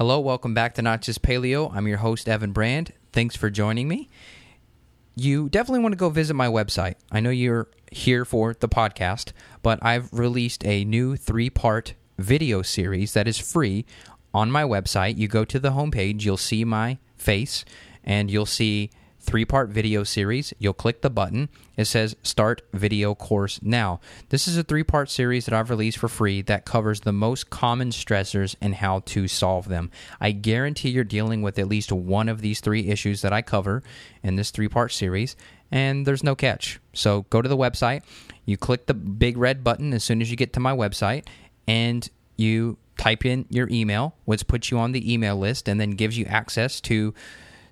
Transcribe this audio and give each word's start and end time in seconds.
Hello, 0.00 0.18
welcome 0.18 0.54
back 0.54 0.72
to 0.76 0.80
Not 0.80 1.02
Just 1.02 1.20
Paleo. 1.20 1.70
I'm 1.74 1.86
your 1.86 1.98
host, 1.98 2.26
Evan 2.26 2.52
Brand. 2.52 2.94
Thanks 3.12 3.36
for 3.36 3.50
joining 3.50 3.86
me. 3.86 4.08
You 5.14 5.50
definitely 5.50 5.80
want 5.80 5.92
to 5.92 5.98
go 5.98 6.08
visit 6.08 6.32
my 6.32 6.46
website. 6.46 6.94
I 7.12 7.20
know 7.20 7.28
you're 7.28 7.68
here 7.92 8.24
for 8.24 8.54
the 8.54 8.66
podcast, 8.66 9.32
but 9.62 9.78
I've 9.82 10.10
released 10.10 10.64
a 10.64 10.86
new 10.86 11.16
three 11.16 11.50
part 11.50 11.92
video 12.16 12.62
series 12.62 13.12
that 13.12 13.28
is 13.28 13.36
free 13.36 13.84
on 14.32 14.50
my 14.50 14.62
website. 14.62 15.18
You 15.18 15.28
go 15.28 15.44
to 15.44 15.58
the 15.58 15.72
homepage, 15.72 16.24
you'll 16.24 16.38
see 16.38 16.64
my 16.64 16.96
face, 17.18 17.66
and 18.02 18.30
you'll 18.30 18.46
see 18.46 18.88
three 19.20 19.44
part 19.44 19.68
video 19.68 20.02
series. 20.02 20.52
You'll 20.58 20.72
click 20.72 21.02
the 21.02 21.10
button. 21.10 21.48
It 21.76 21.84
says 21.84 22.16
Start 22.22 22.62
Video 22.72 23.14
Course 23.14 23.60
Now. 23.62 24.00
This 24.30 24.48
is 24.48 24.56
a 24.56 24.62
three 24.62 24.82
part 24.82 25.10
series 25.10 25.44
that 25.46 25.54
I've 25.54 25.70
released 25.70 25.98
for 25.98 26.08
free 26.08 26.42
that 26.42 26.64
covers 26.64 27.00
the 27.00 27.12
most 27.12 27.50
common 27.50 27.90
stressors 27.90 28.56
and 28.60 28.74
how 28.74 29.00
to 29.06 29.28
solve 29.28 29.68
them. 29.68 29.90
I 30.20 30.32
guarantee 30.32 30.90
you're 30.90 31.04
dealing 31.04 31.42
with 31.42 31.58
at 31.58 31.68
least 31.68 31.92
one 31.92 32.28
of 32.28 32.40
these 32.40 32.60
three 32.60 32.88
issues 32.88 33.22
that 33.22 33.32
I 33.32 33.42
cover 33.42 33.82
in 34.22 34.36
this 34.36 34.50
three 34.50 34.68
part 34.68 34.92
series, 34.92 35.36
and 35.70 36.06
there's 36.06 36.24
no 36.24 36.34
catch. 36.34 36.80
So 36.92 37.22
go 37.30 37.42
to 37.42 37.48
the 37.48 37.56
website, 37.56 38.02
you 38.44 38.56
click 38.56 38.86
the 38.86 38.94
big 38.94 39.36
red 39.36 39.62
button 39.62 39.92
as 39.92 40.02
soon 40.02 40.20
as 40.20 40.30
you 40.30 40.36
get 40.36 40.52
to 40.54 40.60
my 40.60 40.72
website, 40.74 41.26
and 41.68 42.08
you 42.36 42.78
type 42.96 43.24
in 43.24 43.46
your 43.48 43.68
email, 43.70 44.14
which 44.24 44.46
puts 44.46 44.70
you 44.70 44.78
on 44.78 44.92
the 44.92 45.12
email 45.12 45.36
list 45.36 45.68
and 45.68 45.80
then 45.80 45.92
gives 45.92 46.18
you 46.18 46.26
access 46.26 46.80
to 46.82 47.14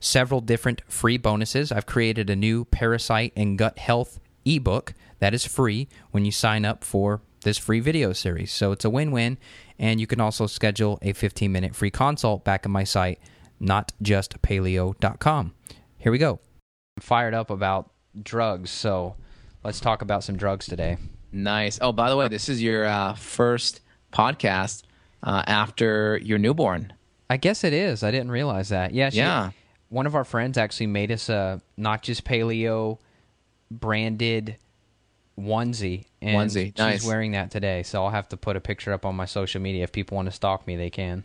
several 0.01 0.41
different 0.41 0.83
free 0.89 1.17
bonuses. 1.17 1.73
I've 1.73 1.87
created 1.87 2.31
a 2.31 2.37
new 2.37 2.65
parasite 2.67 3.33
and 3.37 3.59
gut 3.59 3.79
health 3.79 4.21
ebook 4.45 4.95
that 5.19 5.35
is 5.35 5.45
free 5.47 5.89
when 6.11 6.25
you 6.25 6.33
sign 6.33 6.65
up 6.65 6.85
for 6.85 7.21
this 7.43 7.59
free 7.59 7.81
video 7.81 8.13
series. 8.13 8.53
So 8.53 8.73
it's 8.73 8.85
a 8.85 8.91
win 8.91 9.11
win. 9.11 9.39
And 9.79 10.01
you 10.01 10.07
can 10.07 10.21
also 10.21 10.47
schedule 10.47 10.99
a 11.03 11.13
15 11.13 11.51
minute 11.53 11.75
free 11.75 11.91
consult 11.91 12.45
back 12.45 12.65
at 12.65 12.71
my 12.71 12.85
site, 12.85 13.21
notjustpaleo.com. 13.61 15.55
Here 15.99 16.13
we 16.13 16.19
go. 16.19 16.41
I'm 16.97 17.01
fired 17.03 17.35
up 17.35 17.51
about 17.51 17.91
drugs. 18.23 18.71
So 18.71 19.17
let's 19.65 19.81
talk 19.81 20.03
about 20.03 20.25
some 20.25 20.37
drugs 20.37 20.67
today. 20.67 20.97
Nice. 21.33 21.79
Oh, 21.81 21.93
by 21.93 22.11
the 22.11 22.17
way, 22.17 22.29
this 22.29 22.49
is 22.49 22.63
your 22.63 22.87
uh, 22.87 23.15
first 23.15 23.81
podcast 24.13 24.83
uh, 25.23 25.43
after 25.47 26.19
your 26.23 26.39
newborn. 26.39 26.93
I 27.31 27.37
guess 27.37 27.65
it 27.65 27.73
is. 27.73 28.03
I 28.03 28.11
didn't 28.11 28.31
realize 28.31 28.71
that. 28.71 28.95
Yeah. 28.95 29.11
She, 29.11 29.19
Yeah. 29.19 29.51
One 29.89 30.07
of 30.07 30.15
our 30.15 30.25
friends 30.25 30.59
actually 30.59 30.87
made 30.87 31.11
us 31.11 31.29
a 31.29 31.61
not 31.77 32.03
just 32.03 32.25
paleo 32.25 32.99
branded 33.71 34.57
onesie 35.39 36.07
and 36.21 36.51
Onesie, 36.51 36.67
she's 36.67 36.79
nice. 36.79 37.07
wearing 37.07 37.33
that 37.33 37.51
today 37.51 37.83
so 37.83 38.05
i'll 38.05 38.11
have 38.11 38.29
to 38.29 38.37
put 38.37 38.57
a 38.57 38.61
picture 38.61 38.93
up 38.93 39.07
on 39.07 39.15
my 39.15 39.25
social 39.25 39.61
media 39.61 39.85
if 39.85 39.93
people 39.93 40.17
want 40.17 40.27
to 40.27 40.33
stalk 40.33 40.67
me 40.67 40.77
they 40.77 40.91
can 40.91 41.25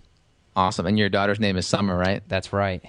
Awesome. 0.56 0.86
And 0.86 1.00
your 1.00 1.10
daughter's 1.10 1.40
name 1.40 1.58
is 1.58 1.66
Summer, 1.66 1.98
right? 1.98 2.22
that's 2.28 2.54
right 2.54 2.84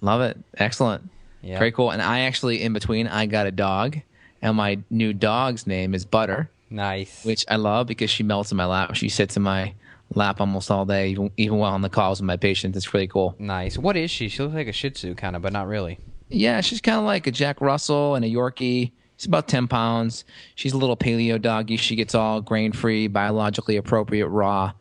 Love 0.00 0.20
it. 0.22 0.38
Excellent. 0.58 1.10
yeah 1.42 1.58
Very 1.58 1.72
cool. 1.72 1.90
And 1.90 2.02
I 2.02 2.20
actually, 2.20 2.62
in 2.62 2.72
between, 2.72 3.06
I 3.06 3.26
got 3.26 3.46
a 3.46 3.50
dog, 3.50 3.98
and 4.42 4.56
my 4.56 4.78
new 4.90 5.12
dog's 5.14 5.66
name 5.66 5.94
is 5.94 6.04
Butter, 6.04 6.50
nice 6.68 7.24
which 7.24 7.44
I 7.48 7.56
love 7.56 7.86
because 7.86 8.10
she 8.10 8.22
melts 8.22 8.50
in 8.50 8.56
my 8.56 8.66
lap. 8.66 8.94
She 8.94 9.08
sits 9.08 9.36
in 9.36 9.42
my 9.42 9.74
lap 10.14 10.40
almost 10.40 10.70
all 10.70 10.84
day, 10.84 11.08
even, 11.10 11.30
even 11.36 11.58
while 11.58 11.72
on 11.74 11.82
the 11.82 11.88
calls 11.88 12.20
with 12.20 12.26
my 12.26 12.36
patients. 12.36 12.76
It's 12.76 12.92
really 12.94 13.08
cool. 13.08 13.34
nice 13.38 13.76
what 13.78 13.96
is 13.96 14.10
she 14.10 14.28
she 14.28 14.42
looks 14.42 14.54
like 14.54 14.68
a 14.68 14.72
shih 14.72 14.90
tzu 14.90 15.14
kind 15.14 15.34
of 15.36 15.42
but 15.42 15.52
not 15.52 15.66
really 15.66 15.98
Yeah, 16.28 16.60
she's 16.60 16.80
kind 16.80 16.98
of 16.98 17.04
like 17.04 17.26
a 17.26 17.30
Jack 17.30 17.60
Russell 17.60 18.14
and 18.14 18.24
a 18.24 18.28
Yorkie. 18.28 18.92
She's 19.16 19.26
about 19.26 19.46
10 19.46 19.68
pounds. 19.68 20.24
She's 20.56 20.72
a 20.72 20.76
little 20.78 20.96
paleo 20.96 21.40
doggy. 21.40 21.76
She 21.76 21.94
gets 21.94 22.14
all 22.14 22.40
grain 22.40 22.72
free, 22.72 23.06
biologically 23.06 23.76
appropriate, 23.76 24.26
raw, 24.28 24.72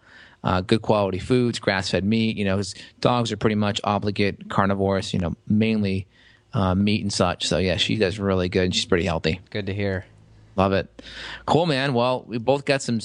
uh, 0.44 0.62
good 0.62 0.82
quality 0.82 1.20
foods, 1.20 1.60
grass 1.60 1.92
fed 1.92 2.04
meat. 2.04 2.36
You 2.38 2.46
know, 2.46 2.60
dogs 3.00 3.32
are 3.32 3.38
pretty 3.38 3.56
much 3.56 3.80
obligate 3.84 4.50
carnivores, 4.50 5.14
you 5.14 5.20
know, 5.20 5.36
mainly 5.48 6.08
uh, 6.54 6.74
meat 6.74 7.02
and 7.04 7.14
such. 7.14 7.48
So, 7.48 7.60
yeah, 7.60 7.78
she 7.78 7.96
does 7.96 8.18
really 8.18 8.50
good. 8.50 8.64
and 8.66 8.76
She's 8.76 8.86
pretty 8.86 9.06
healthy. 9.06 9.40
good 9.52 9.68
to 9.68 9.74
hear 9.74 10.06
Love 10.56 10.74
it. 10.74 11.02
Cool, 11.46 11.66
man. 11.68 11.94
Well, 11.94 12.24
we 12.28 12.38
both 12.40 12.66
got 12.66 12.82
some 12.82 13.00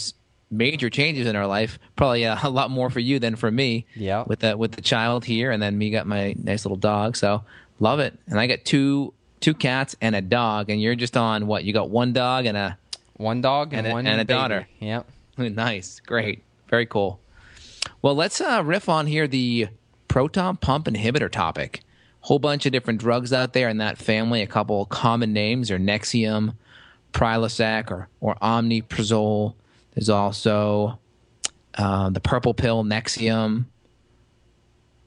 major 0.50 0.88
changes 0.91 1.26
in 1.26 1.36
our 1.36 1.47
life. 1.47 1.78
Probably 1.97 2.25
uh, 2.26 2.36
a 2.42 2.50
lot 2.50 2.70
more 2.70 2.91
for 2.91 3.00
you 3.00 3.19
than 3.19 3.36
for 3.36 3.50
me. 3.50 3.86
Yeah. 3.94 4.25
With 4.26 4.41
the 4.41 4.56
with 4.56 4.72
the 4.72 4.82
child 4.82 5.25
here, 5.25 5.50
and 5.50 5.62
then 5.62 5.76
me 5.78 5.91
got 5.91 6.06
my 6.06 6.34
nice 6.42 6.64
little 6.64 6.76
dog. 6.78 7.16
So 7.16 7.44
love 7.81 8.00
it. 8.00 8.19
And 8.26 8.38
I 8.41 8.47
got 8.47 8.64
two 8.64 9.12
two 9.41 9.54
cats 9.54 9.94
and 10.00 10.16
a 10.16 10.20
dog. 10.20 10.70
And 10.70 10.81
you're 10.81 10.94
just 10.97 11.16
on 11.16 11.47
what? 11.47 11.64
You 11.64 11.72
got 11.72 11.91
one 11.91 12.12
dog 12.12 12.47
and 12.47 12.56
a 12.56 12.76
one 13.16 13.41
dog 13.41 13.72
and, 13.72 13.78
And 13.81 13.87
a- 13.88 13.92
one 13.92 14.06
and 14.06 14.20
a 14.20 14.25
baby. 14.25 14.37
daughter. 14.38 14.69
yep 14.81 15.06
nice, 15.38 16.00
great, 16.00 16.42
very 16.69 16.87
cool. 16.87 17.20
Well, 18.03 18.14
let's 18.14 18.41
uh, 18.41 18.62
riff 18.64 18.88
on 18.88 19.06
here 19.06 19.26
the 19.28 19.69
proton 20.08 20.56
pump 20.56 20.87
inhibitor 20.87 21.31
topic. 21.31 21.81
Whole 22.22 22.38
bunch 22.41 22.66
of 22.66 22.72
different 22.72 23.00
drugs 23.00 23.32
out 23.32 23.53
there 23.53 23.69
in 23.69 23.78
that 23.78 23.98
family. 23.98 24.42
A 24.42 24.47
couple 24.47 24.84
common 24.87 25.32
names 25.32 25.70
are 25.70 25.78
Nexium, 25.78 26.54
Prilosec, 27.12 27.91
or 27.91 28.08
or 28.20 28.34
Omeprazole. 28.42 29.54
There's 29.98 30.10
also 30.10 31.00
uh, 31.76 32.10
the 32.10 32.20
purple 32.20 32.54
pill 32.54 32.84
Nexium. 32.84 33.64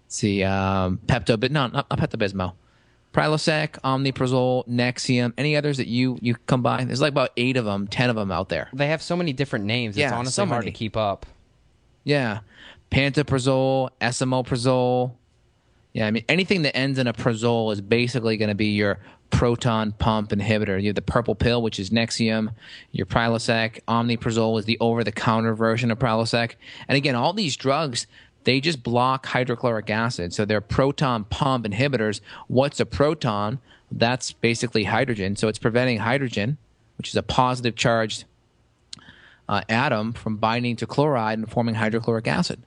Let's 0.03 0.18
see, 0.18 0.44
um, 0.44 1.00
Pepto, 1.06 1.40
but 1.40 1.50
no, 1.50 1.68
not, 1.68 1.90
not 1.90 1.97
Pepto-Bismol. 1.97 2.52
Prilosec, 3.13 3.80
Omeprazole, 3.85 4.68
Nexium. 4.68 5.31
Any 5.38 5.56
others 5.56 5.78
that 5.78 5.88
you 5.88 6.18
you 6.22 6.35
come 6.35 6.62
by? 6.62 6.84
There's 6.84 7.00
like 7.00 7.13
about 7.13 7.30
eight 7.38 7.56
of 7.56 7.63
them, 7.63 7.88
ten 7.88 8.09
of 8.09 8.18
them 8.18 8.34
out 8.34 8.50
there. 8.50 8.68
they 8.74 8.88
have 8.88 9.01
so 9.01 9.16
many 9.16 9.31
different 9.31 9.63
names 9.63 9.96
it's 9.96 10.01
Yeah, 10.01 10.13
honestly 10.13 10.44
so 10.44 10.46
hard 10.46 10.66
to 10.66 10.72
keep 10.72 10.97
up 10.97 11.25
Yeah. 12.03 12.40
Pantoprazole, 12.91 13.91
esomeprazole. 14.01 15.13
Yeah, 15.94 16.06
I 16.07 16.12
mean 16.12 16.25
anything 16.28 16.63
that 16.63 16.75
ends 16.75 17.00
in 17.00 17.07
a 17.07 17.13
prazole 17.13 17.72
is 17.72 17.80
basically 17.80 18.35
going 18.35 18.50
to 18.50 18.56
be 18.56 18.68
your 18.68 19.00
proton 19.31 19.94
pump 19.94 20.30
inhibitor. 20.30 20.80
You 20.81 20.90
have 20.90 20.96
the 20.96 21.02
purple 21.02 21.36
pill, 21.36 21.62
which 21.62 21.80
is 21.80 21.90
Nexium. 21.90 22.53
Your 22.92 23.06
Prilosec, 23.06 23.80
Omeprazole 23.88 24.59
is 24.59 24.66
the 24.66 24.78
over-the-counter 24.80 25.56
version 25.56 25.90
of 25.90 26.00
Prilosec. 26.00 26.56
And 26.88 26.97
again, 26.97 27.16
all 27.16 27.34
these 27.34 27.56
drugs 27.56 28.08
they 28.44 28.59
just 28.59 28.84
block 28.84 29.25
hydrochloric 29.28 29.90
acid. 29.90 30.34
So 30.34 30.46
they're 30.46 30.62
proton 30.62 31.25
pump 31.25 31.66
inhibitors. 31.66 32.22
What's 32.47 32.80
a 32.80 32.86
proton? 32.86 33.59
That's 33.92 34.31
basically 34.31 34.86
hydrogen. 34.86 35.36
So 35.36 35.48
it's 35.48 35.59
preventing 35.59 36.00
hydrogen, 36.00 36.58
which 36.98 37.09
is 37.09 37.16
a 37.16 37.24
positive 37.24 37.75
charged 37.75 38.25
uh, 39.48 39.62
atom 39.69 40.13
from 40.13 40.38
binding 40.38 40.75
to 40.78 40.88
chloride 40.88 41.38
and 41.38 41.50
forming 41.50 41.75
hydrochloric 41.75 42.28
acid. 42.28 42.63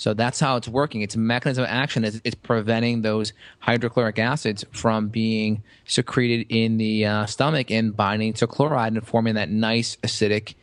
So 0.00 0.14
that's 0.14 0.40
how 0.40 0.56
it's 0.56 0.66
working. 0.66 1.02
Its 1.02 1.14
mechanism 1.14 1.64
of 1.64 1.68
action 1.68 2.06
is 2.06 2.22
it's 2.24 2.34
preventing 2.34 3.02
those 3.02 3.34
hydrochloric 3.58 4.18
acids 4.18 4.64
from 4.72 5.08
being 5.08 5.62
secreted 5.84 6.46
in 6.48 6.78
the 6.78 7.04
uh, 7.04 7.26
stomach 7.26 7.70
and 7.70 7.94
binding 7.94 8.32
to 8.32 8.46
chloride 8.46 8.94
and 8.94 9.06
forming 9.06 9.34
that 9.34 9.50
nice 9.50 9.96
acidic 9.96 10.54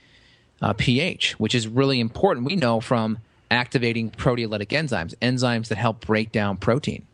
uh, 0.60 0.74
pH, 0.74 1.34
which 1.40 1.54
is 1.54 1.68
really 1.68 2.00
important. 2.00 2.48
We 2.48 2.56
know 2.56 2.82
from 2.82 3.20
activating 3.52 4.10
proteolytic 4.10 4.70
enzymes, 4.70 5.14
enzymes 5.22 5.68
that 5.68 5.78
help 5.78 6.04
break 6.04 6.32
down 6.32 6.58
protein. 6.58 7.06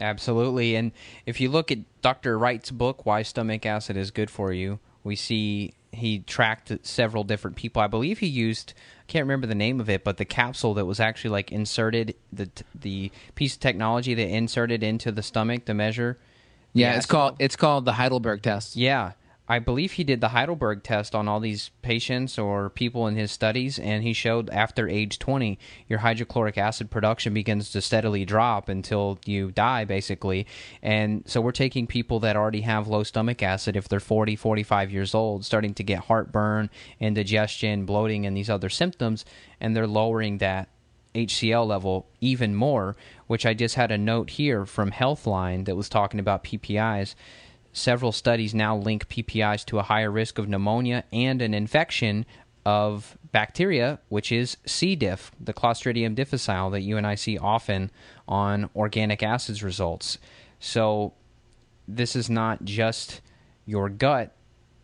Absolutely. 0.00 0.74
And 0.74 0.90
if 1.26 1.40
you 1.40 1.48
look 1.48 1.70
at 1.70 1.78
Dr. 2.02 2.36
Wright's 2.36 2.72
book, 2.72 3.06
Why 3.06 3.22
Stomach 3.22 3.64
Acid 3.64 3.96
is 3.96 4.10
Good 4.10 4.30
for 4.30 4.52
You, 4.52 4.80
we 5.04 5.14
see 5.14 5.74
he 5.92 6.20
tracked 6.20 6.72
several 6.86 7.24
different 7.24 7.56
people. 7.56 7.80
I 7.82 7.86
believe 7.86 8.18
he 8.18 8.26
used, 8.26 8.74
I 9.00 9.04
can't 9.06 9.24
remember 9.24 9.46
the 9.46 9.54
name 9.54 9.80
of 9.80 9.88
it, 9.88 10.04
but 10.04 10.16
the 10.16 10.24
capsule 10.24 10.74
that 10.74 10.84
was 10.84 11.00
actually 11.00 11.30
like 11.30 11.52
inserted, 11.52 12.14
the, 12.32 12.50
the 12.74 13.10
piece 13.34 13.54
of 13.54 13.60
technology 13.60 14.14
that 14.14 14.28
inserted 14.28 14.82
into 14.82 15.10
the 15.12 15.22
stomach 15.22 15.64
to 15.66 15.74
measure. 15.74 16.18
the 16.74 16.80
Yeah, 16.80 16.90
it's 16.90 16.98
acid 16.98 17.10
called 17.10 17.36
it's 17.38 17.56
called 17.56 17.84
the 17.84 17.92
Heidelberg 17.92 18.42
test. 18.42 18.76
Yeah. 18.76 19.12
I 19.50 19.58
believe 19.60 19.92
he 19.92 20.04
did 20.04 20.20
the 20.20 20.28
Heidelberg 20.28 20.82
test 20.82 21.14
on 21.14 21.26
all 21.26 21.40
these 21.40 21.70
patients 21.80 22.38
or 22.38 22.68
people 22.68 23.06
in 23.06 23.16
his 23.16 23.32
studies, 23.32 23.78
and 23.78 24.02
he 24.02 24.12
showed 24.12 24.50
after 24.50 24.86
age 24.86 25.18
20, 25.18 25.58
your 25.88 26.00
hydrochloric 26.00 26.58
acid 26.58 26.90
production 26.90 27.32
begins 27.32 27.70
to 27.70 27.80
steadily 27.80 28.26
drop 28.26 28.68
until 28.68 29.18
you 29.24 29.50
die, 29.50 29.86
basically. 29.86 30.46
And 30.82 31.22
so 31.26 31.40
we're 31.40 31.52
taking 31.52 31.86
people 31.86 32.20
that 32.20 32.36
already 32.36 32.60
have 32.60 32.88
low 32.88 33.02
stomach 33.04 33.42
acid, 33.42 33.74
if 33.74 33.88
they're 33.88 34.00
40, 34.00 34.36
45 34.36 34.92
years 34.92 35.14
old, 35.14 35.46
starting 35.46 35.72
to 35.74 35.82
get 35.82 36.00
heartburn, 36.00 36.68
indigestion, 37.00 37.86
bloating, 37.86 38.26
and 38.26 38.36
these 38.36 38.50
other 38.50 38.68
symptoms, 38.68 39.24
and 39.60 39.74
they're 39.74 39.86
lowering 39.86 40.38
that 40.38 40.68
HCl 41.14 41.66
level 41.66 42.06
even 42.20 42.54
more, 42.54 42.96
which 43.26 43.46
I 43.46 43.54
just 43.54 43.76
had 43.76 43.90
a 43.90 43.96
note 43.96 44.30
here 44.30 44.66
from 44.66 44.90
Healthline 44.90 45.64
that 45.64 45.76
was 45.76 45.88
talking 45.88 46.20
about 46.20 46.44
PPIs. 46.44 47.14
Several 47.78 48.10
studies 48.10 48.56
now 48.56 48.76
link 48.76 49.08
PPIs 49.08 49.64
to 49.66 49.78
a 49.78 49.84
higher 49.84 50.10
risk 50.10 50.36
of 50.38 50.48
pneumonia 50.48 51.04
and 51.12 51.40
an 51.40 51.54
infection 51.54 52.26
of 52.66 53.16
bacteria, 53.30 54.00
which 54.08 54.32
is 54.32 54.56
C. 54.66 54.96
diff, 54.96 55.30
the 55.40 55.54
Clostridium 55.54 56.16
difficile 56.16 56.70
that 56.70 56.80
you 56.80 56.96
and 56.96 57.06
I 57.06 57.14
see 57.14 57.38
often 57.38 57.92
on 58.26 58.68
organic 58.74 59.22
acids 59.22 59.62
results. 59.62 60.18
So 60.58 61.14
this 61.86 62.16
is 62.16 62.28
not 62.28 62.64
just 62.64 63.20
your 63.64 63.88
gut 63.88 64.34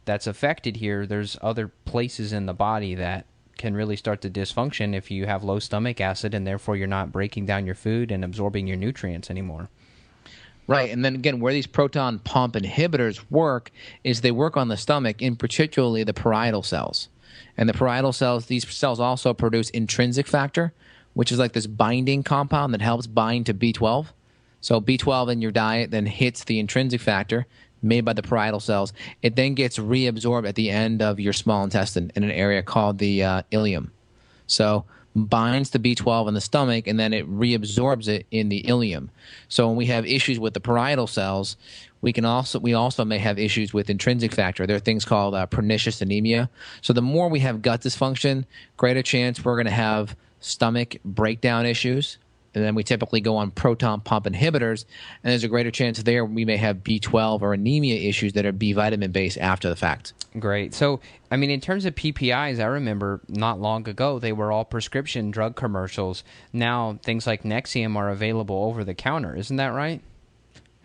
that's 0.04 0.28
affected 0.28 0.76
here. 0.76 1.04
There's 1.04 1.36
other 1.42 1.72
places 1.84 2.32
in 2.32 2.46
the 2.46 2.54
body 2.54 2.94
that 2.94 3.26
can 3.58 3.74
really 3.74 3.96
start 3.96 4.20
to 4.20 4.30
dysfunction 4.30 4.94
if 4.94 5.10
you 5.10 5.26
have 5.26 5.42
low 5.42 5.58
stomach 5.58 6.00
acid 6.00 6.32
and 6.32 6.46
therefore 6.46 6.76
you're 6.76 6.86
not 6.86 7.10
breaking 7.10 7.44
down 7.44 7.66
your 7.66 7.74
food 7.74 8.12
and 8.12 8.24
absorbing 8.24 8.68
your 8.68 8.76
nutrients 8.76 9.30
anymore. 9.30 9.68
Right. 10.66 10.90
And 10.90 11.04
then 11.04 11.14
again, 11.14 11.40
where 11.40 11.52
these 11.52 11.66
proton 11.66 12.20
pump 12.20 12.54
inhibitors 12.54 13.22
work 13.30 13.70
is 14.02 14.20
they 14.22 14.30
work 14.30 14.56
on 14.56 14.68
the 14.68 14.76
stomach, 14.76 15.20
in 15.20 15.36
particularly 15.36 16.04
the 16.04 16.14
parietal 16.14 16.62
cells. 16.62 17.08
And 17.56 17.68
the 17.68 17.74
parietal 17.74 18.12
cells, 18.12 18.46
these 18.46 18.66
cells 18.68 18.98
also 18.98 19.34
produce 19.34 19.68
intrinsic 19.70 20.26
factor, 20.26 20.72
which 21.12 21.30
is 21.30 21.38
like 21.38 21.52
this 21.52 21.66
binding 21.66 22.22
compound 22.22 22.72
that 22.72 22.80
helps 22.80 23.06
bind 23.06 23.46
to 23.46 23.54
B12. 23.54 24.06
So 24.60 24.80
B12 24.80 25.32
in 25.32 25.42
your 25.42 25.52
diet 25.52 25.90
then 25.90 26.06
hits 26.06 26.44
the 26.44 26.58
intrinsic 26.58 27.00
factor 27.00 27.46
made 27.82 28.04
by 28.04 28.14
the 28.14 28.22
parietal 28.22 28.60
cells. 28.60 28.94
It 29.20 29.36
then 29.36 29.54
gets 29.54 29.78
reabsorbed 29.78 30.48
at 30.48 30.54
the 30.54 30.70
end 30.70 31.02
of 31.02 31.20
your 31.20 31.34
small 31.34 31.62
intestine 31.62 32.10
in 32.14 32.24
an 32.24 32.30
area 32.30 32.62
called 32.62 32.96
the 32.98 33.22
uh, 33.22 33.42
ileum. 33.52 33.90
So 34.46 34.86
binds 35.14 35.70
the 35.70 35.78
B12 35.78 36.28
in 36.28 36.34
the 36.34 36.40
stomach 36.40 36.86
and 36.86 36.98
then 36.98 37.12
it 37.12 37.30
reabsorbs 37.30 38.08
it 38.08 38.26
in 38.30 38.48
the 38.48 38.62
ileum. 38.64 39.08
So 39.48 39.68
when 39.68 39.76
we 39.76 39.86
have 39.86 40.06
issues 40.06 40.38
with 40.38 40.54
the 40.54 40.60
parietal 40.60 41.06
cells, 41.06 41.56
we 42.00 42.12
can 42.12 42.24
also 42.24 42.58
we 42.58 42.74
also 42.74 43.04
may 43.04 43.18
have 43.18 43.38
issues 43.38 43.72
with 43.72 43.88
intrinsic 43.88 44.32
factor. 44.32 44.66
There 44.66 44.76
are 44.76 44.80
things 44.80 45.04
called 45.04 45.34
uh, 45.34 45.46
pernicious 45.46 46.02
anemia. 46.02 46.50
So 46.82 46.92
the 46.92 47.00
more 47.00 47.28
we 47.28 47.40
have 47.40 47.62
gut 47.62 47.80
dysfunction, 47.80 48.44
greater 48.76 49.02
chance 49.02 49.42
we're 49.44 49.56
going 49.56 49.66
to 49.66 49.72
have 49.72 50.16
stomach 50.40 50.96
breakdown 51.04 51.64
issues. 51.64 52.18
And 52.54 52.64
then 52.64 52.74
we 52.74 52.84
typically 52.84 53.20
go 53.20 53.36
on 53.36 53.50
proton 53.50 54.00
pump 54.00 54.26
inhibitors, 54.26 54.84
and 55.22 55.30
there's 55.30 55.44
a 55.44 55.48
greater 55.48 55.70
chance 55.70 56.02
there 56.02 56.24
we 56.24 56.44
may 56.44 56.56
have 56.56 56.78
B12 56.78 57.42
or 57.42 57.54
anemia 57.54 58.08
issues 58.08 58.32
that 58.34 58.46
are 58.46 58.52
B 58.52 58.72
vitamin 58.72 59.12
based 59.12 59.38
after 59.38 59.68
the 59.68 59.76
fact. 59.76 60.12
Great. 60.38 60.74
So, 60.74 61.00
I 61.30 61.36
mean, 61.36 61.50
in 61.50 61.60
terms 61.60 61.84
of 61.84 61.94
PPIs, 61.94 62.60
I 62.60 62.64
remember 62.64 63.20
not 63.28 63.60
long 63.60 63.88
ago 63.88 64.18
they 64.18 64.32
were 64.32 64.50
all 64.50 64.64
prescription 64.64 65.30
drug 65.30 65.56
commercials. 65.56 66.24
Now 66.52 66.98
things 67.02 67.26
like 67.26 67.42
Nexium 67.42 67.96
are 67.96 68.10
available 68.10 68.64
over 68.64 68.84
the 68.84 68.94
counter. 68.94 69.36
Isn't 69.36 69.56
that 69.56 69.68
right? 69.68 70.02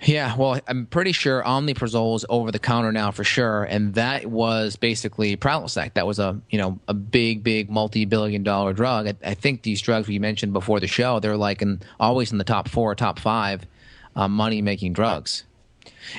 Yeah, 0.01 0.35
well, 0.37 0.59
I'm 0.67 0.85
pretty 0.85 1.11
sure 1.11 1.43
omeprazole 1.43 2.15
is 2.15 2.25
over 2.29 2.51
the 2.51 2.59
counter 2.59 2.91
now 2.91 3.11
for 3.11 3.25
sure, 3.25 3.65
and 3.65 3.93
that 3.95 4.27
was 4.27 4.77
basically 4.77 5.35
Prilosec. 5.35 5.93
That 5.95 6.07
was 6.07 6.19
a 6.19 6.39
you 6.49 6.57
know 6.57 6.79
a 6.87 6.93
big, 6.93 7.43
big 7.43 7.69
multi-billion 7.69 8.43
dollar 8.43 8.71
drug. 8.71 9.07
I, 9.07 9.15
I 9.23 9.33
think 9.33 9.63
these 9.63 9.81
drugs 9.81 10.07
we 10.07 10.17
mentioned 10.17 10.53
before 10.53 10.79
the 10.79 10.87
show, 10.87 11.19
they're 11.19 11.35
like 11.35 11.61
in 11.61 11.81
always 11.99 12.31
in 12.31 12.37
the 12.37 12.45
top 12.45 12.69
four, 12.69 12.95
top 12.95 13.19
five 13.19 13.65
uh, 14.15 14.29
money 14.29 14.61
making 14.61 14.93
drugs. 14.93 15.43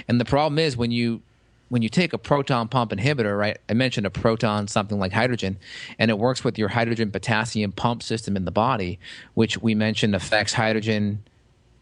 And 0.09 0.21
the 0.21 0.27
problem 0.27 0.59
is 0.59 0.77
when 0.77 0.91
you 0.91 1.23
when 1.71 1.81
you 1.81 1.89
take 1.89 2.13
a 2.13 2.19
proton 2.19 2.69
pump 2.69 2.91
inhibitor, 2.91 3.39
right? 3.39 3.57
I 3.69 3.73
mentioned 3.73 4.05
a 4.05 4.11
proton, 4.11 4.69
something 4.69 4.99
like 4.99 5.13
hydrogen, 5.13 5.57
and 5.99 6.11
it 6.11 6.19
works 6.19 6.45
with 6.45 6.59
your 6.59 6.69
hydrogen 6.69 7.11
potassium 7.11 7.73
pump 7.73 8.03
system 8.03 8.37
in 8.37 8.45
the 8.45 8.51
body, 8.51 8.99
which 9.33 9.57
we 9.57 9.75
mentioned 9.75 10.15
affects 10.15 10.53
hydrogen 10.53 11.23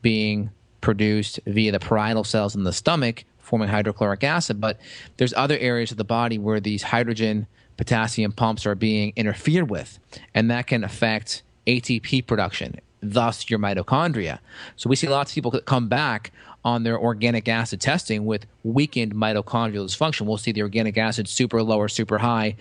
being 0.01 0.51
produced 0.81 1.41
via 1.47 1.73
the 1.73 1.81
parietal 1.81 2.25
cells 2.25 2.55
in 2.55 2.65
the 2.65 2.73
stomach, 2.73 3.25
forming 3.39 3.69
hydrochloric 3.69 4.25
acid. 4.25 4.61
But 4.61 4.79
there's 5.17 5.35
other 5.35 5.59
areas 5.59 5.91
of 5.91 5.97
the 5.97 6.05
body 6.05 6.39
where 6.39 6.61
these 6.61 6.83
hydrogen 6.83 7.47
potassium 7.77 8.33
pumps 8.33 8.67
are 8.67 8.75
being 8.75 9.13
interfered 9.17 9.71
with, 9.71 9.99
and 10.35 10.51
that 10.51 10.67
can 10.67 10.85
affect 10.85 11.43
ATP 11.67 12.27
production, 12.27 12.75
thus 13.01 13.49
your 13.49 13.59
mitochondria. 13.59 14.39
So 14.77 14.91
we 14.91 14.97
see 14.97 15.09
lots 15.09 15.31
of 15.31 15.35
people 15.35 15.53
come 15.61 15.89
back 15.89 16.33
on 16.65 16.83
their 16.83 16.99
organic 16.99 17.49
acid 17.49 17.81
testing 17.81 18.27
with 18.27 18.47
weakened 18.65 19.15
mitochondrial 19.15 19.87
dysfunction. 19.87 20.27
We'll 20.27 20.39
see 20.39 20.53
the 20.53 20.63
organic 20.63 20.99
acid 20.99 21.29
super 21.29 21.63
low 21.63 21.79
or 21.79 21.89
super 21.89 22.19
high. 22.19 22.57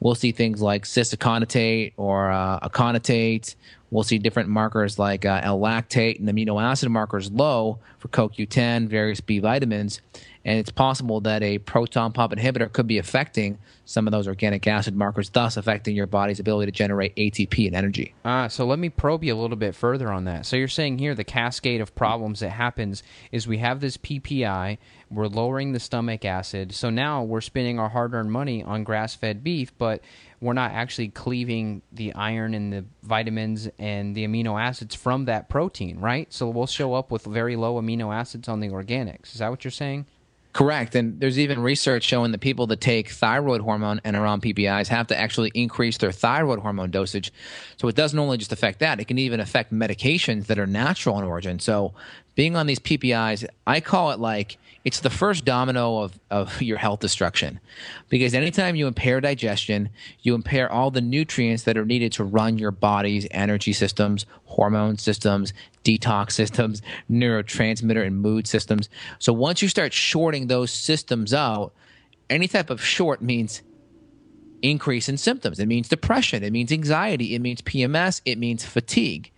We'll 0.00 0.14
see 0.14 0.32
things 0.32 0.62
like 0.62 0.86
cis 0.86 1.14
or 1.14 2.30
uh, 2.30 2.60
aconitate 2.60 3.54
We'll 3.92 4.04
see 4.04 4.16
different 4.16 4.48
markers 4.48 4.98
like 4.98 5.26
uh, 5.26 5.42
L-lactate 5.44 6.18
and 6.18 6.26
amino 6.26 6.60
acid 6.60 6.88
markers 6.88 7.30
low 7.30 7.78
for 7.98 8.08
CoQ10, 8.08 8.88
various 8.88 9.20
B 9.20 9.38
vitamins, 9.38 10.00
and 10.44 10.58
it's 10.58 10.70
possible 10.70 11.20
that 11.22 11.42
a 11.42 11.58
proton 11.58 12.12
pump 12.12 12.32
inhibitor 12.32 12.72
could 12.72 12.86
be 12.86 12.98
affecting 12.98 13.58
some 13.84 14.06
of 14.06 14.12
those 14.12 14.26
organic 14.26 14.66
acid 14.66 14.96
markers, 14.96 15.30
thus 15.30 15.56
affecting 15.56 15.94
your 15.94 16.06
body's 16.06 16.40
ability 16.40 16.70
to 16.70 16.76
generate 16.76 17.14
ATP 17.16 17.66
and 17.66 17.76
energy. 17.76 18.14
Ah, 18.24 18.48
so 18.48 18.64
let 18.66 18.78
me 18.78 18.88
probe 18.88 19.24
you 19.24 19.34
a 19.34 19.38
little 19.38 19.56
bit 19.56 19.74
further 19.74 20.10
on 20.10 20.24
that. 20.24 20.46
So 20.46 20.56
you're 20.56 20.68
saying 20.68 20.98
here 20.98 21.14
the 21.14 21.24
cascade 21.24 21.80
of 21.80 21.94
problems 21.94 22.40
that 22.40 22.50
happens 22.50 23.02
is 23.30 23.46
we 23.46 23.58
have 23.58 23.80
this 23.80 23.96
PPI, 23.96 24.78
we're 25.10 25.26
lowering 25.26 25.72
the 25.72 25.80
stomach 25.80 26.24
acid, 26.24 26.72
so 26.72 26.90
now 26.90 27.22
we're 27.22 27.40
spending 27.40 27.78
our 27.78 27.88
hard-earned 27.88 28.32
money 28.32 28.62
on 28.62 28.84
grass-fed 28.84 29.44
beef, 29.44 29.76
but 29.78 30.02
we're 30.40 30.54
not 30.54 30.72
actually 30.72 31.08
cleaving 31.08 31.82
the 31.92 32.12
iron 32.14 32.54
and 32.54 32.72
the 32.72 32.84
vitamins 33.02 33.68
and 33.78 34.14
the 34.16 34.26
amino 34.26 34.60
acids 34.60 34.94
from 34.94 35.26
that 35.26 35.48
protein, 35.48 36.00
right? 36.00 36.32
So 36.32 36.48
we'll 36.48 36.66
show 36.66 36.94
up 36.94 37.12
with 37.12 37.24
very 37.24 37.54
low 37.54 37.80
amino 37.80 38.12
acids 38.12 38.48
on 38.48 38.58
the 38.58 38.68
organics. 38.68 39.32
Is 39.34 39.38
that 39.38 39.50
what 39.50 39.64
you're 39.64 39.70
saying? 39.70 40.06
Correct. 40.52 40.94
And 40.94 41.18
there's 41.18 41.38
even 41.38 41.62
research 41.62 42.04
showing 42.04 42.32
that 42.32 42.38
people 42.42 42.66
that 42.66 42.80
take 42.80 43.08
thyroid 43.08 43.62
hormone 43.62 44.02
and 44.04 44.14
are 44.16 44.26
on 44.26 44.40
PPIs 44.40 44.88
have 44.88 45.06
to 45.06 45.18
actually 45.18 45.50
increase 45.54 45.96
their 45.96 46.12
thyroid 46.12 46.58
hormone 46.58 46.90
dosage. 46.90 47.32
So 47.78 47.88
it 47.88 47.94
doesn't 47.94 48.18
only 48.18 48.36
just 48.36 48.52
affect 48.52 48.80
that, 48.80 49.00
it 49.00 49.06
can 49.06 49.18
even 49.18 49.40
affect 49.40 49.72
medications 49.72 50.46
that 50.46 50.58
are 50.58 50.66
natural 50.66 51.18
in 51.18 51.24
origin. 51.24 51.58
So 51.58 51.94
being 52.34 52.54
on 52.56 52.66
these 52.66 52.78
PPIs, 52.78 53.46
I 53.66 53.80
call 53.80 54.10
it 54.10 54.20
like 54.20 54.58
it's 54.84 55.00
the 55.00 55.10
first 55.10 55.44
domino 55.44 55.98
of, 55.98 56.18
of 56.30 56.60
your 56.62 56.78
health 56.78 57.00
destruction. 57.00 57.60
Because 58.08 58.34
anytime 58.34 58.76
you 58.76 58.86
impair 58.86 59.20
digestion, 59.20 59.90
you 60.20 60.34
impair 60.34 60.70
all 60.70 60.90
the 60.90 61.00
nutrients 61.00 61.64
that 61.64 61.76
are 61.76 61.84
needed 61.84 62.12
to 62.12 62.24
run 62.24 62.58
your 62.58 62.70
body's 62.70 63.26
energy 63.30 63.72
systems, 63.72 64.26
hormone 64.44 64.98
systems, 64.98 65.52
detox 65.84 66.32
systems, 66.32 66.82
neurotransmitter 67.10 68.04
and 68.04 68.20
mood 68.20 68.46
systems. 68.46 68.88
So 69.18 69.32
once 69.32 69.62
you 69.62 69.68
start 69.68 69.92
shorting 69.92 70.46
those 70.46 70.70
systems 70.70 71.32
out, 71.32 71.72
any 72.30 72.48
type 72.48 72.70
of 72.70 72.82
short 72.82 73.22
means 73.22 73.62
increase 74.62 75.08
in 75.08 75.18
symptoms. 75.18 75.58
It 75.58 75.66
means 75.66 75.88
depression, 75.88 76.42
it 76.42 76.52
means 76.52 76.72
anxiety, 76.72 77.34
it 77.34 77.40
means 77.40 77.60
PMS, 77.62 78.22
it 78.24 78.38
means 78.38 78.64
fatigue. 78.64 79.32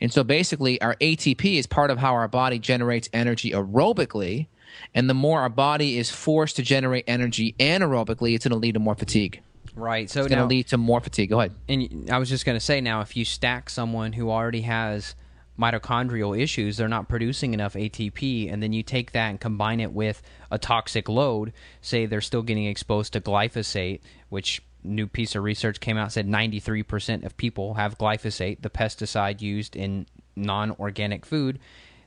And 0.00 0.12
so 0.12 0.24
basically, 0.24 0.80
our 0.80 0.96
ATP 0.96 1.58
is 1.58 1.66
part 1.66 1.90
of 1.90 1.98
how 1.98 2.14
our 2.14 2.26
body 2.26 2.58
generates 2.58 3.08
energy 3.12 3.52
aerobically 3.52 4.48
and 4.94 5.08
the 5.08 5.14
more 5.14 5.40
our 5.40 5.48
body 5.48 5.98
is 5.98 6.10
forced 6.10 6.56
to 6.56 6.62
generate 6.62 7.04
energy 7.06 7.54
anaerobically, 7.58 8.34
it's 8.34 8.44
going 8.44 8.52
to 8.52 8.58
lead 8.58 8.72
to 8.72 8.80
more 8.80 8.94
fatigue. 8.94 9.42
Right. 9.74 10.10
So 10.10 10.20
it's 10.20 10.28
going 10.28 10.40
to 10.40 10.46
lead 10.46 10.68
to 10.68 10.76
more 10.76 11.00
fatigue. 11.00 11.30
Go 11.30 11.40
ahead. 11.40 11.54
And 11.68 12.10
I 12.10 12.18
was 12.18 12.28
just 12.28 12.44
going 12.44 12.56
to 12.56 12.64
say 12.64 12.80
now, 12.80 13.00
if 13.00 13.16
you 13.16 13.24
stack 13.24 13.70
someone 13.70 14.12
who 14.12 14.30
already 14.30 14.62
has 14.62 15.14
mitochondrial 15.58 16.38
issues, 16.38 16.76
they're 16.76 16.88
not 16.88 17.08
producing 17.08 17.54
enough 17.54 17.74
ATP, 17.74 18.52
and 18.52 18.62
then 18.62 18.72
you 18.72 18.82
take 18.82 19.12
that 19.12 19.28
and 19.28 19.40
combine 19.40 19.80
it 19.80 19.92
with 19.92 20.22
a 20.50 20.58
toxic 20.58 21.08
load, 21.08 21.52
say 21.80 22.06
they're 22.06 22.20
still 22.20 22.42
getting 22.42 22.66
exposed 22.66 23.12
to 23.12 23.20
glyphosate, 23.20 24.00
which 24.30 24.62
new 24.82 25.06
piece 25.06 25.34
of 25.34 25.42
research 25.42 25.78
came 25.78 25.98
out 25.98 26.10
said 26.10 26.26
93% 26.26 27.24
of 27.24 27.36
people 27.36 27.74
have 27.74 27.98
glyphosate, 27.98 28.62
the 28.62 28.70
pesticide 28.70 29.42
used 29.42 29.76
in 29.76 30.06
non-organic 30.36 31.26
food 31.26 31.58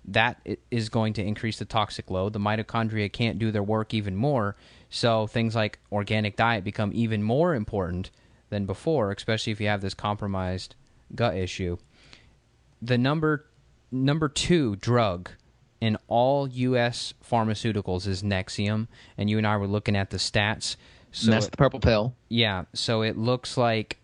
that 0.06 0.46
is 0.70 0.90
going 0.90 1.14
to 1.14 1.24
increase 1.24 1.60
the 1.60 1.66
toxic 1.66 2.12
load. 2.12 2.34
The 2.34 2.40
mitochondria 2.40 3.12
can't 3.12 3.40
do 3.40 3.52
their 3.52 3.64
work 3.64 3.94
even 3.94 4.16
more. 4.16 4.56
So 4.90 5.28
things 5.28 5.56
like 5.56 5.80
organic 5.92 6.36
diet 6.36 6.64
become 6.64 6.92
even 6.94 7.24
more 7.24 7.56
important 7.56 8.12
than 8.50 8.66
before, 8.66 9.12
especially 9.12 9.52
if 9.52 9.62
you 9.62 9.68
have 9.68 9.82
this 9.82 9.94
compromised 9.94 10.76
gut 11.16 11.36
issue. 11.36 11.78
The 12.82 12.98
number 12.98 13.46
number 13.92 14.28
2 14.28 14.76
drug 14.78 15.30
in 15.80 15.98
all 16.08 16.48
US 16.48 17.14
pharmaceuticals 17.30 18.08
is 18.08 18.24
Nexium, 18.24 18.88
and 19.18 19.30
you 19.30 19.38
and 19.38 19.48
I 19.48 19.58
were 19.58 19.68
looking 19.68 19.96
at 19.96 20.10
the 20.10 20.18
stats. 20.18 20.76
So 21.12 21.26
and 21.26 21.34
that's 21.34 21.48
the 21.48 21.58
purple 21.58 21.80
pill. 21.80 22.16
Yeah, 22.30 22.64
so 22.74 23.04
it 23.04 23.18
looks 23.18 23.58
like 23.58 23.98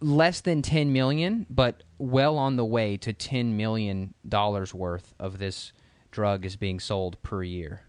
less 0.00 0.40
than 0.40 0.62
10 0.62 0.92
million, 0.92 1.46
but 1.50 1.82
well 2.04 2.38
on 2.38 2.56
the 2.56 2.64
way 2.64 2.96
to 2.98 3.12
10 3.12 3.56
million 3.56 4.14
dollars 4.28 4.74
worth 4.74 5.14
of 5.18 5.38
this 5.38 5.72
drug 6.10 6.44
is 6.44 6.56
being 6.56 6.78
sold 6.80 7.20
per 7.22 7.42
year. 7.42 7.82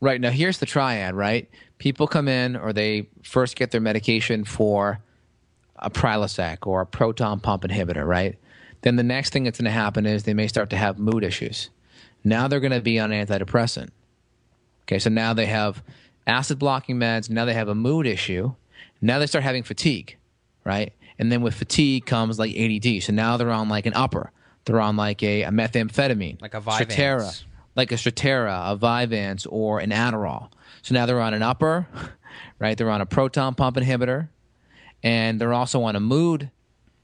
Right. 0.00 0.20
Now 0.20 0.30
here's 0.30 0.58
the 0.58 0.66
triad, 0.66 1.14
right? 1.14 1.48
People 1.78 2.06
come 2.06 2.28
in 2.28 2.56
or 2.56 2.72
they 2.72 3.08
first 3.22 3.56
get 3.56 3.70
their 3.70 3.80
medication 3.80 4.44
for 4.44 5.00
a 5.76 5.90
Prilosec 5.90 6.66
or 6.66 6.82
a 6.82 6.86
proton 6.86 7.40
pump 7.40 7.62
inhibitor, 7.62 8.06
right? 8.06 8.38
Then 8.82 8.96
the 8.96 9.02
next 9.02 9.32
thing 9.32 9.44
that's 9.44 9.58
going 9.58 9.66
to 9.66 9.70
happen 9.70 10.06
is 10.06 10.24
they 10.24 10.34
may 10.34 10.48
start 10.48 10.70
to 10.70 10.76
have 10.76 10.98
mood 10.98 11.24
issues. 11.24 11.70
Now 12.24 12.48
they're 12.48 12.60
going 12.60 12.72
to 12.72 12.80
be 12.80 12.98
on 12.98 13.10
antidepressant. 13.10 13.90
Okay, 14.84 14.98
so 14.98 15.10
now 15.10 15.32
they 15.32 15.46
have 15.46 15.82
acid 16.26 16.58
blocking 16.58 16.96
meds, 16.96 17.30
now 17.30 17.44
they 17.44 17.54
have 17.54 17.68
a 17.68 17.74
mood 17.74 18.06
issue. 18.06 18.54
Now 19.00 19.18
they 19.18 19.26
start 19.26 19.44
having 19.44 19.62
fatigue 19.62 20.16
right? 20.66 20.92
And 21.18 21.32
then 21.32 21.42
with 21.42 21.54
fatigue 21.54 22.06
comes 22.06 22.38
like 22.38 22.54
ADD. 22.56 23.02
So 23.02 23.12
now 23.12 23.36
they're 23.36 23.50
on 23.50 23.68
like 23.68 23.86
an 23.86 23.94
upper. 23.94 24.32
They're 24.64 24.80
on 24.80 24.96
like 24.96 25.22
a, 25.22 25.42
a 25.42 25.50
methamphetamine, 25.50 26.42
like 26.42 26.54
a 26.54 26.60
Vyvanse. 26.60 27.44
like 27.76 27.92
a 27.92 27.94
Strattera, 27.94 28.72
a 28.72 28.76
Vyvanse, 28.76 29.46
or 29.48 29.80
an 29.80 29.90
Adderall. 29.90 30.50
So 30.82 30.94
now 30.94 31.06
they're 31.06 31.20
on 31.20 31.34
an 31.34 31.42
upper, 31.42 31.86
right? 32.58 32.76
They're 32.76 32.90
on 32.90 33.00
a 33.00 33.06
proton 33.06 33.54
pump 33.54 33.76
inhibitor, 33.76 34.28
and 35.02 35.40
they're 35.40 35.54
also 35.54 35.82
on 35.84 35.94
a 35.96 36.00
mood 36.00 36.50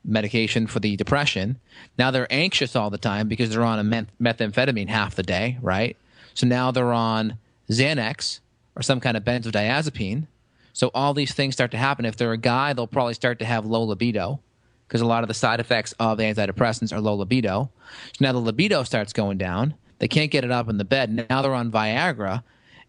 medication 0.04 0.66
for 0.66 0.80
the 0.80 0.96
depression. 0.96 1.60
Now 1.96 2.10
they're 2.10 2.26
anxious 2.32 2.74
all 2.74 2.90
the 2.90 2.98
time 2.98 3.28
because 3.28 3.50
they're 3.50 3.64
on 3.64 3.78
a 3.78 4.06
methamphetamine 4.20 4.88
half 4.88 5.14
the 5.14 5.22
day, 5.22 5.58
right? 5.62 5.96
So 6.34 6.46
now 6.46 6.70
they're 6.70 6.92
on 6.92 7.38
Xanax 7.70 8.40
or 8.74 8.82
some 8.82 9.00
kind 9.00 9.16
of 9.16 9.24
benzodiazepine. 9.24 10.26
So 10.72 10.90
all 10.94 11.14
these 11.14 11.32
things 11.34 11.54
start 11.54 11.70
to 11.72 11.76
happen. 11.76 12.04
If 12.04 12.16
they're 12.16 12.32
a 12.32 12.38
guy, 12.38 12.72
they'll 12.72 12.86
probably 12.86 13.14
start 13.14 13.38
to 13.40 13.44
have 13.44 13.66
low 13.66 13.82
libido 13.82 14.40
because 14.88 15.00
a 15.00 15.06
lot 15.06 15.24
of 15.24 15.28
the 15.28 15.34
side 15.34 15.60
effects 15.60 15.94
of 15.98 16.18
antidepressants 16.18 16.92
are 16.92 17.00
low 17.00 17.14
libido. 17.14 17.70
So 18.12 18.24
now 18.24 18.32
the 18.32 18.38
libido 18.38 18.82
starts 18.82 19.12
going 19.12 19.38
down. 19.38 19.74
They 19.98 20.08
can't 20.08 20.30
get 20.30 20.44
it 20.44 20.50
up 20.50 20.68
in 20.68 20.78
the 20.78 20.84
bed. 20.84 21.28
Now 21.30 21.42
they're 21.42 21.54
on 21.54 21.70
Viagra. 21.70 22.42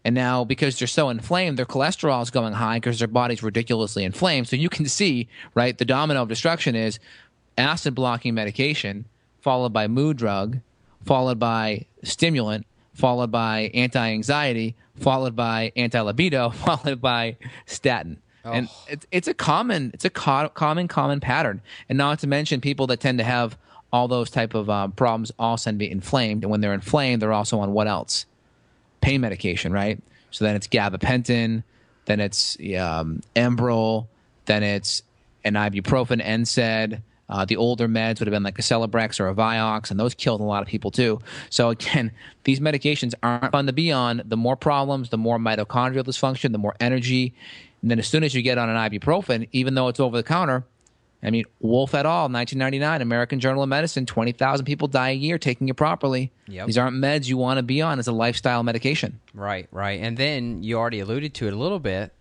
And 0.04 0.14
now, 0.14 0.44
because 0.44 0.78
they're 0.78 0.86
so 0.86 1.08
inflamed, 1.08 1.58
their 1.58 1.64
cholesterol 1.64 2.22
is 2.22 2.30
going 2.30 2.52
high 2.52 2.76
because 2.76 2.98
their 2.98 3.08
body's 3.08 3.42
ridiculously 3.42 4.04
inflamed. 4.04 4.48
So 4.48 4.56
you 4.56 4.68
can 4.68 4.84
see, 4.84 5.28
right, 5.54 5.78
the 5.78 5.86
domino 5.86 6.20
of 6.20 6.28
destruction 6.28 6.74
is 6.74 6.98
acid 7.56 7.94
blocking 7.94 8.34
medication, 8.34 9.06
followed 9.40 9.72
by 9.72 9.88
mood 9.88 10.18
drug, 10.18 10.58
followed 11.06 11.38
by 11.38 11.86
stimulant, 12.02 12.66
followed 12.94 13.30
by 13.30 13.70
anti 13.74 14.08
anxiety, 14.08 14.74
followed 14.96 15.36
by 15.36 15.72
anti 15.76 16.00
libido, 16.00 16.50
followed 16.54 17.00
by 17.00 17.36
statin. 17.66 18.18
Oh. 18.44 18.52
And 18.52 18.68
it's 18.88 19.06
it's 19.10 19.28
a 19.28 19.34
common 19.34 19.90
it's 19.94 20.04
a 20.04 20.10
co- 20.10 20.50
common 20.50 20.88
common 20.88 21.20
pattern. 21.20 21.60
And 21.88 21.98
not 21.98 22.20
to 22.20 22.26
mention 22.26 22.60
people 22.60 22.86
that 22.88 23.00
tend 23.00 23.18
to 23.18 23.24
have 23.24 23.56
all 23.92 24.08
those 24.08 24.28
type 24.28 24.54
of 24.54 24.68
um, 24.68 24.92
problems 24.92 25.30
also 25.38 25.70
tend 25.70 25.78
to 25.78 25.86
be 25.86 25.90
inflamed. 25.90 26.42
And 26.42 26.50
when 26.50 26.60
they're 26.60 26.74
inflamed, 26.74 27.22
they're 27.22 27.32
also 27.32 27.60
on 27.60 27.72
what 27.72 27.86
else? 27.86 28.26
Pain 29.00 29.20
medication, 29.20 29.72
right? 29.72 30.00
So 30.30 30.44
then 30.44 30.56
it's 30.56 30.66
gabapentin, 30.66 31.62
then 32.06 32.18
it's 32.18 32.56
um, 32.76 33.22
Enbrel, 33.36 34.08
then 34.46 34.64
it's 34.64 35.04
an 35.44 35.54
ibuprofen, 35.54 36.20
NSAID, 36.20 37.02
uh, 37.28 37.44
the 37.44 37.56
older 37.56 37.88
meds 37.88 38.18
would 38.18 38.26
have 38.26 38.32
been 38.32 38.42
like 38.42 38.58
a 38.58 38.62
Celebrex 38.62 39.18
or 39.18 39.28
a 39.28 39.34
Vioxx, 39.34 39.90
and 39.90 39.98
those 39.98 40.14
killed 40.14 40.40
a 40.40 40.44
lot 40.44 40.62
of 40.62 40.68
people 40.68 40.90
too. 40.90 41.20
So 41.50 41.70
again, 41.70 42.12
these 42.44 42.60
medications 42.60 43.14
aren't 43.22 43.52
fun 43.52 43.66
to 43.66 43.72
be 43.72 43.90
on. 43.90 44.22
The 44.24 44.36
more 44.36 44.56
problems, 44.56 45.10
the 45.10 45.18
more 45.18 45.38
mitochondrial 45.38 46.04
dysfunction, 46.04 46.52
the 46.52 46.58
more 46.58 46.74
energy. 46.80 47.34
And 47.82 47.90
then 47.90 47.98
as 47.98 48.08
soon 48.08 48.24
as 48.24 48.34
you 48.34 48.42
get 48.42 48.58
on 48.58 48.68
an 48.68 48.76
ibuprofen, 48.76 49.48
even 49.52 49.74
though 49.74 49.88
it's 49.88 50.00
over 50.00 50.16
the 50.16 50.22
counter, 50.22 50.64
I 51.22 51.30
mean, 51.30 51.44
Wolf 51.60 51.94
et 51.94 52.04
al., 52.04 52.28
1999, 52.28 53.00
American 53.00 53.40
Journal 53.40 53.62
of 53.62 53.68
Medicine, 53.70 54.04
20,000 54.04 54.66
people 54.66 54.88
die 54.88 55.10
a 55.10 55.14
year 55.14 55.38
taking 55.38 55.70
it 55.70 55.74
properly. 55.74 56.30
Yep. 56.48 56.66
These 56.66 56.76
aren't 56.76 56.96
meds 56.96 57.28
you 57.28 57.38
want 57.38 57.56
to 57.56 57.62
be 57.62 57.80
on 57.80 57.98
as 57.98 58.06
a 58.06 58.12
lifestyle 58.12 58.62
medication. 58.62 59.20
Right, 59.32 59.66
right. 59.72 60.00
And 60.00 60.18
then 60.18 60.62
you 60.62 60.76
already 60.76 61.00
alluded 61.00 61.32
to 61.34 61.46
it 61.46 61.54
a 61.54 61.56
little 61.56 61.78
bit 61.78 62.12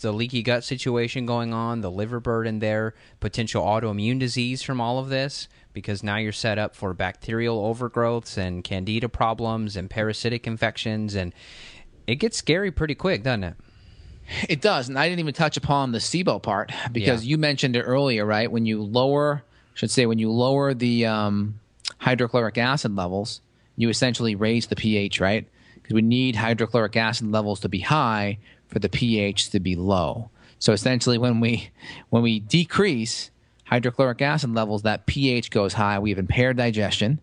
the 0.00 0.12
leaky 0.12 0.42
gut 0.42 0.64
situation 0.64 1.26
going 1.26 1.52
on, 1.52 1.80
the 1.80 1.90
liver 1.90 2.20
burden 2.20 2.58
there, 2.58 2.94
potential 3.20 3.64
autoimmune 3.64 4.18
disease 4.18 4.62
from 4.62 4.80
all 4.80 4.98
of 4.98 5.08
this, 5.08 5.48
because 5.72 6.02
now 6.02 6.16
you're 6.16 6.32
set 6.32 6.58
up 6.58 6.74
for 6.74 6.94
bacterial 6.94 7.62
overgrowths 7.62 8.36
and 8.36 8.64
candida 8.64 9.08
problems 9.08 9.76
and 9.76 9.90
parasitic 9.90 10.46
infections. 10.46 11.14
And 11.14 11.34
it 12.06 12.16
gets 12.16 12.36
scary 12.36 12.70
pretty 12.70 12.94
quick, 12.94 13.22
doesn't 13.22 13.44
it? 13.44 13.54
It 14.48 14.60
does. 14.60 14.88
And 14.88 14.98
I 14.98 15.08
didn't 15.08 15.20
even 15.20 15.34
touch 15.34 15.56
upon 15.56 15.92
the 15.92 15.98
SIBO 15.98 16.42
part 16.42 16.72
because 16.92 17.24
yeah. 17.24 17.30
you 17.30 17.38
mentioned 17.38 17.76
it 17.76 17.82
earlier, 17.82 18.24
right? 18.24 18.50
When 18.50 18.64
you 18.64 18.82
lower, 18.82 19.42
I 19.44 19.70
should 19.74 19.90
say, 19.90 20.06
when 20.06 20.18
you 20.18 20.30
lower 20.30 20.72
the 20.72 21.06
um, 21.06 21.60
hydrochloric 21.98 22.56
acid 22.56 22.96
levels, 22.96 23.40
you 23.76 23.88
essentially 23.88 24.34
raise 24.34 24.68
the 24.68 24.76
pH, 24.76 25.20
right? 25.20 25.46
Because 25.74 25.94
we 25.94 26.02
need 26.02 26.36
hydrochloric 26.36 26.96
acid 26.96 27.30
levels 27.30 27.60
to 27.60 27.68
be 27.68 27.80
high 27.80 28.38
for 28.74 28.80
the 28.80 28.88
pH 28.88 29.50
to 29.50 29.60
be 29.60 29.76
low. 29.76 30.28
So 30.58 30.72
essentially, 30.72 31.16
when 31.16 31.38
we 31.38 31.70
when 32.10 32.24
we 32.24 32.40
decrease 32.40 33.30
hydrochloric 33.66 34.20
acid 34.20 34.52
levels, 34.52 34.82
that 34.82 35.06
pH 35.06 35.50
goes 35.50 35.74
high. 35.74 36.00
We 36.00 36.10
have 36.10 36.18
impaired 36.18 36.56
digestion, 36.56 37.20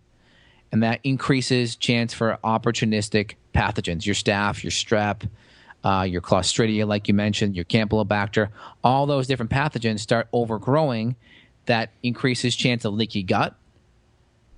and 0.72 0.82
that 0.82 1.00
increases 1.04 1.76
chance 1.76 2.14
for 2.14 2.38
opportunistic 2.42 3.34
pathogens. 3.54 4.06
Your 4.06 4.14
staph, 4.14 4.64
your 4.64 4.70
strep, 4.70 5.28
uh, 5.84 6.06
your 6.08 6.22
Clostridia, 6.22 6.86
like 6.86 7.06
you 7.06 7.12
mentioned, 7.12 7.54
your 7.54 7.66
Campylobacter, 7.66 8.48
all 8.82 9.04
those 9.04 9.26
different 9.26 9.50
pathogens 9.50 10.00
start 10.00 10.28
overgrowing. 10.32 11.16
That 11.66 11.90
increases 12.02 12.56
chance 12.56 12.86
of 12.86 12.94
leaky 12.94 13.22
gut. 13.22 13.54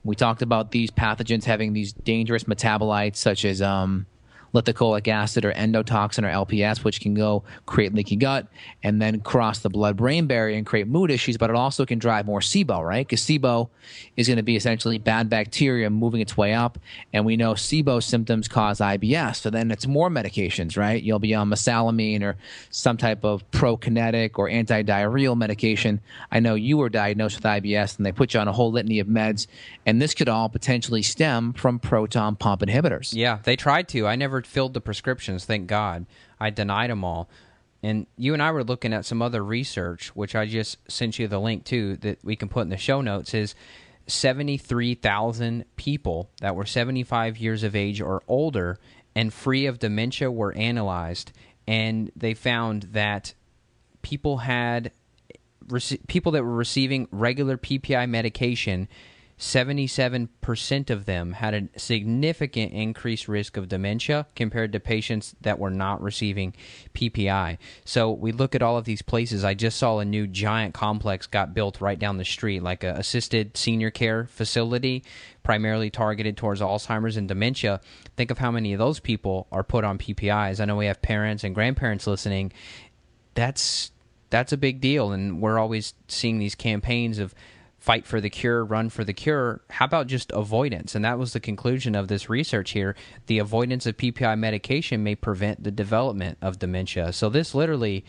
We 0.05 0.15
talked 0.15 0.43
about 0.43 0.71
these 0.71 0.93
pathogens 0.93 1.45
having 1.45 1.73
these 1.73 1.93
dangerous 1.93 2.45
metabolites 2.45 3.17
such 3.17 3.45
as 3.45 3.61
um, 3.61 4.07
lithocholic 4.55 5.09
acid 5.09 5.45
or 5.45 5.53
endotoxin 5.53 6.23
or 6.23 6.47
LPS, 6.47 6.85
which 6.85 7.01
can 7.01 7.13
go 7.13 7.43
create 7.67 7.93
leaky 7.93 8.17
gut 8.17 8.47
and 8.83 9.03
then 9.03 9.21
cross 9.21 9.59
the 9.59 9.69
blood 9.69 9.97
brain 9.97 10.27
barrier 10.27 10.57
and 10.57 10.65
create 10.65 10.87
mood 10.87 11.11
issues, 11.11 11.37
but 11.37 11.51
it 11.51 11.57
also 11.57 11.85
can 11.85 11.99
drive 11.99 12.25
more 12.25 12.41
SIBO, 12.41 12.83
right? 12.87 13.07
Because 13.07 13.21
SIBO 13.21 13.69
is 14.17 14.29
going 14.29 14.37
to 14.37 14.43
be 14.43 14.57
essentially 14.57 14.99
bad 14.99 15.29
bacteria 15.29 15.91
moving 15.91 16.21
its 16.21 16.37
way 16.37 16.55
up. 16.55 16.79
And 17.13 17.27
we 17.27 17.37
know 17.37 17.55
SIBO 17.55 18.03
symptoms 18.03 18.49
cause 18.49 18.79
IBS. 18.79 19.37
So 19.37 19.51
then 19.51 19.71
it's 19.71 19.87
more 19.87 20.09
medications, 20.09 20.77
right? 20.77 21.03
You'll 21.03 21.19
be 21.19 21.35
on 21.35 21.51
mesalamine 21.51 22.23
or 22.23 22.37
some 22.71 22.97
type 22.97 23.25
of 23.25 23.49
prokinetic 23.51 24.39
or 24.39 24.49
anti-diarrheal 24.49 25.37
medication. 25.37 26.01
I 26.31 26.41
know 26.41 26.55
you 26.55 26.77
were 26.77 26.89
diagnosed 26.89 27.37
with 27.37 27.45
IBS 27.45 27.97
and 27.97 28.07
they 28.07 28.13
put 28.13 28.35
you 28.35 28.41
on 28.41 28.49
a 28.49 28.53
whole 28.53 28.71
litany 28.71 29.01
of 29.01 29.09
meds. 29.09 29.47
And 29.85 30.01
this 30.01 30.15
could 30.15 30.29
all 30.29 30.49
potentially 30.49 31.03
stem 31.03 31.53
from 31.53 31.79
proton 31.79 32.37
pump 32.37 32.61
inhibitors. 32.61 33.13
Yeah, 33.13 33.39
they 33.43 33.57
tried 33.57 33.89
to. 33.89 34.07
I 34.07 34.17
never 34.17 34.44
filled 34.47 34.75
the 34.75 34.81
prescriptions, 34.81 35.45
thank 35.45 35.67
God. 35.67 36.07
I 36.41 36.51
denied 36.51 36.91
them 36.91 37.05
all. 37.05 37.29
And 37.83 38.07
you 38.17 38.33
and 38.33 38.43
I 38.43 38.51
were 38.51 38.65
looking 38.65 38.95
at 38.95 39.05
some 39.05 39.21
other 39.21 39.45
research, 39.45 40.09
which 40.17 40.35
I 40.35 40.47
just 40.47 40.79
sent 40.91 41.19
you 41.19 41.29
the 41.29 41.39
link 41.39 41.65
to 41.67 41.97
that 41.99 42.25
we 42.25 42.35
can 42.35 42.49
put 42.49 42.63
in 42.63 42.71
the 42.71 42.79
show 42.79 43.03
notes, 43.03 43.35
is 43.35 43.55
73,000 44.07 45.65
people 45.77 46.31
that 46.41 46.57
were 46.57 46.67
75 46.67 47.37
years 47.39 47.63
of 47.63 47.77
age 47.77 48.01
or 48.01 48.23
older 48.27 48.79
and 49.15 49.33
free 49.33 49.67
of 49.67 49.79
dementia 49.79 50.31
were 50.31 50.55
analyzed. 50.57 51.33
And 51.67 52.11
they 52.17 52.35
found 52.35 52.85
that 52.93 53.35
people 54.03 54.39
had 54.39 54.91
people 56.09 56.33
that 56.33 56.45
were 56.45 56.55
receiving 56.55 57.09
regular 57.11 57.57
PPI 57.57 58.09
medication 58.09 58.89
77% 59.39 60.91
of 60.91 61.07
them 61.07 61.33
had 61.33 61.55
a 61.55 61.79
significant 61.79 62.73
increased 62.73 63.27
risk 63.27 63.57
of 63.57 63.69
dementia 63.69 64.27
compared 64.37 64.73
to 64.73 64.81
patients 64.81 65.35
that 65.41 65.59
were 65.59 65.71
not 65.71 66.01
receiving 66.01 66.55
PPI. 66.95 67.59
So 67.85 68.13
we 68.13 68.31
look 68.31 68.55
at 68.55 68.63
all 68.63 68.79
of 68.79 68.85
these 68.85 69.03
places. 69.03 69.43
I 69.43 69.55
just 69.55 69.77
saw 69.77 69.99
a 69.99 70.05
new 70.05 70.29
giant 70.29 70.73
complex 70.73 71.27
got 71.27 71.53
built 71.53 71.81
right 71.81 71.99
down 71.99 72.17
the 72.17 72.25
street, 72.25 72.63
like 72.63 72.85
a 72.85 72.93
assisted 72.93 73.57
senior 73.57 73.91
care 73.91 74.27
facility, 74.27 75.03
primarily 75.43 75.91
targeted 75.91 76.37
towards 76.37 76.61
Alzheimer's 76.61 77.17
and 77.17 77.27
dementia. 77.27 77.81
Think 78.17 78.31
of 78.31 78.39
how 78.39 78.53
many 78.53 78.73
of 78.73 78.79
those 78.79 79.01
people 79.01 79.49
are 79.51 79.65
put 79.65 79.85
on 79.85 79.99
PPIs. 79.99 80.61
I 80.61 80.65
know 80.65 80.77
we 80.77 80.87
have 80.87 81.03
parents 81.03 81.43
and 81.43 81.55
grandparents 81.55 82.07
listening. 82.07 82.53
That's 83.35 83.91
that's 84.31 84.53
a 84.53 84.57
big 84.57 84.81
deal, 84.81 85.13
and 85.13 85.41
we're 85.41 85.59
always 85.59 85.95
seeing 86.09 86.39
these 86.39 86.55
campaigns 86.55 87.19
of 87.19 87.35
fight 87.85 88.07
for 88.07 88.19
the 88.19 88.31
cure, 88.31 88.65
run 88.65 88.89
for 88.89 89.05
the 89.05 89.13
cure. 89.13 89.61
How 89.69 89.85
about 89.85 90.07
just 90.07 90.33
avoidance? 90.33 90.95
And 90.95 91.05
that 91.05 91.19
was 91.19 91.35
the 91.35 91.39
conclusion 91.39 91.95
of 91.95 92.09
this 92.09 92.31
research 92.31 92.71
here. 92.71 92.97
The 93.27 93.41
avoidance 93.41 93.85
of 93.85 93.99
PPI 93.99 94.39
medication 94.39 95.03
may 95.03 95.15
prevent 95.15 95.63
the 95.63 95.71
development 95.71 96.39
of 96.41 96.59
dementia. 96.59 97.13
So 97.13 97.29
this 97.29 97.55
literally 97.55 98.07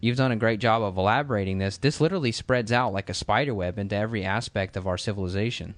you've 0.00 0.16
done 0.16 0.32
a 0.32 0.36
great 0.36 0.60
job 0.60 0.82
of 0.82 0.96
elaborating 0.96 1.58
this. 1.58 1.76
This 1.76 2.00
literally 2.00 2.32
spreads 2.32 2.72
out 2.72 2.94
like 2.94 3.10
a 3.10 3.14
spider 3.14 3.52
web 3.54 3.78
into 3.78 3.94
every 3.94 4.24
aspect 4.24 4.78
of 4.78 4.86
our 4.86 4.96
civilization. 4.96 5.74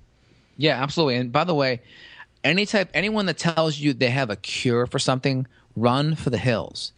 Yeah, 0.56 0.80
absolutely. 0.80 1.16
And 1.16 1.32
by 1.32 1.42
the 1.42 1.56
way, 1.56 1.82
any 2.44 2.66
type 2.66 2.88
anyone 2.94 3.26
that 3.26 3.36
tells 3.36 3.80
you 3.80 3.94
they 3.94 4.10
have 4.10 4.30
a 4.30 4.36
cure 4.36 4.86
for 4.86 5.00
something, 5.00 5.48
run 5.74 6.14
for 6.14 6.30
the 6.30 6.38
hills. 6.38 6.92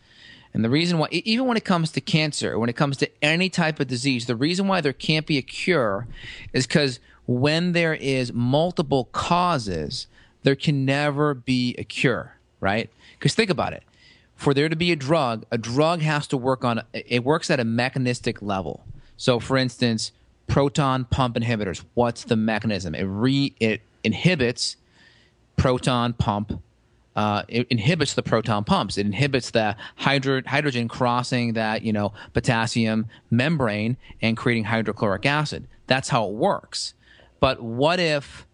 And 0.56 0.64
the 0.64 0.70
reason 0.70 0.96
why, 0.96 1.08
even 1.10 1.44
when 1.44 1.58
it 1.58 1.66
comes 1.66 1.92
to 1.92 2.00
cancer, 2.00 2.58
when 2.58 2.70
it 2.70 2.76
comes 2.76 2.96
to 2.96 3.10
any 3.20 3.50
type 3.50 3.78
of 3.78 3.88
disease, 3.88 4.24
the 4.24 4.34
reason 4.34 4.66
why 4.66 4.80
there 4.80 4.94
can't 4.94 5.26
be 5.26 5.36
a 5.36 5.42
cure 5.42 6.06
is 6.54 6.66
because 6.66 6.98
when 7.26 7.72
there 7.72 7.92
is 7.92 8.32
multiple 8.32 9.10
causes, 9.12 10.06
there 10.44 10.56
can 10.56 10.86
never 10.86 11.34
be 11.34 11.74
a 11.76 11.84
cure, 11.84 12.36
right? 12.58 12.88
Because 13.18 13.34
think 13.34 13.50
about 13.50 13.74
it. 13.74 13.82
For 14.34 14.54
there 14.54 14.70
to 14.70 14.76
be 14.76 14.92
a 14.92 14.96
drug, 14.96 15.44
a 15.50 15.58
drug 15.58 16.00
has 16.00 16.26
to 16.28 16.38
work 16.38 16.64
on, 16.64 16.80
it 16.94 17.22
works 17.22 17.50
at 17.50 17.60
a 17.60 17.64
mechanistic 17.64 18.40
level. 18.40 18.82
So, 19.18 19.38
for 19.38 19.58
instance, 19.58 20.10
proton 20.46 21.04
pump 21.04 21.36
inhibitors, 21.36 21.84
what's 21.92 22.24
the 22.24 22.36
mechanism? 22.36 22.94
It, 22.94 23.02
re, 23.02 23.54
it 23.60 23.82
inhibits 24.02 24.76
proton 25.58 26.14
pump 26.14 26.62
uh, 27.16 27.42
it 27.48 27.66
inhibits 27.70 28.14
the 28.14 28.22
proton 28.22 28.62
pumps. 28.62 28.98
It 28.98 29.06
inhibits 29.06 29.50
the 29.50 29.76
hydro- 29.96 30.42
hydrogen 30.46 30.86
crossing 30.86 31.54
that 31.54 31.82
you 31.82 31.92
know 31.92 32.12
potassium 32.32 33.06
membrane 33.30 33.96
and 34.22 34.36
creating 34.36 34.64
hydrochloric 34.64 35.26
acid. 35.26 35.66
That's 35.86 36.08
how 36.08 36.28
it 36.28 36.34
works. 36.34 36.94
But 37.40 37.62
what 37.62 37.98
if 38.00 38.46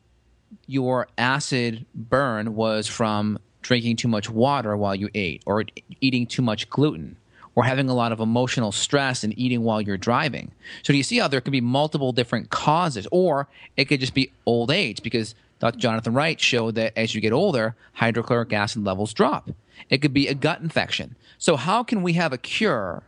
your 0.67 1.09
acid 1.19 1.87
burn 1.95 2.55
was 2.55 2.87
from 2.87 3.39
drinking 3.63 3.97
too 3.97 4.09
much 4.09 4.29
water 4.29 4.77
while 4.77 4.95
you 4.95 5.09
ate, 5.15 5.43
or 5.47 5.65
eating 6.01 6.27
too 6.27 6.43
much 6.43 6.69
gluten, 6.69 7.17
or 7.55 7.65
having 7.65 7.89
a 7.89 7.95
lot 7.95 8.13
of 8.13 8.21
emotional 8.21 8.73
stress 8.73 9.25
and 9.25 9.39
eating 9.39 9.63
while 9.63 9.81
you're 9.81 9.97
driving. 9.97 10.51
So, 10.83 10.93
do 10.93 10.97
you 10.97 11.03
see 11.03 11.19
how 11.19 11.29
there 11.29 11.41
could 11.41 11.53
be 11.53 11.61
multiple 11.61 12.13
different 12.13 12.51
causes, 12.51 13.07
or 13.11 13.49
it 13.77 13.87
could 13.87 14.01
just 14.01 14.15
be 14.15 14.33
old 14.47 14.71
age 14.71 15.03
because 15.03 15.35
Dr. 15.63 15.79
Jonathan 15.79 16.13
Wright 16.13 16.41
showed 16.41 16.75
that 16.75 16.93
as 16.99 17.15
you 17.15 17.21
get 17.21 17.33
older, 17.33 17.77
hydrochloric 17.93 18.53
acid 18.53 18.83
levels 18.85 19.15
drop. 19.15 19.49
It 19.89 19.99
could 19.99 20.13
be 20.13 20.27
a 20.27 20.35
gut 20.35 20.61
infection. 20.61 21.15
So, 21.39 21.55
how 21.55 21.85
can 21.85 22.03
we 22.03 22.15
have 22.15 22.33
a 22.33 22.37
cure 22.37 23.05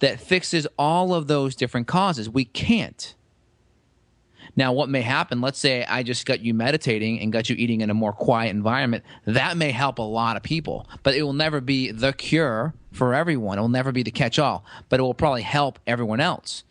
that 0.00 0.20
fixes 0.20 0.66
all 0.78 1.14
of 1.14 1.26
those 1.26 1.56
different 1.56 1.86
causes? 1.86 2.28
We 2.28 2.44
can't. 2.44 3.14
Now, 4.56 4.74
what 4.74 4.90
may 4.90 5.00
happen, 5.00 5.40
let's 5.40 5.58
say 5.58 5.86
I 5.86 6.02
just 6.02 6.26
got 6.26 6.40
you 6.40 6.52
meditating 6.52 7.18
and 7.20 7.32
got 7.32 7.48
you 7.48 7.56
eating 7.56 7.80
in 7.80 7.88
a 7.88 7.94
more 7.94 8.12
quiet 8.12 8.50
environment, 8.50 9.02
that 9.24 9.56
may 9.56 9.70
help 9.70 9.98
a 9.98 10.02
lot 10.02 10.36
of 10.36 10.42
people, 10.42 10.86
but 11.02 11.14
it 11.14 11.22
will 11.22 11.32
never 11.32 11.62
be 11.62 11.92
the 11.92 12.12
cure 12.12 12.74
for 12.92 13.14
everyone. 13.14 13.56
It 13.56 13.62
will 13.62 13.68
never 13.68 13.90
be 13.90 14.02
the 14.02 14.10
catch 14.10 14.38
all, 14.38 14.66
but 14.90 15.00
it 15.00 15.02
will 15.02 15.14
probably 15.14 15.42
help 15.42 15.78
everyone 15.86 16.20
else. 16.20 16.64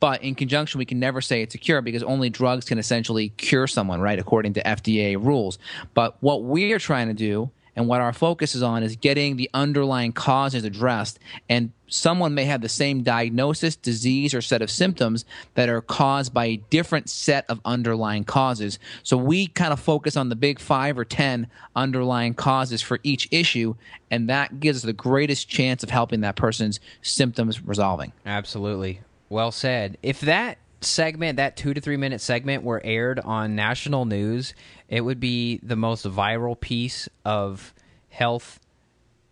But 0.00 0.22
in 0.22 0.34
conjunction, 0.34 0.78
we 0.78 0.86
can 0.86 0.98
never 0.98 1.20
say 1.20 1.42
it's 1.42 1.54
a 1.54 1.58
cure 1.58 1.82
because 1.82 2.02
only 2.02 2.30
drugs 2.30 2.64
can 2.64 2.78
essentially 2.78 3.28
cure 3.30 3.66
someone, 3.66 4.00
right? 4.00 4.18
According 4.18 4.54
to 4.54 4.62
FDA 4.62 5.22
rules. 5.22 5.58
But 5.94 6.16
what 6.20 6.42
we're 6.42 6.78
trying 6.78 7.08
to 7.08 7.14
do 7.14 7.50
and 7.76 7.88
what 7.88 8.00
our 8.00 8.12
focus 8.12 8.54
is 8.54 8.62
on 8.62 8.82
is 8.82 8.96
getting 8.96 9.36
the 9.36 9.48
underlying 9.54 10.12
causes 10.12 10.64
addressed. 10.64 11.18
And 11.48 11.72
someone 11.86 12.34
may 12.34 12.44
have 12.44 12.60
the 12.60 12.68
same 12.68 13.02
diagnosis, 13.02 13.76
disease, 13.76 14.34
or 14.34 14.42
set 14.42 14.62
of 14.62 14.70
symptoms 14.70 15.24
that 15.54 15.68
are 15.68 15.80
caused 15.80 16.34
by 16.34 16.46
a 16.46 16.56
different 16.56 17.08
set 17.08 17.44
of 17.48 17.60
underlying 17.64 18.24
causes. 18.24 18.78
So 19.02 19.16
we 19.16 19.46
kind 19.46 19.72
of 19.72 19.80
focus 19.80 20.16
on 20.16 20.28
the 20.28 20.36
big 20.36 20.58
five 20.58 20.98
or 20.98 21.04
10 21.04 21.46
underlying 21.76 22.34
causes 22.34 22.82
for 22.82 22.98
each 23.02 23.28
issue. 23.30 23.74
And 24.10 24.28
that 24.28 24.60
gives 24.60 24.78
us 24.78 24.82
the 24.82 24.92
greatest 24.92 25.48
chance 25.48 25.82
of 25.82 25.90
helping 25.90 26.20
that 26.22 26.36
person's 26.36 26.80
symptoms 27.02 27.62
resolving. 27.64 28.12
Absolutely. 28.26 29.00
Well 29.30 29.52
said. 29.52 29.96
If 30.02 30.20
that 30.20 30.58
segment, 30.82 31.36
that 31.36 31.56
two 31.56 31.72
to 31.72 31.80
three 31.80 31.96
minute 31.96 32.20
segment, 32.20 32.64
were 32.64 32.82
aired 32.84 33.20
on 33.20 33.54
national 33.54 34.04
news, 34.04 34.52
it 34.88 35.00
would 35.02 35.20
be 35.20 35.60
the 35.62 35.76
most 35.76 36.04
viral 36.04 36.60
piece 36.60 37.08
of 37.24 37.72
health 38.10 38.60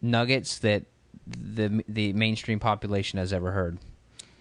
nuggets 0.01 0.59
that 0.61 0.85
the 1.27 1.85
the 1.89 2.13
mainstream 2.15 2.61
population 2.61 3.19
has 3.19 3.33
ever 3.33 3.53
heard. 3.53 3.79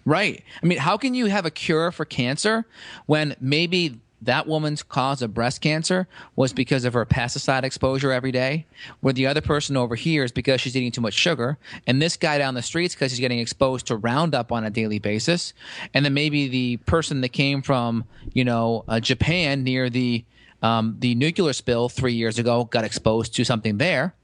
Right. 0.04 0.42
I 0.62 0.66
mean, 0.66 0.78
how 0.78 0.96
can 0.96 1.12
you 1.12 1.26
have 1.26 1.44
a 1.44 1.50
cure 1.50 1.92
for 1.92 2.06
cancer 2.06 2.64
when 3.04 3.36
maybe 3.40 4.00
that 4.22 4.46
woman's 4.46 4.82
cause 4.82 5.22
of 5.22 5.32
breast 5.32 5.60
cancer 5.60 6.08
was 6.34 6.52
because 6.52 6.84
of 6.84 6.94
her 6.94 7.06
pesticide 7.06 7.62
exposure 7.62 8.10
every 8.10 8.32
day, 8.32 8.66
where 9.00 9.12
the 9.12 9.26
other 9.26 9.40
person 9.40 9.76
over 9.76 9.94
here 9.94 10.24
is 10.24 10.32
because 10.32 10.60
she's 10.60 10.76
eating 10.76 10.90
too 10.90 11.00
much 11.00 11.14
sugar, 11.14 11.58
and 11.86 12.02
this 12.02 12.16
guy 12.16 12.38
down 12.38 12.54
the 12.54 12.62
streets 12.62 12.94
because 12.94 13.12
he's 13.12 13.20
getting 13.20 13.38
exposed 13.38 13.86
to 13.86 13.96
Roundup 13.96 14.50
on 14.50 14.64
a 14.64 14.70
daily 14.70 14.98
basis, 14.98 15.54
and 15.94 16.04
then 16.04 16.14
maybe 16.14 16.48
the 16.48 16.78
person 16.78 17.20
that 17.20 17.30
came 17.30 17.62
from 17.62 18.04
you 18.32 18.44
know 18.44 18.84
uh, 18.88 19.00
Japan 19.00 19.62
near 19.62 19.88
the 19.88 20.24
um, 20.62 20.96
the 20.98 21.14
nuclear 21.14 21.52
spill 21.52 21.88
three 21.88 22.14
years 22.14 22.38
ago 22.38 22.64
got 22.64 22.84
exposed 22.84 23.34
to 23.36 23.44
something 23.44 23.78
there. 23.78 24.14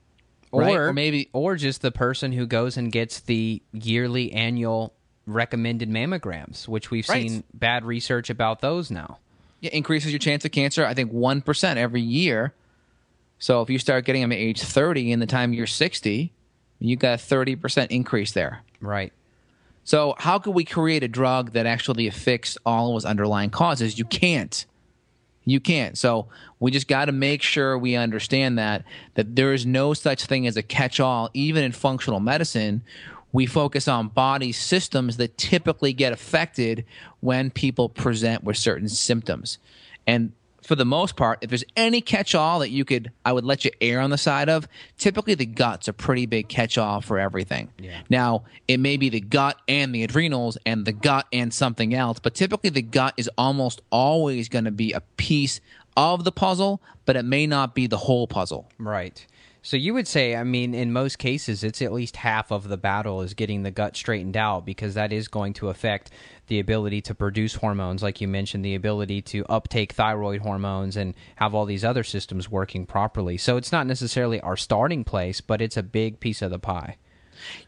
Right? 0.53 0.77
Or, 0.77 0.89
or 0.89 0.93
maybe, 0.93 1.31
or 1.33 1.57
just 1.57 1.83
the 1.83 1.91
person 1.91 2.31
who 2.31 2.47
goes 2.47 2.77
and 2.77 2.93
gets 2.93 3.19
the 3.21 3.61
yearly, 3.73 4.33
annual 4.33 4.95
recommended 5.27 5.91
mammograms, 5.91 6.69
which 6.69 6.93
we've 6.93 7.09
right. 7.09 7.29
seen 7.29 7.43
bad 7.53 7.85
research 7.85 8.31
about 8.31 8.61
those 8.61 8.89
now 8.89 9.19
increases 9.73 10.13
your 10.13 10.19
chance 10.19 10.45
of 10.45 10.53
cancer, 10.53 10.85
I 10.85 10.95
think, 10.95 11.13
1% 11.13 11.77
every 11.77 12.01
year. 12.01 12.53
So 13.39 13.63
if 13.63 13.71
you 13.71 13.79
start 13.79 14.05
getting 14.05 14.23
them 14.23 14.33
at 14.33 14.39
age 14.39 14.61
30 14.61 15.13
in 15.13 15.21
the 15.21 15.27
time 15.27 15.53
you're 15.53 15.67
60, 15.67 16.33
you 16.79 16.97
got 16.97 17.21
a 17.21 17.23
30% 17.23 17.89
increase 17.91 18.33
there. 18.33 18.63
Right. 18.81 19.13
So 19.85 20.15
how 20.19 20.39
could 20.39 20.55
we 20.55 20.65
create 20.65 21.03
a 21.03 21.09
drug 21.09 21.53
that 21.53 21.67
actually 21.67 22.09
fix 22.11 22.57
all 22.65 22.89
of 22.89 22.95
those 22.95 23.05
underlying 23.05 23.51
causes? 23.51 23.99
You 23.99 24.07
can't. 24.07 24.65
You 25.45 25.61
can't. 25.61 25.99
So 25.99 26.29
we 26.59 26.71
just 26.71 26.89
got 26.89 27.05
to 27.07 27.13
make 27.13 27.43
sure 27.43 27.77
we 27.77 27.97
understand 27.97 28.59
that 28.59 28.85
that 29.15 29.37
there 29.37 29.53
is 29.53 29.67
no 29.67 29.93
such 29.93 30.25
thing 30.25 30.47
as 30.47 30.57
a 30.57 30.63
catch-all 30.63 31.29
even 31.35 31.63
in 31.63 31.73
functional 31.73 32.21
medicine 32.21 32.83
we 33.35 33.47
focus 33.47 33.89
on 33.89 34.07
body 34.09 34.53
systems 34.53 35.17
that 35.17 35.37
typically 35.37 35.93
get 35.93 36.13
affected 36.13 36.85
when 37.19 37.51
people 37.51 37.89
present 37.89 38.45
with 38.45 38.57
certain 38.57 38.89
symptoms. 38.89 39.59
And 40.07 40.33
for 40.63 40.77
the 40.77 40.85
most 40.85 41.17
part, 41.17 41.41
if 41.43 41.51
there's 41.51 41.65
any 41.77 42.01
catch 42.01 42.37
all 42.37 42.61
that 42.61 42.71
you 42.71 42.85
could, 42.85 43.11
I 43.25 43.33
would 43.33 43.45
let 43.45 43.65
you 43.65 43.73
err 43.81 44.01
on 44.01 44.11
the 44.11 44.17
side 44.17 44.49
of, 44.49 44.69
typically 44.99 45.35
the 45.35 45.47
gut's 45.47 45.89
a 45.89 45.93
pretty 45.93 46.27
big 46.27 46.49
catch 46.49 46.79
all 46.79 47.01
for 47.01 47.19
everything. 47.19 47.71
Yeah. 47.77 48.03
Now, 48.09 48.45
it 48.69 48.79
may 48.79 48.97
be 48.97 49.09
the 49.09 49.21
gut 49.21 49.61
and 49.67 49.93
the 49.93 50.05
adrenals 50.05 50.57
and 50.65 50.85
the 50.85 50.93
gut 50.93 51.27
and 51.33 51.53
something 51.53 51.93
else, 51.93 52.21
but 52.21 52.35
typically 52.35 52.71
the 52.71 52.83
gut 52.83 53.15
is 53.17 53.29
almost 53.37 53.83
always 53.91 54.49
going 54.49 54.65
to 54.67 54.71
be 54.71 54.93
a 54.93 55.01
piece 55.17 55.61
of 55.97 56.23
the 56.23 56.33
puzzle, 56.33 56.81
but 57.05 57.17
it 57.17 57.25
may 57.25 57.49
not 57.49 57.75
be 57.75 57.89
the 57.89 57.99
whole 57.99 58.29
puzzle. 58.29 58.71
Right. 58.79 59.27
So 59.65 59.79
you 59.79 59.95
would 59.95 60.07
say, 60.07 60.37
I 60.37 60.45
mean, 60.45 60.75
in 60.75 60.93
most 60.93 61.19
cases, 61.19 61.65
it's 61.65 61.81
at 61.81 61.91
least 61.91 62.17
half 62.17 62.53
of 62.53 62.69
the 62.69 62.77
battle 62.77 63.23
is 63.23 63.33
getting 63.33 63.63
the 63.63 63.71
gut 63.71 63.97
straightened 63.97 64.37
out 64.37 64.67
because 64.67 64.93
that 64.93 65.11
is 65.11 65.27
going 65.27 65.55
to 65.55 65.71
affect 65.71 66.11
the 66.49 66.61
ability 66.61 67.01
to 67.01 67.15
produce 67.15 67.55
hormones, 67.55 68.03
like 68.03 68.21
you 68.21 68.29
mentioned, 68.29 68.63
the 68.63 68.75
ability 68.75 69.23
to 69.23 69.43
uptake 69.47 69.95
thyroid 69.95 70.43
hormones 70.43 70.99
and 70.99 71.15
have 71.37 71.55
all 71.55 71.65
these 71.65 71.83
other 71.83 72.05
systems 72.05 72.51
working 72.51 72.85
properly. 72.85 73.39
So 73.39 73.57
it's 73.57 73.73
not 73.73 73.87
necessarily 73.87 74.39
our 74.43 74.55
starting 74.57 75.03
place, 75.03 75.41
but 75.41 75.63
it's 75.63 75.79
a 75.79 75.83
big 75.83 76.21
piece 76.21 76.43
of 76.43 76.51
the 76.51 76.59
pie. 76.59 76.99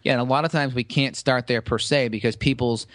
Yeah, 0.02 0.12
and 0.12 0.20
a 0.20 0.24
lot 0.24 0.44
of 0.44 0.52
times 0.52 0.74
we 0.74 0.84
can't 0.84 1.16
start 1.16 1.46
there 1.46 1.62
per 1.62 1.78
se 1.78 2.08
because 2.08 2.36
people's 2.36 2.86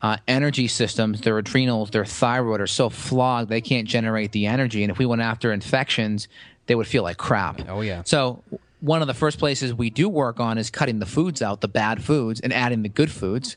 uh, 0.00 0.16
energy 0.26 0.66
systems, 0.66 1.20
their 1.20 1.36
adrenals, 1.36 1.90
their 1.90 2.06
thyroid 2.06 2.62
are 2.62 2.66
so 2.66 2.88
flogged 2.88 3.50
they 3.50 3.60
can't 3.60 3.86
generate 3.86 4.32
the 4.32 4.46
energy. 4.46 4.82
And 4.82 4.90
if 4.90 4.98
we 4.98 5.04
went 5.04 5.20
after 5.20 5.52
infections, 5.52 6.26
they 6.66 6.74
would 6.74 6.86
feel 6.86 7.02
like 7.02 7.16
crap. 7.16 7.68
Oh 7.68 7.80
yeah. 7.80 8.02
So 8.04 8.42
one 8.80 9.00
of 9.02 9.08
the 9.08 9.14
first 9.14 9.38
places 9.38 9.72
we 9.72 9.90
do 9.90 10.08
work 10.08 10.38
on 10.40 10.58
is 10.58 10.70
cutting 10.70 10.98
the 10.98 11.06
foods 11.06 11.42
out, 11.42 11.60
the 11.60 11.68
bad 11.68 12.04
foods, 12.04 12.40
and 12.40 12.52
adding 12.52 12.82
the 12.82 12.88
good 12.88 13.10
foods. 13.10 13.56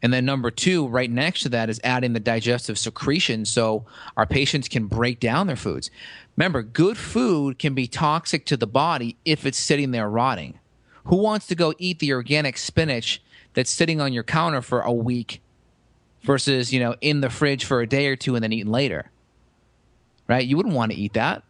And 0.00 0.12
then 0.12 0.24
number 0.24 0.50
two, 0.50 0.86
right 0.86 1.10
next 1.10 1.40
to 1.42 1.48
that, 1.48 1.68
is 1.68 1.80
adding 1.82 2.12
the 2.12 2.20
digestive 2.20 2.78
secretion 2.78 3.44
so 3.44 3.84
our 4.16 4.26
patients 4.26 4.68
can 4.68 4.86
break 4.86 5.18
down 5.18 5.48
their 5.48 5.56
foods. 5.56 5.90
Remember, 6.36 6.62
good 6.62 6.96
food 6.96 7.58
can 7.58 7.74
be 7.74 7.88
toxic 7.88 8.46
to 8.46 8.56
the 8.56 8.66
body 8.66 9.16
if 9.24 9.44
it's 9.44 9.58
sitting 9.58 9.90
there 9.90 10.08
rotting. 10.08 10.60
Who 11.06 11.16
wants 11.16 11.48
to 11.48 11.56
go 11.56 11.74
eat 11.78 11.98
the 11.98 12.12
organic 12.12 12.58
spinach 12.58 13.20
that's 13.54 13.72
sitting 13.72 14.00
on 14.00 14.12
your 14.12 14.22
counter 14.22 14.62
for 14.62 14.82
a 14.82 14.92
week 14.92 15.40
versus, 16.22 16.72
you 16.72 16.78
know, 16.78 16.94
in 17.00 17.20
the 17.20 17.30
fridge 17.30 17.64
for 17.64 17.80
a 17.80 17.86
day 17.88 18.06
or 18.06 18.14
two 18.14 18.36
and 18.36 18.44
then 18.44 18.52
eating 18.52 18.70
later? 18.70 19.10
Right? 20.28 20.46
You 20.46 20.56
wouldn't 20.56 20.76
want 20.76 20.92
to 20.92 20.98
eat 20.98 21.14
that. 21.14 21.42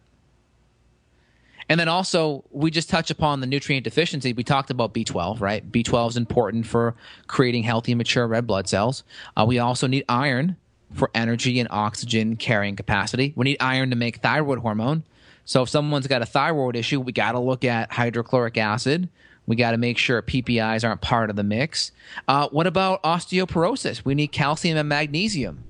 And 1.69 1.79
then 1.79 1.87
also, 1.87 2.43
we 2.49 2.71
just 2.71 2.89
touch 2.89 3.11
upon 3.11 3.41
the 3.41 3.47
nutrient 3.47 3.83
deficiency. 3.83 4.33
We 4.33 4.43
talked 4.43 4.71
about 4.71 4.93
B12, 4.93 5.39
right? 5.39 5.71
B12 5.71 6.09
is 6.09 6.17
important 6.17 6.65
for 6.65 6.95
creating 7.27 7.61
healthy, 7.61 7.93
mature 7.93 8.27
red 8.27 8.47
blood 8.47 8.67
cells. 8.67 9.03
Uh, 9.37 9.45
we 9.47 9.59
also 9.59 9.85
need 9.85 10.03
iron 10.09 10.57
for 10.93 11.11
energy 11.13 11.59
and 11.59 11.69
oxygen 11.71 12.35
carrying 12.35 12.75
capacity. 12.75 13.33
We 13.35 13.43
need 13.43 13.57
iron 13.59 13.91
to 13.91 13.95
make 13.95 14.17
thyroid 14.17 14.59
hormone. 14.59 15.03
So 15.45 15.61
if 15.61 15.69
someone's 15.69 16.07
got 16.07 16.23
a 16.23 16.25
thyroid 16.25 16.75
issue, 16.75 16.99
we 16.99 17.11
got 17.11 17.33
to 17.33 17.39
look 17.39 17.63
at 17.63 17.91
hydrochloric 17.91 18.57
acid. 18.57 19.07
We 19.45 19.55
got 19.55 19.71
to 19.71 19.77
make 19.77 19.99
sure 19.99 20.21
PPIs 20.21 20.87
aren't 20.87 21.01
part 21.01 21.29
of 21.29 21.35
the 21.35 21.43
mix. 21.43 21.91
Uh, 22.27 22.49
what 22.49 22.65
about 22.65 23.01
osteoporosis? 23.03 24.03
We 24.05 24.15
need 24.15 24.31
calcium 24.31 24.77
and 24.77 24.89
magnesium 24.89 25.63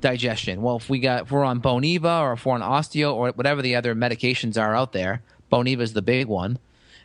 digestion. 0.00 0.62
Well, 0.62 0.76
if 0.76 0.88
we 0.88 0.98
got 0.98 1.22
if 1.22 1.30
we're 1.30 1.44
on 1.44 1.60
Boniva 1.60 2.20
or 2.22 2.32
if 2.34 2.46
we're 2.46 2.54
on 2.54 2.60
osteo 2.60 3.14
or 3.14 3.30
whatever 3.32 3.62
the 3.62 3.76
other 3.76 3.94
medications 3.94 4.60
are 4.60 4.74
out 4.74 4.92
there, 4.92 5.22
Boniva 5.50 5.80
is 5.80 5.92
the 5.92 6.02
big 6.02 6.26
one. 6.26 6.58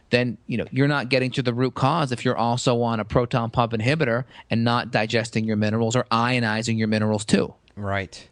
Then 0.09 0.37
you 0.47 0.57
know 0.57 0.65
you're 0.71 0.87
not 0.87 1.09
getting 1.09 1.31
to 1.31 1.41
the 1.41 1.53
root 1.53 1.73
cause 1.73 2.11
if 2.11 2.25
you're 2.25 2.37
also 2.37 2.81
on 2.81 2.99
a 2.99 3.05
proton 3.05 3.49
pump 3.49 3.71
inhibitor 3.71 4.25
and 4.49 4.63
not 4.63 4.91
digesting 4.91 5.45
your 5.45 5.57
minerals 5.57 5.95
or 5.95 6.03
ionizing 6.11 6.77
your 6.77 6.87
minerals 6.87 7.25
too. 7.25 7.53
Right. 7.75 8.27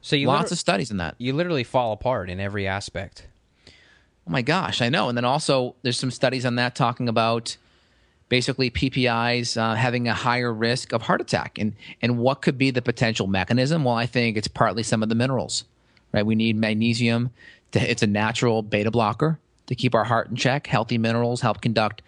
So 0.00 0.14
you 0.14 0.28
lots 0.28 0.52
of 0.52 0.58
studies 0.58 0.90
in 0.90 0.98
that. 0.98 1.16
You 1.18 1.32
literally 1.32 1.64
fall 1.64 1.92
apart 1.92 2.30
in 2.30 2.38
every 2.38 2.66
aspect. 2.66 3.26
Oh 3.68 4.30
my 4.30 4.42
gosh, 4.42 4.80
I 4.80 4.88
know. 4.88 5.08
And 5.08 5.16
then 5.16 5.24
also 5.24 5.74
there's 5.82 5.98
some 5.98 6.10
studies 6.12 6.46
on 6.46 6.56
that 6.56 6.74
talking 6.76 7.08
about 7.08 7.56
basically 8.28 8.70
PPIs 8.70 9.56
uh, 9.56 9.74
having 9.74 10.08
a 10.08 10.14
higher 10.14 10.52
risk 10.52 10.92
of 10.92 11.02
heart 11.02 11.20
attack. 11.20 11.58
And, 11.58 11.74
and 12.02 12.18
what 12.18 12.42
could 12.42 12.58
be 12.58 12.70
the 12.70 12.82
potential 12.82 13.26
mechanism? 13.26 13.84
Well, 13.84 13.94
I 13.94 14.06
think 14.06 14.36
it's 14.36 14.48
partly 14.48 14.82
some 14.82 15.02
of 15.02 15.08
the 15.08 15.14
minerals, 15.14 15.64
right? 16.12 16.26
We 16.26 16.34
need 16.34 16.56
magnesium. 16.56 17.30
To, 17.72 17.90
it's 17.90 18.02
a 18.02 18.06
natural 18.06 18.62
beta 18.62 18.90
blocker 18.90 19.38
to 19.66 19.74
keep 19.74 19.94
our 19.94 20.04
heart 20.04 20.28
in 20.28 20.36
check. 20.36 20.66
Healthy 20.66 20.98
minerals 20.98 21.40
help 21.40 21.60
conduct 21.60 22.02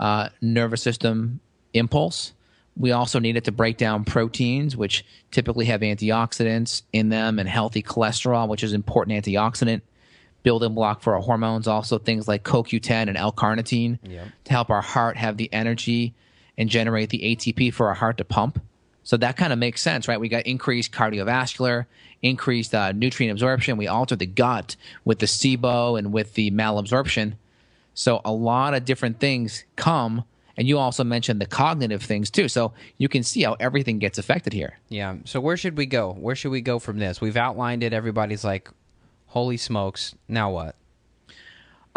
uh, 0.00 0.28
nervous 0.40 0.82
system 0.82 1.40
impulse. 1.72 2.32
We 2.76 2.90
also 2.90 3.20
need 3.20 3.36
it 3.36 3.44
to 3.44 3.52
break 3.52 3.76
down 3.76 4.04
proteins, 4.04 4.76
which 4.76 5.04
typically 5.30 5.66
have 5.66 5.80
antioxidants 5.80 6.82
in 6.92 7.08
them, 7.08 7.38
and 7.38 7.48
healthy 7.48 7.82
cholesterol, 7.82 8.48
which 8.48 8.64
is 8.64 8.72
important 8.72 9.24
antioxidant 9.24 9.82
building 10.44 10.74
block 10.74 11.02
for 11.02 11.16
our 11.16 11.20
hormones. 11.20 11.66
Also, 11.66 11.98
things 11.98 12.28
like 12.28 12.44
CoQ10 12.44 13.08
and 13.08 13.16
L-carnitine 13.16 13.98
Yep. 14.04 14.28
to 14.44 14.52
help 14.52 14.70
our 14.70 14.82
heart 14.82 15.16
have 15.16 15.36
the 15.36 15.52
energy 15.52 16.14
and 16.56 16.68
generate 16.70 17.10
the 17.10 17.18
ATP 17.34 17.72
for 17.74 17.88
our 17.88 17.94
heart 17.94 18.18
to 18.18 18.24
pump. 18.24 18.62
So 19.02 19.16
that 19.16 19.36
kind 19.36 19.52
of 19.52 19.58
makes 19.58 19.82
sense, 19.82 20.06
right? 20.06 20.20
We 20.20 20.28
got 20.28 20.46
increased 20.46 20.92
cardiovascular, 20.92 21.86
increased 22.22 22.74
uh, 22.74 22.92
nutrient 22.92 23.32
absorption. 23.32 23.76
We 23.76 23.86
altered 23.88 24.20
the 24.20 24.26
gut 24.26 24.76
with 25.04 25.18
the 25.18 25.26
SIBO 25.26 25.98
and 25.98 26.12
with 26.12 26.34
the 26.34 26.50
malabsorption. 26.52 27.34
So 27.94 28.20
a 28.24 28.32
lot 28.32 28.72
of 28.74 28.84
different 28.84 29.20
things 29.20 29.64
come, 29.76 30.24
and 30.56 30.66
you 30.66 30.78
also 30.78 31.04
mentioned 31.04 31.40
the 31.40 31.46
cognitive 31.46 32.02
things 32.02 32.30
too. 32.30 32.48
So 32.48 32.72
you 32.96 33.08
can 33.08 33.22
see 33.22 33.42
how 33.42 33.56
everything 33.60 33.98
gets 33.98 34.16
affected 34.18 34.52
here. 34.52 34.78
Yeah. 34.88 35.16
So 35.24 35.38
where 35.40 35.56
should 35.56 35.76
we 35.76 35.86
go? 35.86 36.12
Where 36.12 36.34
should 36.34 36.50
we 36.50 36.60
go 36.62 36.78
from 36.78 36.98
this? 36.98 37.20
We've 37.20 37.36
outlined 37.36 37.82
it. 37.82 37.92
Everybody's 37.92 38.44
like, 38.44 38.70
"Holy 39.34 39.56
smokes!" 39.56 40.14
Now 40.28 40.50
what? 40.50 40.76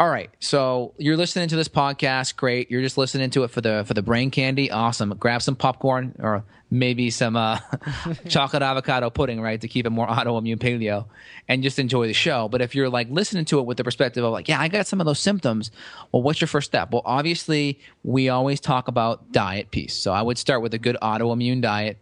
All 0.00 0.08
right, 0.08 0.30
so 0.38 0.94
you're 0.96 1.16
listening 1.16 1.48
to 1.48 1.56
this 1.56 1.66
podcast. 1.66 2.36
Great, 2.36 2.70
you're 2.70 2.82
just 2.82 2.96
listening 2.98 3.30
to 3.30 3.42
it 3.42 3.50
for 3.50 3.60
the 3.60 3.84
for 3.84 3.94
the 3.94 4.02
brain 4.02 4.30
candy. 4.30 4.70
Awesome. 4.70 5.10
Grab 5.18 5.42
some 5.42 5.56
popcorn 5.56 6.14
or 6.20 6.44
maybe 6.70 7.10
some 7.10 7.34
uh, 7.34 7.58
chocolate 8.28 8.62
avocado 8.62 9.10
pudding, 9.10 9.40
right, 9.40 9.60
to 9.60 9.66
keep 9.66 9.86
it 9.86 9.90
more 9.90 10.06
autoimmune 10.18 10.58
paleo, 10.58 11.06
and 11.48 11.64
just 11.64 11.80
enjoy 11.80 12.06
the 12.06 12.12
show. 12.12 12.48
But 12.48 12.60
if 12.60 12.76
you're 12.76 12.88
like 12.88 13.08
listening 13.10 13.44
to 13.46 13.58
it 13.58 13.66
with 13.66 13.76
the 13.76 13.82
perspective 13.82 14.22
of 14.22 14.30
like, 14.30 14.46
yeah, 14.46 14.60
I 14.60 14.68
got 14.68 14.86
some 14.86 15.00
of 15.00 15.06
those 15.06 15.18
symptoms. 15.18 15.72
Well, 16.12 16.22
what's 16.22 16.40
your 16.40 16.48
first 16.48 16.66
step? 16.68 16.92
Well, 16.92 17.02
obviously, 17.04 17.80
we 18.04 18.28
always 18.28 18.60
talk 18.60 18.86
about 18.86 19.32
diet 19.32 19.72
piece. 19.72 19.94
So 19.94 20.12
I 20.12 20.22
would 20.22 20.38
start 20.38 20.62
with 20.62 20.74
a 20.74 20.78
good 20.78 20.96
autoimmune 21.02 21.60
diet. 21.60 21.98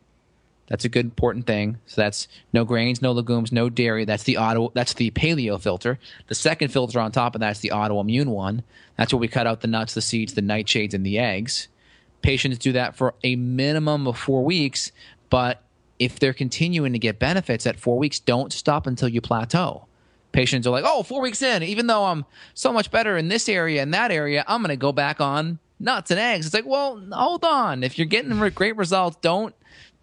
That's 0.69 0.85
a 0.85 0.89
good 0.89 1.07
important 1.07 1.47
thing. 1.47 1.79
So 1.87 2.01
that's 2.01 2.27
no 2.53 2.65
grains, 2.65 3.01
no 3.01 3.13
legumes, 3.13 3.53
no 3.53 3.71
dairy. 3.71 4.05
That's 4.05 4.25
the 4.25 4.39
auto. 4.39 4.73
That's 4.75 4.95
the 4.95 5.11
paleo 5.13 5.61
filter. 5.61 5.99
The 6.27 6.35
second 6.35 6.73
filter 6.73 6.99
on 6.99 7.13
top 7.13 7.35
of 7.35 7.41
that's 7.41 7.61
the 7.61 7.71
autoimmune 7.73 8.27
one. 8.27 8.63
That's 8.97 9.13
where 9.13 9.21
we 9.21 9.29
cut 9.29 9.47
out 9.47 9.61
the 9.61 9.69
nuts, 9.69 9.95
the 9.95 10.01
seeds, 10.03 10.35
the 10.35 10.43
nightshades, 10.43 10.95
and 10.95 11.07
the 11.07 11.19
eggs. 11.19 11.69
Patients 12.23 12.59
do 12.59 12.73
that 12.73 12.97
for 12.97 13.15
a 13.23 13.37
minimum 13.37 14.09
of 14.09 14.19
four 14.19 14.45
weeks, 14.45 14.91
but 15.31 15.63
if 15.99 16.19
they're 16.19 16.33
continuing 16.33 16.93
to 16.93 16.99
get 16.99 17.19
benefits 17.19 17.67
at 17.67 17.79
four 17.79 17.99
weeks, 17.99 18.19
don't 18.19 18.53
stop 18.53 18.87
until 18.87 19.09
you 19.09 19.21
plateau. 19.21 19.87
Patients 20.33 20.67
are 20.67 20.71
like, 20.71 20.85
"Oh, 20.87 21.03
four 21.03 21.21
weeks 21.21 21.41
in, 21.41 21.63
even 21.63 21.87
though 21.87 22.05
I'm 22.05 22.25
so 22.53 22.73
much 22.73 22.91
better 22.91 23.17
in 23.17 23.29
this 23.29 23.49
area 23.49 23.81
and 23.81 23.95
that 23.95 24.11
area, 24.11 24.45
I'm 24.49 24.61
going 24.61 24.71
to 24.71 24.77
go 24.77 24.93
back 24.93 25.21
on 25.21 25.61
nuts 25.79 26.11
and 26.11 26.19
eggs." 26.19 26.47
It's 26.47 26.55
like, 26.55 26.67
well, 26.67 27.01
hold 27.13 27.45
on. 27.45 27.85
If 27.85 27.97
you're 27.99 28.07
getting 28.07 28.37
great 28.51 28.77
results, 28.77 29.17
don't 29.23 29.55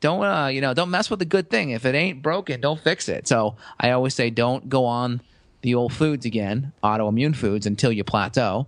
don't 0.04 0.26
uh, 0.26 0.48
you 0.48 0.60
know 0.60 0.74
don't 0.74 0.92
mess 0.92 1.10
with 1.10 1.20
the 1.20 1.26
good 1.26 1.50
thing 1.50 1.70
if 1.70 1.86
it 1.86 1.96
ain't 1.96 2.22
broken 2.22 2.60
don't 2.60 2.82
fix 2.82 3.08
it 3.08 3.26
so 3.26 3.56
i 3.80 3.92
always 3.92 4.14
say 4.14 4.30
don't 4.30 4.68
go 4.68 4.84
on 4.84 5.22
the 5.62 5.74
old 5.74 5.94
foods 5.94 6.26
again 6.26 6.74
autoimmune 6.84 7.34
foods 7.34 7.66
until 7.66 7.92
you 7.92 8.04
plateau 8.04 8.68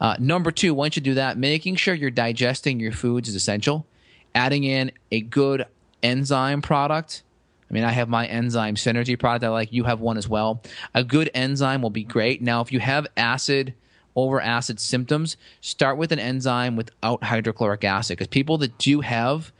uh, 0.00 0.16
number 0.18 0.50
two 0.50 0.72
once 0.72 0.96
you 0.96 1.02
do 1.02 1.12
that 1.14 1.36
making 1.36 1.76
sure 1.76 1.92
you're 1.92 2.10
digesting 2.10 2.80
your 2.80 2.92
foods 2.92 3.28
is 3.28 3.34
essential 3.34 3.86
adding 4.34 4.64
in 4.64 4.90
a 5.12 5.20
good 5.20 5.66
enzyme 6.02 6.62
product 6.62 7.22
I 7.68 7.72
mean, 7.72 7.84
I 7.84 7.92
have 7.92 8.08
my 8.08 8.26
enzyme 8.26 8.74
synergy 8.74 9.16
product. 9.16 9.44
I 9.44 9.48
like 9.48 9.72
you 9.72 9.84
have 9.84 10.00
one 10.00 10.16
as 10.16 10.28
well. 10.28 10.60
A 10.92 11.04
good 11.04 11.30
enzyme 11.34 11.82
will 11.82 11.90
be 11.90 12.02
great. 12.02 12.42
Now, 12.42 12.62
if 12.62 12.72
you 12.72 12.80
have 12.80 13.06
acid 13.16 13.74
over 14.16 14.40
acid 14.40 14.80
symptoms, 14.80 15.36
start 15.60 15.96
with 15.96 16.10
an 16.10 16.18
enzyme 16.18 16.74
without 16.74 17.22
hydrochloric 17.22 17.84
acid 17.84 18.18
because 18.18 18.26
people 18.26 18.58
that 18.58 18.76
do 18.78 19.02
have 19.02 19.52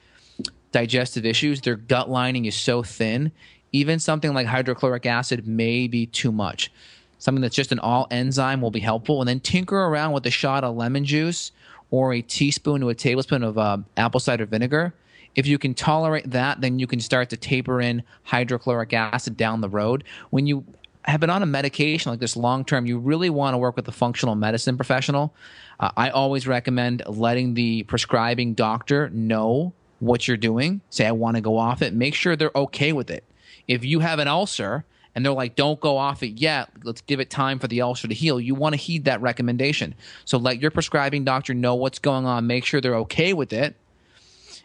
digestive 0.72 1.24
issues, 1.24 1.60
their 1.60 1.76
gut 1.76 2.10
lining 2.10 2.44
is 2.44 2.54
so 2.54 2.82
thin, 2.82 3.32
even 3.72 3.98
something 3.98 4.34
like 4.34 4.46
hydrochloric 4.46 5.06
acid 5.06 5.46
may 5.46 5.86
be 5.88 6.06
too 6.06 6.32
much. 6.32 6.72
Something 7.18 7.42
that's 7.42 7.54
just 7.54 7.72
an 7.72 7.78
all 7.78 8.06
enzyme 8.10 8.60
will 8.60 8.70
be 8.70 8.80
helpful. 8.80 9.20
And 9.20 9.28
then 9.28 9.40
tinker 9.40 9.76
around 9.76 10.12
with 10.12 10.26
a 10.26 10.30
shot 10.30 10.64
of 10.64 10.76
lemon 10.76 11.04
juice 11.04 11.52
or 11.90 12.14
a 12.14 12.22
teaspoon 12.22 12.80
to 12.80 12.88
a 12.88 12.94
tablespoon 12.94 13.42
of 13.42 13.58
uh, 13.58 13.78
apple 13.96 14.20
cider 14.20 14.46
vinegar. 14.46 14.94
If 15.36 15.46
you 15.46 15.58
can 15.58 15.74
tolerate 15.74 16.30
that, 16.30 16.60
then 16.60 16.78
you 16.78 16.86
can 16.86 17.00
start 17.00 17.30
to 17.30 17.36
taper 17.36 17.80
in 17.80 18.02
hydrochloric 18.24 18.92
acid 18.92 19.36
down 19.36 19.60
the 19.60 19.68
road. 19.68 20.04
When 20.30 20.46
you 20.46 20.64
have 21.04 21.20
been 21.20 21.30
on 21.30 21.42
a 21.42 21.46
medication 21.46 22.10
like 22.10 22.20
this 22.20 22.36
long 22.36 22.64
term, 22.64 22.86
you 22.86 22.98
really 22.98 23.30
want 23.30 23.54
to 23.54 23.58
work 23.58 23.76
with 23.76 23.86
a 23.88 23.92
functional 23.92 24.34
medicine 24.34 24.76
professional. 24.76 25.34
Uh, 25.78 25.90
I 25.96 26.10
always 26.10 26.46
recommend 26.46 27.02
letting 27.06 27.54
the 27.54 27.84
prescribing 27.84 28.54
doctor 28.54 29.08
know 29.10 29.72
what 30.00 30.26
you're 30.26 30.36
doing. 30.36 30.80
Say, 30.90 31.06
I 31.06 31.12
want 31.12 31.36
to 31.36 31.40
go 31.40 31.56
off 31.56 31.82
it. 31.82 31.94
Make 31.94 32.14
sure 32.14 32.36
they're 32.36 32.50
okay 32.54 32.92
with 32.92 33.10
it. 33.10 33.24
If 33.68 33.84
you 33.84 34.00
have 34.00 34.18
an 34.18 34.28
ulcer 34.28 34.84
and 35.14 35.24
they're 35.24 35.32
like, 35.32 35.54
don't 35.54 35.80
go 35.80 35.96
off 35.96 36.22
it 36.22 36.40
yet, 36.40 36.70
let's 36.82 37.00
give 37.02 37.20
it 37.20 37.30
time 37.30 37.58
for 37.58 37.68
the 37.68 37.82
ulcer 37.82 38.08
to 38.08 38.14
heal, 38.14 38.40
you 38.40 38.54
want 38.54 38.72
to 38.72 38.76
heed 38.76 39.04
that 39.04 39.20
recommendation. 39.20 39.94
So 40.24 40.38
let 40.38 40.60
your 40.60 40.70
prescribing 40.70 41.24
doctor 41.24 41.54
know 41.54 41.74
what's 41.74 41.98
going 41.98 42.26
on. 42.26 42.46
Make 42.46 42.64
sure 42.64 42.80
they're 42.80 42.96
okay 42.96 43.32
with 43.32 43.52
it 43.52 43.76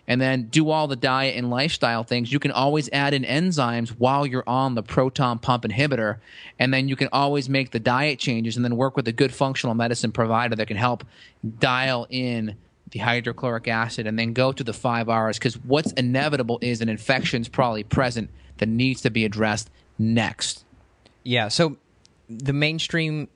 and 0.07 0.21
then 0.21 0.43
do 0.43 0.69
all 0.69 0.87
the 0.87 0.95
diet 0.95 1.35
and 1.35 1.49
lifestyle 1.49 2.03
things. 2.03 2.31
You 2.31 2.39
can 2.39 2.51
always 2.51 2.89
add 2.93 3.13
in 3.13 3.23
enzymes 3.23 3.89
while 3.89 4.25
you're 4.25 4.43
on 4.47 4.75
the 4.75 4.83
proton 4.83 5.39
pump 5.39 5.63
inhibitor, 5.63 6.17
and 6.59 6.73
then 6.73 6.87
you 6.87 6.95
can 6.95 7.09
always 7.11 7.49
make 7.49 7.71
the 7.71 7.79
diet 7.79 8.19
changes 8.19 8.55
and 8.55 8.63
then 8.63 8.75
work 8.75 8.95
with 8.95 9.07
a 9.07 9.11
good 9.11 9.33
functional 9.33 9.73
medicine 9.73 10.11
provider 10.11 10.55
that 10.55 10.67
can 10.67 10.77
help 10.77 11.03
dial 11.59 12.07
in 12.09 12.55
the 12.91 12.99
hydrochloric 12.99 13.67
acid 13.67 14.07
and 14.07 14.17
then 14.17 14.33
go 14.33 14.51
to 14.51 14.63
the 14.63 14.73
five 14.73 15.09
R's 15.09 15.37
because 15.37 15.57
what's 15.57 15.91
inevitable 15.93 16.59
is 16.61 16.81
an 16.81 16.89
infection's 16.89 17.49
probably 17.49 17.83
present 17.83 18.29
that 18.57 18.69
needs 18.69 19.01
to 19.01 19.09
be 19.09 19.25
addressed 19.25 19.69
next. 19.97 20.63
Yeah. 21.23 21.47
So 21.47 21.77
the 22.29 22.53
mainstream 22.53 23.27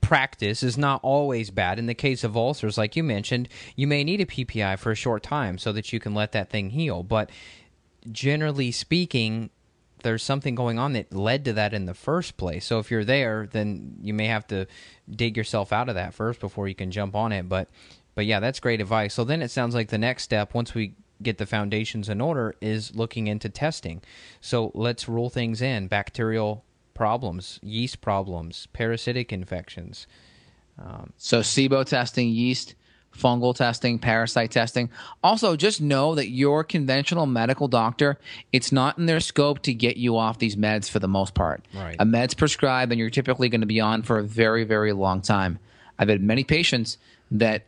practice 0.00 0.62
is 0.62 0.76
not 0.76 1.00
always 1.02 1.50
bad. 1.50 1.78
In 1.78 1.86
the 1.86 1.94
case 1.94 2.24
of 2.24 2.36
ulcers, 2.36 2.78
like 2.78 2.96
you 2.96 3.04
mentioned, 3.04 3.48
you 3.76 3.86
may 3.86 4.02
need 4.02 4.20
a 4.20 4.26
PPI 4.26 4.78
for 4.78 4.90
a 4.90 4.96
short 4.96 5.22
time 5.22 5.58
so 5.58 5.72
that 5.72 5.92
you 5.92 6.00
can 6.00 6.14
let 6.14 6.32
that 6.32 6.50
thing 6.50 6.70
heal. 6.70 7.02
But 7.02 7.30
generally 8.10 8.72
speaking, 8.72 9.50
there's 10.02 10.22
something 10.22 10.54
going 10.54 10.78
on 10.78 10.94
that 10.94 11.12
led 11.12 11.44
to 11.44 11.52
that 11.52 11.74
in 11.74 11.86
the 11.86 11.94
first 11.94 12.36
place. 12.36 12.64
So 12.64 12.78
if 12.78 12.90
you're 12.90 13.04
there, 13.04 13.48
then 13.50 13.98
you 14.02 14.14
may 14.14 14.26
have 14.26 14.46
to 14.48 14.66
dig 15.08 15.36
yourself 15.36 15.72
out 15.72 15.88
of 15.88 15.94
that 15.94 16.14
first 16.14 16.40
before 16.40 16.68
you 16.68 16.74
can 16.74 16.90
jump 16.90 17.14
on 17.14 17.32
it. 17.32 17.48
But 17.48 17.68
but 18.14 18.26
yeah, 18.26 18.40
that's 18.40 18.60
great 18.60 18.80
advice. 18.80 19.14
So 19.14 19.24
then 19.24 19.42
it 19.42 19.50
sounds 19.50 19.74
like 19.74 19.88
the 19.88 19.98
next 19.98 20.24
step 20.24 20.54
once 20.54 20.74
we 20.74 20.94
get 21.22 21.38
the 21.38 21.46
foundations 21.46 22.08
in 22.08 22.20
order 22.20 22.54
is 22.60 22.94
looking 22.94 23.26
into 23.26 23.48
testing. 23.48 24.02
So 24.40 24.72
let's 24.74 25.08
rule 25.08 25.30
things 25.30 25.62
in: 25.62 25.88
bacterial 25.88 26.64
problems, 26.94 27.58
yeast 27.62 28.00
problems, 28.00 28.68
parasitic 28.72 29.32
infections. 29.32 30.06
Um, 30.78 31.12
so 31.16 31.40
SIBO 31.40 31.84
testing, 31.84 32.28
yeast, 32.28 32.74
fungal 33.16 33.54
testing, 33.54 33.98
parasite 33.98 34.50
testing. 34.50 34.90
Also, 35.22 35.56
just 35.56 35.80
know 35.80 36.14
that 36.14 36.30
your 36.30 36.64
conventional 36.64 37.26
medical 37.26 37.68
doctor, 37.68 38.18
it's 38.52 38.72
not 38.72 38.98
in 38.98 39.06
their 39.06 39.20
scope 39.20 39.60
to 39.62 39.74
get 39.74 39.96
you 39.96 40.16
off 40.16 40.38
these 40.38 40.56
meds 40.56 40.88
for 40.88 40.98
the 40.98 41.08
most 41.08 41.34
part. 41.34 41.66
Right. 41.74 41.96
A 41.98 42.04
med's 42.04 42.34
prescribed 42.34 42.92
and 42.92 42.98
you're 42.98 43.10
typically 43.10 43.48
going 43.48 43.60
to 43.60 43.66
be 43.66 43.80
on 43.80 44.02
for 44.02 44.18
a 44.18 44.22
very, 44.22 44.64
very 44.64 44.92
long 44.92 45.20
time. 45.20 45.58
I've 45.98 46.08
had 46.08 46.22
many 46.22 46.44
patients 46.44 46.96
that 47.30 47.66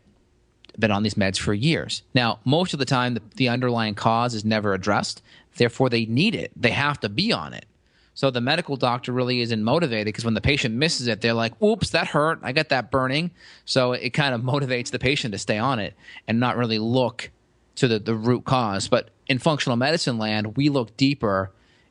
been 0.78 0.90
on 0.90 1.02
these 1.02 1.14
meds 1.14 1.38
for 1.38 1.54
years. 1.54 2.02
Now, 2.14 2.40
most 2.44 2.72
of 2.72 2.78
the 2.78 2.84
time, 2.84 3.14
the, 3.14 3.22
the 3.36 3.48
underlying 3.48 3.94
cause 3.94 4.34
is 4.34 4.44
never 4.44 4.74
addressed. 4.74 5.22
Therefore, 5.56 5.88
they 5.88 6.06
need 6.06 6.34
it. 6.34 6.52
They 6.56 6.70
have 6.70 7.00
to 7.00 7.08
be 7.08 7.32
on 7.32 7.52
it. 7.52 7.66
So 8.14 8.30
the 8.30 8.40
medical 8.40 8.76
doctor 8.76 9.12
really 9.12 9.40
isn't 9.40 9.62
motivated 9.62 10.06
because 10.06 10.24
when 10.24 10.34
the 10.34 10.40
patient 10.40 10.74
misses 10.74 11.06
it, 11.06 11.20
they're 11.20 11.32
like, 11.32 11.60
"Oops, 11.62 11.88
that 11.90 12.08
hurt. 12.08 12.40
I 12.42 12.52
got 12.52 12.68
that 12.68 12.90
burning." 12.90 13.30
So 13.64 13.92
it 13.92 14.10
kind 14.10 14.34
of 14.34 14.40
motivates 14.42 14.90
the 14.90 14.98
patient 14.98 15.32
to 15.32 15.38
stay 15.38 15.58
on 15.58 15.78
it 15.78 15.94
and 16.28 16.38
not 16.38 16.56
really 16.56 16.78
look 16.78 17.30
to 17.76 17.88
the, 17.88 17.98
the 17.98 18.14
root 18.14 18.44
cause. 18.44 18.88
But 18.88 19.10
in 19.28 19.38
functional 19.38 19.76
medicine 19.76 20.18
land, 20.18 20.56
we 20.56 20.68
look 20.68 20.96
deeper 20.96 21.50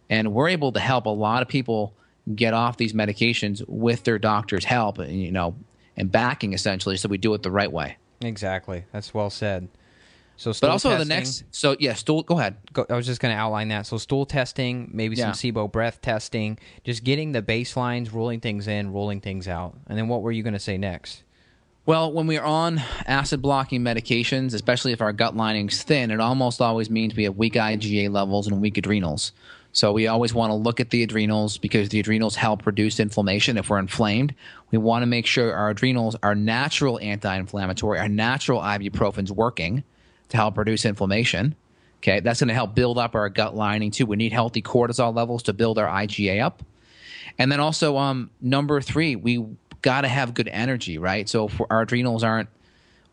and 0.10 0.34
we're 0.34 0.50
able 0.50 0.72
to 0.74 0.80
help 0.80 1.06
a 1.06 1.10
lot 1.10 1.42
of 1.42 1.48
people 1.48 1.94
get 2.36 2.54
off 2.54 2.78
these 2.78 2.94
medications 2.94 3.64
with 3.68 4.04
their 4.04 4.20
doctor's 4.20 4.66
help, 4.66 5.00
and 5.00 5.20
you 5.20 5.32
know, 5.32 5.56
and 5.98 6.12
backing 6.12 6.54
essentially. 6.54 6.98
So 6.98 7.10
we 7.10 7.18
do 7.18 7.34
it 7.34 7.42
the 7.42 7.52
right 7.52 7.72
way. 7.72 7.98
Exactly. 8.24 8.86
That's 8.92 9.14
well 9.14 9.30
said. 9.30 9.68
So, 10.38 10.52
But 10.60 10.72
also 10.72 10.98
the 10.98 11.06
next, 11.06 11.44
so 11.52 11.76
yeah, 11.80 11.94
stool. 11.94 12.24
Go 12.24 12.40
ahead. 12.40 12.56
go, 12.74 12.84
I 12.90 12.96
was 12.96 13.06
just 13.06 13.22
going 13.22 13.32
to 13.32 13.40
outline 13.40 13.68
that. 13.68 13.86
So 13.86 13.98
stool 14.00 14.26
testing, 14.26 14.90
maybe 14.92 15.16
Yeah. 15.16 15.32
some 15.32 15.52
SIBO 15.52 15.72
breath 15.72 16.02
testing, 16.02 16.58
just 16.84 17.04
getting 17.04 17.32
the 17.32 17.44
baselines, 17.44 18.12
rolling 18.12 18.40
things 18.40 18.68
in, 18.68 18.92
rolling 18.92 19.22
things 19.22 19.48
out. 19.48 19.78
And 19.88 19.98
then 20.00 20.08
what 20.08 20.24
were 20.24 20.32
you 20.32 20.42
going 20.42 20.54
to 20.54 20.60
say 20.60 20.80
next? 20.80 21.22
Well, 21.86 22.12
when 22.12 22.26
we're 22.26 22.44
on 22.44 22.82
acid 23.06 23.42
blocking 23.42 23.82
medications, 23.82 24.54
especially 24.56 24.94
if 24.94 25.02
our 25.02 25.14
gut 25.14 25.36
lining's 25.36 25.84
thin, 25.84 26.10
it 26.10 26.20
almost 26.20 26.60
always 26.62 26.90
means 26.90 27.16
we 27.16 27.24
have 27.26 27.38
weak 27.38 27.54
IgA 27.54 28.10
levels 28.12 28.48
and 28.48 28.62
weak 28.62 28.78
adrenals. 28.78 29.34
So 29.74 29.94
we 29.94 30.08
always 30.08 30.34
want 30.34 30.52
to 30.52 30.56
look 30.56 30.80
at 30.80 30.90
the 30.90 31.02
adrenals 31.02 31.58
because 31.58 31.90
the 31.90 32.00
adrenals 32.00 32.36
help 32.36 32.66
reduce 32.66 33.00
inflammation 33.00 33.58
if 33.58 33.70
we're 33.70 33.80
inflamed. 33.80 34.36
We 34.70 34.78
want 34.78 35.04
to 35.04 35.06
make 35.06 35.26
sure 35.26 35.54
our 35.54 35.70
adrenals 35.70 36.16
are 36.22 36.36
natural 36.36 37.00
anti-inflammatory, 37.00 38.00
our 38.00 38.10
natural 38.10 38.62
ibuprofen's 38.62 39.32
working. 39.32 39.84
to 40.30 40.38
help 40.38 40.58
reduce 40.58 40.86
inflammation. 40.86 41.56
Okay, 41.98 42.22
that's 42.22 42.40
going 42.40 42.48
to 42.48 42.54
help 42.54 42.74
build 42.74 42.98
up 42.98 43.16
our 43.16 43.28
gut 43.28 43.54
lining 43.54 43.92
too. 43.92 44.06
We 44.06 44.16
need 44.16 44.32
healthy 44.32 44.62
cortisol 44.62 45.14
levels 45.14 45.44
to 45.44 45.54
build 45.54 45.78
our 45.78 45.88
IgA 45.88 46.42
up. 46.42 46.64
And 47.38 47.52
then 47.52 47.60
also, 47.60 47.98
um, 47.98 48.30
number 48.40 48.80
three, 48.80 49.18
we 49.18 49.46
got 49.82 50.02
to 50.02 50.08
have 50.08 50.34
good 50.34 50.48
energy, 50.48 50.98
right? 50.98 51.28
So 51.28 51.48
if 51.48 51.62
our 51.70 51.82
adrenals 51.82 52.24
aren't 52.24 52.50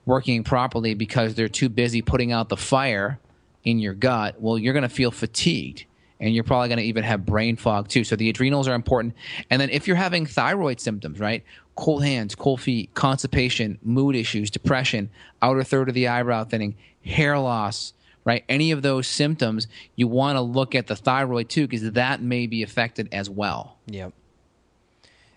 working 0.07 0.45
properly 0.45 0.95
because 0.95 1.35
they're 1.35 1.49
too 1.49 1.69
busy 1.69 2.03
putting 2.03 2.31
out 2.31 2.49
the 2.49 2.57
fire 2.57 3.19
in 3.65 3.81
your 3.81 3.95
gut, 3.95 4.41
well, 4.41 4.57
you're 4.57 4.73
going 4.73 4.83
to 4.85 4.89
feel 4.89 5.11
fatigued 5.11 5.85
and 6.21 6.35
you're 6.35 6.45
probably 6.45 6.69
going 6.69 6.79
to 6.79 6.85
even 6.85 7.05
have 7.05 7.25
brain 7.25 7.57
fog 7.57 7.89
too. 7.89 8.05
So 8.05 8.17
the 8.17 8.29
adrenals 8.29 8.69
are 8.69 8.75
important. 8.75 9.15
And 9.51 9.61
then 9.61 9.71
if 9.71 9.87
you're 9.87 9.97
having 9.97 10.27
thyroid 10.27 10.81
symptoms, 10.81 11.21
right? 11.21 11.45
Cold 11.77 12.05
hands, 12.05 12.35
cold 12.35 12.61
feet, 12.61 12.93
constipation, 12.95 13.79
mood 13.83 14.17
issues, 14.17 14.51
depression, 14.51 15.11
outer 15.43 15.63
third 15.63 15.89
of 15.89 15.95
the 15.95 16.09
eyebrow 16.09 16.45
thinning, 16.45 16.77
hair 17.05 17.39
loss, 17.39 17.93
right? 18.25 18.45
Any 18.49 18.73
of 18.73 18.83
those 18.83 19.07
symptoms, 19.07 19.69
you 19.95 20.09
want 20.09 20.37
to 20.37 20.41
look 20.41 20.75
at 20.75 20.87
the 20.89 20.97
thyroid 20.97 21.49
too 21.49 21.67
because 21.67 21.93
that 21.93 22.21
may 22.21 22.47
be 22.47 22.63
affected 22.63 23.09
as 23.13 23.31
well. 23.31 23.79
Yep. 23.87 24.13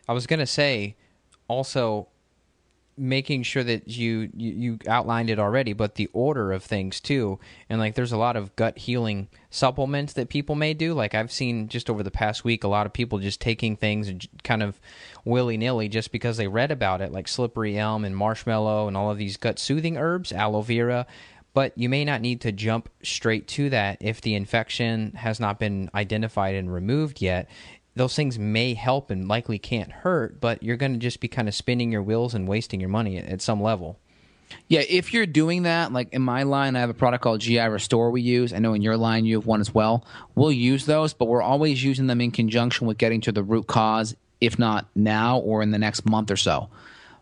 I 0.09 0.13
was 0.13 0.27
going 0.27 0.39
to 0.39 0.47
say 0.47 0.95
also 1.47 2.07
making 2.97 3.43
sure 3.43 3.63
that 3.63 3.87
you, 3.87 4.29
you 4.35 4.51
you 4.51 4.79
outlined 4.87 5.29
it 5.29 5.39
already 5.39 5.73
but 5.73 5.95
the 5.95 6.09
order 6.13 6.51
of 6.51 6.63
things 6.63 6.99
too. 6.99 7.39
And 7.69 7.79
like 7.79 7.95
there's 7.95 8.11
a 8.11 8.17
lot 8.17 8.35
of 8.35 8.55
gut 8.55 8.77
healing 8.77 9.27
supplements 9.49 10.13
that 10.13 10.29
people 10.29 10.55
may 10.55 10.73
do. 10.73 10.93
Like 10.93 11.15
i've 11.15 11.31
seen 11.31 11.67
just 11.67 11.89
over 11.89 12.03
the 12.03 12.11
past 12.11 12.43
week 12.43 12.63
a 12.63 12.67
lot 12.67 12.85
of 12.85 12.93
people 12.93 13.19
just 13.19 13.41
taking 13.41 13.75
things 13.75 14.07
and 14.07 14.27
kind 14.43 14.63
of 14.63 14.79
willy-nilly 15.25 15.89
just 15.89 16.11
because 16.11 16.37
they 16.37 16.47
read 16.47 16.71
about 16.71 17.01
it 17.01 17.11
like 17.11 17.27
slippery 17.27 17.77
elm 17.77 18.05
and 18.05 18.15
marshmallow 18.15 18.87
and 18.87 18.97
all 18.97 19.11
of 19.11 19.17
these 19.17 19.37
gut 19.37 19.59
soothing 19.59 19.97
herbs 19.97 20.31
aloe 20.31 20.61
vera. 20.61 21.05
But 21.53 21.77
you 21.77 21.89
may 21.89 22.05
not 22.05 22.21
need 22.21 22.39
to 22.41 22.53
jump 22.53 22.87
straight 23.03 23.45
to 23.49 23.69
that 23.71 23.97
if 23.99 24.21
the 24.21 24.35
infection 24.35 25.11
has 25.17 25.37
not 25.37 25.59
been 25.59 25.89
identified 25.93 26.55
and 26.55 26.71
removed 26.71 27.21
yet 27.21 27.49
those 27.95 28.15
things 28.15 28.39
may 28.39 28.73
help 28.73 29.09
and 29.09 29.27
likely 29.27 29.59
can't 29.59 29.91
hurt, 29.91 30.39
but 30.39 30.63
you're 30.63 30.77
going 30.77 30.93
to 30.93 30.99
just 30.99 31.19
be 31.19 31.27
kind 31.27 31.47
of 31.47 31.55
spinning 31.55 31.91
your 31.91 32.01
wheels 32.01 32.33
and 32.33 32.47
wasting 32.47 32.79
your 32.79 32.89
money 32.89 33.17
at, 33.17 33.25
at, 33.25 33.41
some 33.41 33.61
level. 33.61 33.99
Yeah, 34.67 34.81
if 34.87 35.13
you're 35.13 35.25
doing 35.25 35.63
that, 35.63 35.91
like 35.91 36.13
in 36.13 36.21
my 36.21 36.43
line, 36.43 36.75
I 36.75 36.79
have 36.79 36.89
a 36.89 36.93
product 36.93 37.23
called 37.23 37.41
GI 37.41 37.59
Restore 37.59 38.11
we 38.11 38.21
use. 38.21 38.53
I 38.53 38.59
know 38.59 38.73
in 38.73 38.81
your 38.81 38.97
line 38.97 39.25
you 39.25 39.35
have 39.35 39.45
one 39.45 39.61
as 39.61 39.73
well. 39.73 40.05
We'll 40.35 40.51
use 40.51 40.85
those, 40.85 41.13
but 41.13 41.25
we're 41.25 41.41
always 41.41 41.83
using 41.83 42.07
them 42.07 42.21
in 42.21 42.31
conjunction 42.31 42.87
with 42.87 42.97
getting 42.97 43.21
to 43.21 43.31
the 43.31 43.43
root 43.43 43.67
cause, 43.67 44.15
if 44.39 44.57
not 44.57 44.87
now 44.95 45.39
or 45.39 45.61
in 45.61 45.71
the 45.71 45.79
next 45.79 46.05
month 46.05 46.31
or 46.31 46.37
so. 46.37 46.69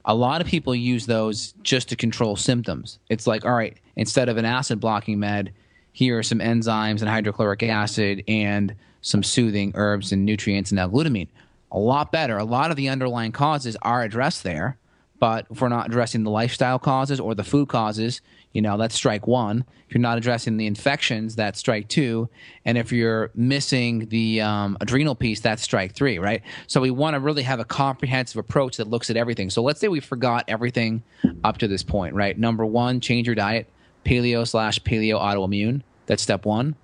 A 0.06 0.16
lot 0.16 0.42
of 0.42 0.48
people 0.48 0.74
use 0.74 1.06
those 1.06 1.54
just 1.62 1.90
to 1.90 1.96
control 1.96 2.36
symptoms. 2.36 3.00
It's 3.10 3.28
like, 3.28 3.46
all 3.46 3.54
right, 3.54 3.78
instead 3.96 4.30
of 4.30 4.38
an 4.38 4.46
acid 4.46 4.80
blocking 4.80 5.20
med, 5.20 5.52
here 5.92 6.18
are 6.18 6.24
some 6.24 6.40
enzymes 6.40 7.02
and 7.02 7.10
hydrochloric 7.10 7.62
acid 7.64 8.24
and 8.28 8.74
some 9.02 9.24
soothing 9.24 9.72
herbs 9.76 10.12
and 10.12 10.26
nutrients 10.26 10.72
and 10.72 10.80
L-glutamine. 10.80 11.28
A 11.72 11.80
lot 11.80 12.12
better. 12.12 12.38
A 12.38 12.44
lot 12.44 12.72
of 12.72 12.78
the 12.78 12.90
underlying 12.90 13.32
causes 13.32 13.78
are 13.82 14.04
addressed 14.04 14.44
there, 14.44 14.78
but 15.20 15.46
if 15.52 15.62
we're 15.62 15.70
not 15.70 15.88
addressing 15.88 16.24
the 16.24 16.32
lifestyle 16.32 16.80
causes 16.80 17.20
or 17.20 17.36
the 17.36 17.44
food 17.44 17.68
causes, 17.68 18.22
you 18.54 18.62
know, 18.62 18.78
that's 18.78 18.96
strike 18.96 19.28
one. 19.28 19.64
If 19.88 19.94
you're 19.94 20.02
not 20.02 20.18
addressing 20.18 20.58
the 20.58 20.66
infections, 20.66 21.36
that's 21.36 21.60
strike 21.60 21.88
two. 21.88 22.30
And 22.66 22.78
if 22.78 22.92
you're 22.92 23.32
missing 23.36 24.08
the 24.10 24.42
um, 24.42 24.78
adrenal 24.82 25.16
piece, 25.16 25.40
that's 25.40 25.62
strike 25.62 25.94
three, 25.94 26.18
right? 26.18 26.42
So 26.68 26.82
we 26.82 26.92
want 26.92 27.14
to 27.14 27.20
really 27.20 27.44
have 27.44 27.60
a 27.60 27.66
comprehensive 27.66 28.38
approach 28.38 28.78
that 28.78 28.88
looks 28.88 29.10
at 29.10 29.18
everything. 29.18 29.50
So 29.50 29.62
let's 29.62 29.80
say 29.80 29.88
we 29.88 30.00
forgot 30.00 30.46
everything 30.48 31.04
up 31.44 31.60
to 31.60 31.68
this 31.68 31.84
point, 31.84 32.16
right? 32.16 32.38
Number 32.38 32.66
one, 32.66 33.00
change 33.00 33.28
your 33.28 33.36
diet, 33.36 33.68
paleo 34.06 34.48
slash 34.48 34.80
paleo 34.80 35.20
autoimmune. 35.20 35.82
That's 36.08 36.24
step 36.24 36.46
one. 36.46 36.76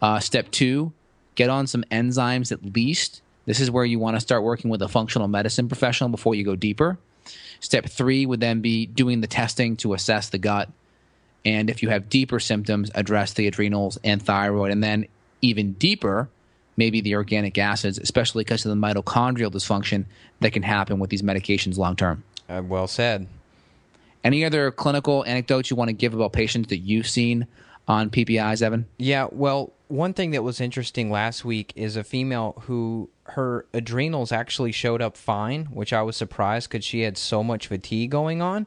Uh, 0.00 0.18
step 0.18 0.50
two, 0.50 0.92
get 1.34 1.50
on 1.50 1.66
some 1.66 1.84
enzymes 1.90 2.52
at 2.52 2.74
least. 2.74 3.22
This 3.46 3.60
is 3.60 3.70
where 3.70 3.84
you 3.84 3.98
want 3.98 4.16
to 4.16 4.20
start 4.20 4.42
working 4.42 4.70
with 4.70 4.82
a 4.82 4.88
functional 4.88 5.28
medicine 5.28 5.68
professional 5.68 6.08
before 6.08 6.34
you 6.34 6.44
go 6.44 6.54
deeper. 6.54 6.98
Step 7.60 7.86
three 7.86 8.26
would 8.26 8.40
then 8.40 8.60
be 8.60 8.86
doing 8.86 9.20
the 9.20 9.26
testing 9.26 9.76
to 9.78 9.94
assess 9.94 10.28
the 10.28 10.38
gut. 10.38 10.68
And 11.44 11.70
if 11.70 11.82
you 11.82 11.88
have 11.88 12.08
deeper 12.08 12.38
symptoms, 12.38 12.90
address 12.94 13.32
the 13.32 13.46
adrenals 13.46 13.98
and 14.04 14.22
thyroid. 14.22 14.70
And 14.70 14.82
then 14.82 15.06
even 15.40 15.72
deeper, 15.72 16.28
maybe 16.76 17.00
the 17.00 17.16
organic 17.16 17.58
acids, 17.58 17.98
especially 17.98 18.44
because 18.44 18.64
of 18.64 18.70
the 18.70 18.76
mitochondrial 18.76 19.50
dysfunction 19.50 20.04
that 20.40 20.52
can 20.52 20.62
happen 20.62 20.98
with 20.98 21.10
these 21.10 21.22
medications 21.22 21.78
long 21.78 21.96
term. 21.96 22.22
Uh, 22.48 22.62
well 22.64 22.86
said. 22.86 23.26
Any 24.24 24.44
other 24.44 24.70
clinical 24.70 25.24
anecdotes 25.24 25.70
you 25.70 25.76
want 25.76 25.88
to 25.88 25.92
give 25.92 26.14
about 26.14 26.32
patients 26.32 26.68
that 26.68 26.78
you've 26.78 27.08
seen 27.08 27.46
on 27.88 28.10
PPIs, 28.10 28.62
Evan? 28.62 28.86
Yeah, 28.98 29.26
well, 29.30 29.72
one 29.92 30.14
thing 30.14 30.30
that 30.30 30.42
was 30.42 30.58
interesting 30.58 31.10
last 31.10 31.44
week 31.44 31.70
is 31.76 31.96
a 31.96 32.02
female 32.02 32.62
who 32.62 33.10
her 33.24 33.66
adrenals 33.74 34.32
actually 34.32 34.72
showed 34.72 35.02
up 35.02 35.18
fine, 35.18 35.66
which 35.66 35.92
I 35.92 36.00
was 36.00 36.16
surprised 36.16 36.70
because 36.70 36.82
she 36.82 37.02
had 37.02 37.18
so 37.18 37.44
much 37.44 37.66
fatigue 37.66 38.10
going 38.10 38.40
on. 38.40 38.66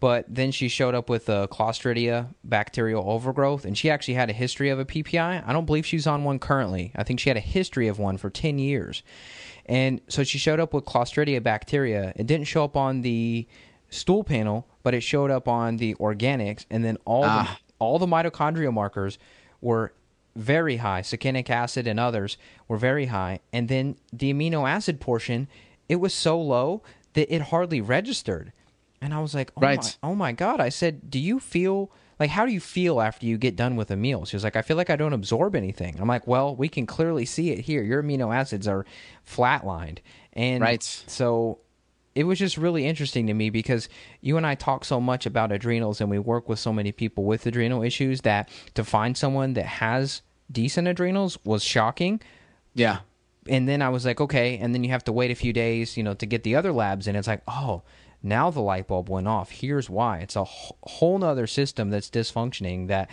But 0.00 0.26
then 0.28 0.50
she 0.50 0.68
showed 0.68 0.94
up 0.94 1.08
with 1.08 1.30
a 1.30 1.48
Clostridia 1.50 2.28
bacterial 2.44 3.10
overgrowth, 3.10 3.64
and 3.64 3.76
she 3.76 3.88
actually 3.88 4.14
had 4.14 4.28
a 4.28 4.34
history 4.34 4.68
of 4.68 4.78
a 4.78 4.84
PPI. 4.84 5.42
I 5.46 5.52
don't 5.54 5.64
believe 5.64 5.86
she's 5.86 6.06
on 6.06 6.24
one 6.24 6.38
currently. 6.38 6.92
I 6.94 7.04
think 7.04 7.20
she 7.20 7.30
had 7.30 7.38
a 7.38 7.40
history 7.40 7.88
of 7.88 7.98
one 7.98 8.18
for 8.18 8.28
10 8.28 8.58
years. 8.58 9.02
And 9.64 10.02
so 10.08 10.24
she 10.24 10.36
showed 10.36 10.60
up 10.60 10.74
with 10.74 10.84
Clostridia 10.84 11.42
bacteria. 11.42 12.12
It 12.16 12.26
didn't 12.26 12.48
show 12.48 12.64
up 12.64 12.76
on 12.76 13.00
the 13.00 13.48
stool 13.88 14.24
panel, 14.24 14.68
but 14.82 14.92
it 14.92 15.00
showed 15.00 15.30
up 15.30 15.48
on 15.48 15.78
the 15.78 15.94
organics, 15.94 16.66
and 16.70 16.84
then 16.84 16.98
all 17.06 17.24
ah. 17.24 17.58
the 17.58 17.74
all 17.78 17.98
the 17.98 18.06
mitochondrial 18.06 18.72
markers 18.72 19.18
were 19.60 19.92
very 20.36 20.76
high. 20.76 21.02
Succinic 21.02 21.50
acid 21.50 21.86
and 21.86 21.98
others 21.98 22.36
were 22.68 22.76
very 22.76 23.06
high. 23.06 23.40
And 23.52 23.68
then 23.68 23.96
the 24.12 24.32
amino 24.32 24.68
acid 24.68 25.00
portion, 25.00 25.48
it 25.88 25.96
was 25.96 26.14
so 26.14 26.40
low 26.40 26.82
that 27.14 27.34
it 27.34 27.42
hardly 27.42 27.80
registered. 27.80 28.52
And 29.00 29.12
I 29.14 29.20
was 29.20 29.34
like, 29.34 29.52
oh, 29.56 29.60
right. 29.60 29.98
my, 30.02 30.10
oh 30.10 30.14
my 30.14 30.32
God. 30.32 30.60
I 30.60 30.68
said, 30.68 31.10
do 31.10 31.18
you 31.18 31.40
feel 31.40 31.90
like, 32.18 32.30
how 32.30 32.46
do 32.46 32.52
you 32.52 32.60
feel 32.60 33.00
after 33.00 33.26
you 33.26 33.36
get 33.36 33.56
done 33.56 33.76
with 33.76 33.90
a 33.90 33.96
meal? 33.96 34.24
She 34.24 34.36
was 34.36 34.44
like, 34.44 34.56
I 34.56 34.62
feel 34.62 34.76
like 34.76 34.90
I 34.90 34.96
don't 34.96 35.12
absorb 35.12 35.54
anything. 35.54 35.96
I'm 36.00 36.08
like, 36.08 36.26
well, 36.26 36.56
we 36.56 36.68
can 36.68 36.86
clearly 36.86 37.24
see 37.24 37.50
it 37.50 37.60
here. 37.60 37.82
Your 37.82 38.02
amino 38.02 38.34
acids 38.34 38.66
are 38.66 38.86
flatlined. 39.26 39.98
And 40.32 40.62
right. 40.62 40.82
so 40.82 41.60
it 42.14 42.24
was 42.24 42.38
just 42.38 42.56
really 42.56 42.86
interesting 42.86 43.26
to 43.26 43.34
me 43.34 43.50
because 43.50 43.90
you 44.22 44.38
and 44.38 44.46
I 44.46 44.54
talk 44.54 44.86
so 44.86 45.00
much 45.00 45.26
about 45.26 45.52
adrenals 45.52 46.00
and 46.00 46.08
we 46.08 46.18
work 46.18 46.48
with 46.48 46.58
so 46.58 46.72
many 46.72 46.90
people 46.90 47.24
with 47.24 47.44
adrenal 47.44 47.82
issues 47.82 48.22
that 48.22 48.48
to 48.74 48.84
find 48.84 49.16
someone 49.16 49.52
that 49.52 49.66
has 49.66 50.22
decent 50.50 50.88
adrenals 50.88 51.38
was 51.44 51.62
shocking. 51.62 52.20
Yeah. 52.74 53.00
And 53.48 53.68
then 53.68 53.82
I 53.82 53.88
was 53.88 54.04
like, 54.04 54.20
okay. 54.20 54.58
And 54.58 54.74
then 54.74 54.84
you 54.84 54.90
have 54.90 55.04
to 55.04 55.12
wait 55.12 55.30
a 55.30 55.34
few 55.34 55.52
days, 55.52 55.96
you 55.96 56.02
know, 56.02 56.14
to 56.14 56.26
get 56.26 56.42
the 56.42 56.56
other 56.56 56.72
labs. 56.72 57.06
And 57.06 57.16
it's 57.16 57.28
like, 57.28 57.42
oh, 57.46 57.82
now 58.22 58.50
the 58.50 58.60
light 58.60 58.88
bulb 58.88 59.08
went 59.08 59.28
off. 59.28 59.50
Here's 59.50 59.88
why. 59.88 60.18
It's 60.18 60.36
a 60.36 60.44
whole 60.44 61.18
nother 61.18 61.46
system 61.46 61.90
that's 61.90 62.10
dysfunctioning 62.10 62.88
that 62.88 63.10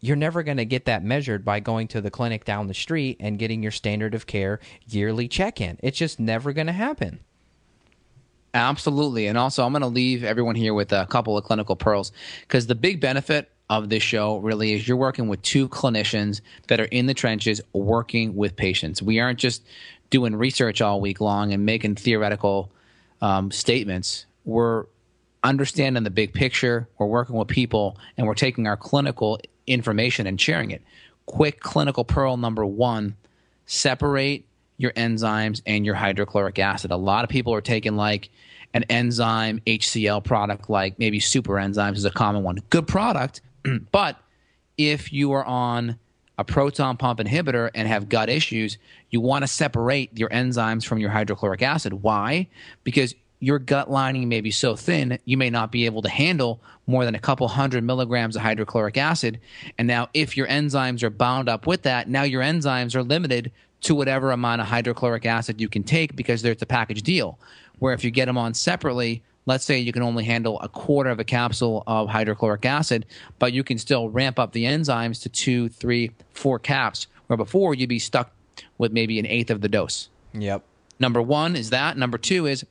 you're 0.00 0.16
never 0.16 0.42
going 0.42 0.56
to 0.56 0.64
get 0.64 0.84
that 0.84 1.04
measured 1.04 1.44
by 1.44 1.60
going 1.60 1.88
to 1.88 2.00
the 2.00 2.10
clinic 2.10 2.44
down 2.44 2.66
the 2.66 2.74
street 2.74 3.16
and 3.20 3.38
getting 3.38 3.62
your 3.62 3.72
standard 3.72 4.14
of 4.14 4.26
care 4.26 4.60
yearly 4.86 5.28
check 5.28 5.60
in. 5.60 5.78
It's 5.82 5.96
just 5.96 6.20
never 6.20 6.52
going 6.52 6.66
to 6.66 6.72
happen. 6.72 7.20
Absolutely. 8.52 9.28
And 9.28 9.38
also, 9.38 9.64
I'm 9.64 9.72
going 9.72 9.80
to 9.82 9.86
leave 9.86 10.24
everyone 10.24 10.56
here 10.56 10.74
with 10.74 10.92
a 10.92 11.06
couple 11.06 11.38
of 11.38 11.44
clinical 11.44 11.76
pearls 11.76 12.12
because 12.42 12.66
the 12.66 12.74
big 12.74 13.00
benefit 13.00 13.50
of 13.70 13.88
this 13.88 14.02
show 14.02 14.38
really 14.38 14.72
is 14.72 14.86
you're 14.86 14.96
working 14.96 15.28
with 15.28 15.40
two 15.42 15.68
clinicians 15.68 16.40
that 16.68 16.80
are 16.80 16.86
in 16.86 17.06
the 17.06 17.14
trenches 17.14 17.60
working 17.72 18.34
with 18.36 18.54
patients. 18.56 19.02
We 19.02 19.18
aren't 19.18 19.38
just 19.38 19.62
doing 20.10 20.36
research 20.36 20.82
all 20.82 21.00
week 21.00 21.20
long 21.20 21.52
and 21.52 21.64
making 21.64 21.94
theoretical 21.94 22.70
um, 23.20 23.50
statements. 23.50 24.26
We're 24.44 24.86
understanding 25.42 26.02
the 26.04 26.10
big 26.10 26.34
picture, 26.34 26.88
we're 26.98 27.06
working 27.06 27.36
with 27.36 27.48
people, 27.48 27.96
and 28.16 28.26
we're 28.26 28.34
taking 28.34 28.66
our 28.66 28.76
clinical 28.76 29.40
information 29.66 30.26
and 30.26 30.40
sharing 30.40 30.70
it. 30.70 30.82
Quick 31.26 31.60
clinical 31.60 32.04
pearl 32.04 32.36
number 32.36 32.66
one 32.66 33.16
separate 33.66 34.44
your 34.76 34.92
enzymes 34.92 35.62
and 35.66 35.86
your 35.86 35.94
hydrochloric 35.94 36.58
acid. 36.58 36.90
A 36.90 36.96
lot 36.96 37.24
of 37.24 37.30
people 37.30 37.54
are 37.54 37.60
taking 37.60 37.96
like 37.96 38.30
an 38.74 38.84
enzyme 38.84 39.60
HCl 39.66 40.24
product, 40.24 40.68
like 40.68 40.98
maybe 40.98 41.20
super 41.20 41.54
enzymes 41.54 41.96
is 41.96 42.04
a 42.04 42.10
common 42.10 42.42
one. 42.42 42.58
Good 42.70 42.86
product, 42.86 43.40
but 43.92 44.18
if 44.76 45.12
you 45.12 45.32
are 45.32 45.44
on 45.44 45.98
a 46.38 46.44
proton 46.44 46.96
pump 46.96 47.20
inhibitor 47.20 47.70
and 47.74 47.86
have 47.86 48.08
gut 48.08 48.28
issues, 48.28 48.78
you 49.10 49.20
want 49.20 49.42
to 49.42 49.46
separate 49.46 50.16
your 50.18 50.28
enzymes 50.30 50.84
from 50.84 50.98
your 50.98 51.10
hydrochloric 51.10 51.62
acid. 51.62 51.92
Why? 51.92 52.48
Because 52.84 53.14
your 53.38 53.58
gut 53.58 53.90
lining 53.90 54.28
may 54.28 54.40
be 54.40 54.50
so 54.50 54.76
thin, 54.76 55.18
you 55.24 55.36
may 55.36 55.50
not 55.50 55.72
be 55.72 55.84
able 55.84 56.00
to 56.02 56.08
handle 56.08 56.60
more 56.86 57.04
than 57.04 57.14
a 57.14 57.18
couple 57.18 57.48
hundred 57.48 57.82
milligrams 57.84 58.36
of 58.36 58.42
hydrochloric 58.42 58.96
acid. 58.96 59.40
And 59.78 59.88
now, 59.88 60.08
if 60.14 60.36
your 60.36 60.46
enzymes 60.46 61.02
are 61.02 61.10
bound 61.10 61.48
up 61.48 61.66
with 61.66 61.82
that, 61.82 62.08
now 62.08 62.22
your 62.22 62.42
enzymes 62.42 62.94
are 62.94 63.02
limited 63.02 63.50
to 63.82 63.96
whatever 63.96 64.30
amount 64.30 64.60
of 64.60 64.68
hydrochloric 64.68 65.26
acid 65.26 65.60
you 65.60 65.68
can 65.68 65.82
take 65.82 66.14
because 66.14 66.42
there's 66.42 66.62
a 66.62 66.66
package 66.66 67.02
deal. 67.02 67.38
Where 67.78 67.94
if 67.94 68.04
you 68.04 68.12
get 68.12 68.26
them 68.26 68.38
on 68.38 68.54
separately, 68.54 69.22
let's 69.46 69.64
say 69.64 69.78
you 69.78 69.92
can 69.92 70.02
only 70.02 70.24
handle 70.24 70.60
a 70.60 70.68
quarter 70.68 71.10
of 71.10 71.18
a 71.18 71.24
capsule 71.24 71.82
of 71.86 72.08
hydrochloric 72.08 72.64
acid, 72.64 73.06
but 73.38 73.52
you 73.52 73.64
can 73.64 73.78
still 73.78 74.08
ramp 74.08 74.38
up 74.38 74.52
the 74.52 74.64
enzymes 74.64 75.20
to 75.22 75.28
two, 75.28 75.68
three, 75.68 76.12
four 76.32 76.58
caps, 76.58 77.06
where 77.26 77.36
before 77.36 77.74
you'd 77.74 77.88
be 77.88 77.98
stuck 77.98 78.32
with 78.78 78.92
maybe 78.92 79.18
an 79.18 79.26
eighth 79.26 79.50
of 79.50 79.60
the 79.60 79.68
dose. 79.68 80.08
Yep. 80.34 80.64
Number 80.98 81.20
one 81.20 81.56
is 81.56 81.70
that. 81.70 81.96
Number 81.96 82.18
two 82.18 82.46
is 82.46 82.64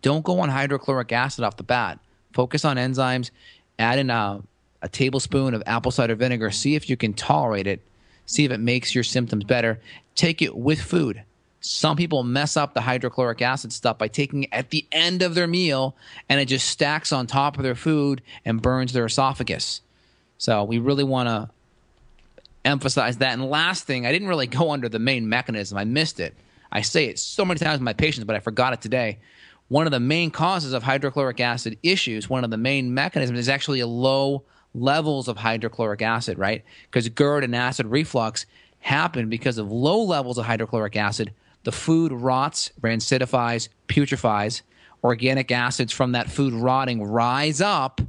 don't 0.00 0.24
go 0.24 0.40
on 0.40 0.48
hydrochloric 0.48 1.12
acid 1.12 1.44
off 1.44 1.56
the 1.56 1.62
bat. 1.62 1.98
Focus 2.32 2.64
on 2.64 2.76
enzymes. 2.76 3.30
Add 3.78 3.98
in 3.98 4.10
a, 4.10 4.42
a 4.82 4.88
tablespoon 4.88 5.54
of 5.54 5.62
apple 5.66 5.90
cider 5.90 6.14
vinegar. 6.14 6.50
See 6.50 6.74
if 6.74 6.88
you 6.90 6.96
can 6.96 7.14
tolerate 7.14 7.66
it. 7.66 7.80
See 8.26 8.44
if 8.44 8.50
it 8.50 8.60
makes 8.60 8.94
your 8.94 9.04
symptoms 9.04 9.44
better. 9.44 9.80
Take 10.14 10.42
it 10.42 10.56
with 10.56 10.80
food. 10.80 11.22
Some 11.64 11.96
people 11.96 12.24
mess 12.24 12.56
up 12.56 12.74
the 12.74 12.80
hydrochloric 12.80 13.40
acid 13.40 13.72
stuff 13.72 13.96
by 13.96 14.08
taking 14.08 14.42
it 14.42 14.48
at 14.52 14.70
the 14.70 14.84
end 14.90 15.22
of 15.22 15.36
their 15.36 15.46
meal 15.46 15.96
and 16.28 16.40
it 16.40 16.46
just 16.46 16.68
stacks 16.68 17.12
on 17.12 17.26
top 17.26 17.56
of 17.56 17.62
their 17.62 17.76
food 17.76 18.20
and 18.44 18.60
burns 18.60 18.92
their 18.92 19.06
esophagus. 19.06 19.80
So 20.38 20.64
we 20.64 20.78
really 20.78 21.04
want 21.04 21.28
to 21.28 21.50
emphasize 22.64 23.18
that. 23.18 23.32
And 23.32 23.48
last 23.48 23.84
thing, 23.84 24.06
I 24.06 24.12
didn't 24.12 24.26
really 24.26 24.48
go 24.48 24.72
under 24.72 24.88
the 24.88 24.98
main 24.98 25.28
mechanism. 25.28 25.78
I 25.78 25.84
missed 25.84 26.18
it. 26.18 26.34
I 26.72 26.80
say 26.80 27.04
it 27.06 27.20
so 27.20 27.44
many 27.44 27.58
times 27.58 27.78
with 27.78 27.84
my 27.84 27.92
patients, 27.92 28.24
but 28.24 28.34
I 28.34 28.40
forgot 28.40 28.72
it 28.72 28.80
today. 28.80 29.18
One 29.68 29.86
of 29.86 29.92
the 29.92 30.00
main 30.00 30.32
causes 30.32 30.72
of 30.72 30.82
hydrochloric 30.82 31.38
acid 31.40 31.78
issues, 31.82 32.28
one 32.28 32.42
of 32.42 32.50
the 32.50 32.56
main 32.56 32.92
mechanisms 32.92 33.38
is 33.38 33.48
actually 33.48 33.80
a 33.80 33.86
low 33.86 34.42
levels 34.74 35.28
of 35.28 35.36
hydrochloric 35.36 36.02
acid, 36.02 36.38
right? 36.38 36.64
Because 36.90 37.08
GERD 37.08 37.44
and 37.44 37.54
acid 37.54 37.86
reflux 37.86 38.46
happen 38.80 39.28
because 39.28 39.58
of 39.58 39.70
low 39.70 40.02
levels 40.02 40.38
of 40.38 40.46
hydrochloric 40.46 40.96
acid. 40.96 41.32
The 41.64 41.72
food 41.72 42.12
rots, 42.12 42.70
rancidifies, 42.80 43.68
putrefies. 43.88 44.62
Organic 45.04 45.50
acids 45.50 45.92
from 45.92 46.12
that 46.12 46.30
food 46.30 46.52
rotting 46.52 47.02
rise 47.02 47.60
up 47.60 48.00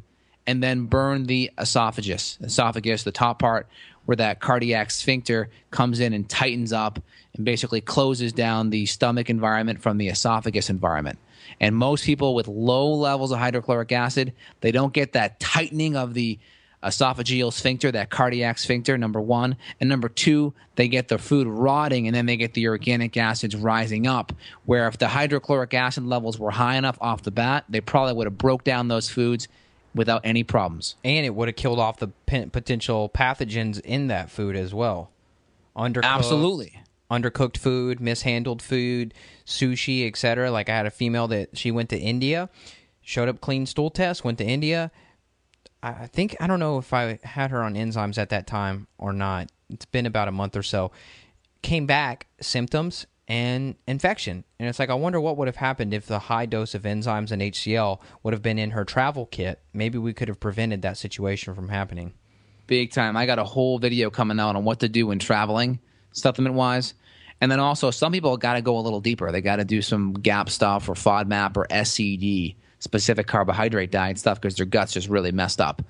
and 0.46 0.62
then 0.62 0.86
burn 0.86 1.24
the 1.24 1.52
esophagus. 1.58 2.38
Esophagus, 2.42 3.04
the 3.04 3.12
top 3.12 3.40
part 3.40 3.68
where 4.06 4.18
that 4.18 4.40
cardiac 4.40 4.92
sphincter 4.92 5.50
comes 5.72 6.00
in 6.00 6.14
and 6.14 6.30
tightens 6.30 6.74
up 6.74 7.00
and 7.36 7.46
basically 7.46 7.82
closes 7.82 8.34
down 8.34 8.70
the 8.70 8.86
stomach 8.86 9.30
environment 9.30 9.82
from 9.82 9.98
the 9.98 10.10
esophagus 10.10 10.70
environment. 10.70 11.18
And 11.60 11.76
most 11.76 12.06
people 12.06 12.36
with 12.36 12.48
low 12.48 12.94
levels 12.94 13.32
of 13.32 13.40
hydrochloric 13.40 13.92
acid, 13.92 14.34
they 14.62 14.72
don't 14.72 14.94
get 14.94 15.14
that 15.14 15.40
tightening 15.40 15.96
of 15.96 16.14
the 16.14 16.40
esophageal 16.84 17.52
sphincter, 17.52 17.92
that 17.92 18.10
cardiac 18.10 18.58
sphincter, 18.58 18.98
number 18.98 19.22
one. 19.22 19.58
And 19.80 19.90
number 19.90 20.10
two, 20.10 20.54
they 20.76 20.88
get 20.88 21.08
the 21.08 21.18
food 21.18 21.48
rotting 21.48 22.08
and 22.08 22.16
then 22.16 22.26
they 22.26 22.38
get 22.38 22.54
the 22.54 22.68
organic 22.68 23.18
acids 23.18 23.56
rising 23.56 24.08
up. 24.08 24.34
Where 24.66 24.88
if 24.88 24.98
the 24.98 25.08
hydrochloric 25.08 25.74
acid 25.74 26.06
levels 26.06 26.38
were 26.38 26.52
high 26.52 26.76
enough 26.76 26.98
off 27.02 27.24
the 27.24 27.32
bat, 27.32 27.66
they 27.70 27.82
probably 27.82 28.14
would 28.14 28.28
have 28.28 28.38
broke 28.38 28.64
down 28.64 28.88
those 28.88 29.10
foods 29.10 29.48
without 29.96 30.22
any 30.24 30.44
problems. 30.44 30.96
And 31.04 31.26
it 31.26 31.36
would 31.36 31.48
have 31.48 31.56
killed 31.56 31.80
off 31.80 31.98
the 31.98 32.10
potential 32.28 33.10
pathogens 33.10 33.80
in 33.80 34.08
that 34.08 34.30
food 34.30 34.56
as 34.56 34.74
well. 34.74 35.12
Undercooked, 35.76 36.04
Absolutely. 36.04 36.80
Undercooked 37.10 37.58
food, 37.58 38.00
mishandled 38.00 38.62
food, 38.62 39.14
sushi, 39.46 40.08
etc. 40.08 40.52
Like 40.52 40.70
I 40.70 40.76
had 40.76 40.86
a 40.86 40.92
female 40.92 41.28
that 41.30 41.58
she 41.58 41.72
went 41.72 41.90
to 41.90 41.98
India, 41.98 42.50
showed 43.02 43.30
up 43.30 43.42
clean 43.42 43.66
stool 43.66 43.90
test, 43.90 44.24
went 44.24 44.38
to 44.40 44.46
India. 44.46 44.92
I 45.84 46.08
think 46.08 46.38
I 46.40 46.48
don't 46.48 46.62
know 46.62 46.78
if 46.78 46.94
I 46.94 47.20
had 47.24 47.52
her 47.52 47.62
on 47.62 47.76
enzymes 47.76 48.18
at 48.18 48.30
that 48.30 48.48
time 48.48 48.88
or 48.98 49.12
not. 49.12 49.52
It's 49.70 49.86
been 49.86 50.06
about 50.06 50.30
a 50.30 50.32
month 50.32 50.56
or 50.56 50.64
so. 50.64 50.92
Came 51.62 51.86
back 51.86 52.28
symptoms 52.40 53.06
and 53.28 53.76
infection. 53.86 54.46
And 54.60 54.70
it's 54.70 54.80
like, 54.80 54.90
I 54.90 54.94
wonder 54.94 55.20
what 55.20 55.38
would 55.38 55.50
have 55.50 55.58
happened 55.58 55.94
if 55.94 56.06
the 56.06 56.20
high 56.20 56.46
dose 56.46 56.74
of 56.74 56.84
enzymes 56.84 57.32
and 57.32 57.42
HCl 57.42 58.00
would 58.24 58.34
have 58.34 58.42
been 58.42 58.60
in 58.60 58.72
her 58.72 58.86
travel 58.86 59.26
kit. 59.26 59.60
Maybe 59.74 59.98
we 59.98 60.14
could 60.14 60.30
have 60.30 60.40
prevented 60.40 60.82
that 60.84 60.98
situation 60.98 61.54
from 61.54 61.68
happening. 61.68 62.14
Big 62.66 62.92
time. 62.92 63.18
I 63.18 63.26
got 63.26 63.40
a 63.40 63.44
whole 63.44 63.78
video 63.78 64.10
coming 64.10 64.40
out 64.40 64.56
on 64.56 64.64
what 64.64 64.80
to 64.80 64.90
do 64.90 65.08
when 65.08 65.20
traveling, 65.20 65.80
supplement 66.14 66.56
wise. 66.56 66.94
And 67.42 67.52
then 67.52 67.60
also, 67.60 67.92
some 67.92 68.14
people 68.14 68.38
got 68.38 68.54
to 68.54 68.62
go 68.62 68.78
a 68.78 68.80
little 68.80 69.02
deeper. 69.02 69.30
They 69.32 69.42
got 69.42 69.58
to 69.58 69.66
do 69.66 69.82
some 69.82 70.14
GAP 70.14 70.50
stuff 70.50 70.88
or 70.88 70.94
FODMAP 70.94 71.58
or 71.58 71.68
SCD, 71.68 72.56
specific 72.84 73.28
carbohydrate 73.28 73.92
diet 73.92 74.20
stuff, 74.20 74.40
because 74.40 74.56
their 74.56 74.66
guts 74.66 74.94
just 74.94 75.08
really 75.08 75.32
messed 75.32 75.62
up. 75.62 75.82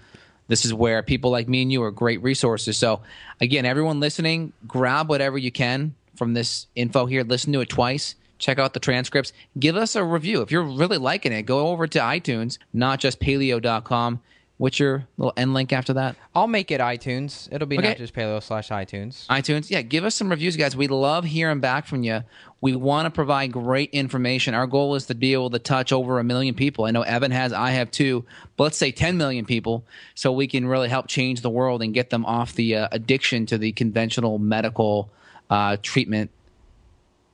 This 0.47 0.65
is 0.65 0.73
where 0.73 1.01
people 1.01 1.31
like 1.31 1.47
me 1.47 1.61
and 1.61 1.71
you 1.71 1.81
are 1.83 1.91
great 1.91 2.21
resources. 2.21 2.77
So, 2.77 3.01
again, 3.41 3.65
everyone 3.65 3.99
listening, 3.99 4.53
grab 4.67 5.09
whatever 5.09 5.37
you 5.37 5.51
can 5.51 5.95
from 6.15 6.33
this 6.33 6.67
info 6.75 7.05
here. 7.05 7.23
Listen 7.23 7.53
to 7.53 7.61
it 7.61 7.69
twice. 7.69 8.15
Check 8.37 8.59
out 8.59 8.73
the 8.73 8.79
transcripts. 8.79 9.31
Give 9.57 9.75
us 9.75 9.95
a 9.95 10.03
review. 10.03 10.41
If 10.41 10.51
you're 10.51 10.63
really 10.63 10.97
liking 10.97 11.31
it, 11.31 11.43
go 11.43 11.69
over 11.69 11.87
to 11.87 11.99
iTunes, 11.99 12.57
not 12.73 12.99
just 12.99 13.19
paleo.com. 13.19 14.21
What's 14.63 14.79
your 14.79 15.05
little 15.17 15.33
end 15.35 15.53
link 15.53 15.73
after 15.73 15.91
that? 15.91 16.15
I'll 16.33 16.47
make 16.47 16.71
it 16.71 16.79
iTunes. 16.79 17.49
It'll 17.51 17.67
be 17.67 17.77
Okay. 17.77 17.89
not 17.89 17.97
just 17.97 18.13
paleo 18.13 18.41
slash 18.41 18.69
iTunes. 18.69 19.27
iTunes. 19.27 19.69
Yeah, 19.69 19.81
give 19.81 20.05
us 20.05 20.15
some 20.15 20.29
reviews, 20.29 20.55
guys. 20.55 20.73
We 20.73 20.87
love 20.87 21.25
hearing 21.25 21.59
back 21.59 21.85
from 21.85 22.01
you. 22.03 22.23
We 22.61 22.73
want 22.73 23.05
to 23.05 23.09
provide 23.09 23.51
great 23.51 23.89
information. 23.89 24.53
Our 24.53 24.65
goal 24.65 24.95
is 24.95 25.07
to 25.07 25.15
be 25.15 25.33
able 25.33 25.49
to 25.49 25.59
touch 25.59 25.91
over 25.91 26.17
a 26.17 26.23
million 26.23 26.55
people. 26.55 26.85
I 26.85 26.91
know 26.91 27.01
Evan 27.01 27.31
has, 27.31 27.51
I 27.51 27.71
have 27.71 27.91
too, 27.91 28.23
but 28.55 28.63
let's 28.63 28.77
say 28.77 28.93
10 28.93 29.17
million 29.17 29.43
people 29.43 29.83
so 30.15 30.31
we 30.31 30.47
can 30.47 30.65
really 30.65 30.87
help 30.87 31.07
change 31.07 31.41
the 31.41 31.49
world 31.49 31.81
and 31.81 31.93
get 31.93 32.09
them 32.09 32.25
off 32.25 32.53
the 32.53 32.77
uh, 32.77 32.87
addiction 32.93 33.45
to 33.47 33.57
the 33.57 33.73
conventional 33.73 34.39
medical 34.39 35.09
uh, 35.49 35.75
treatment 35.81 36.31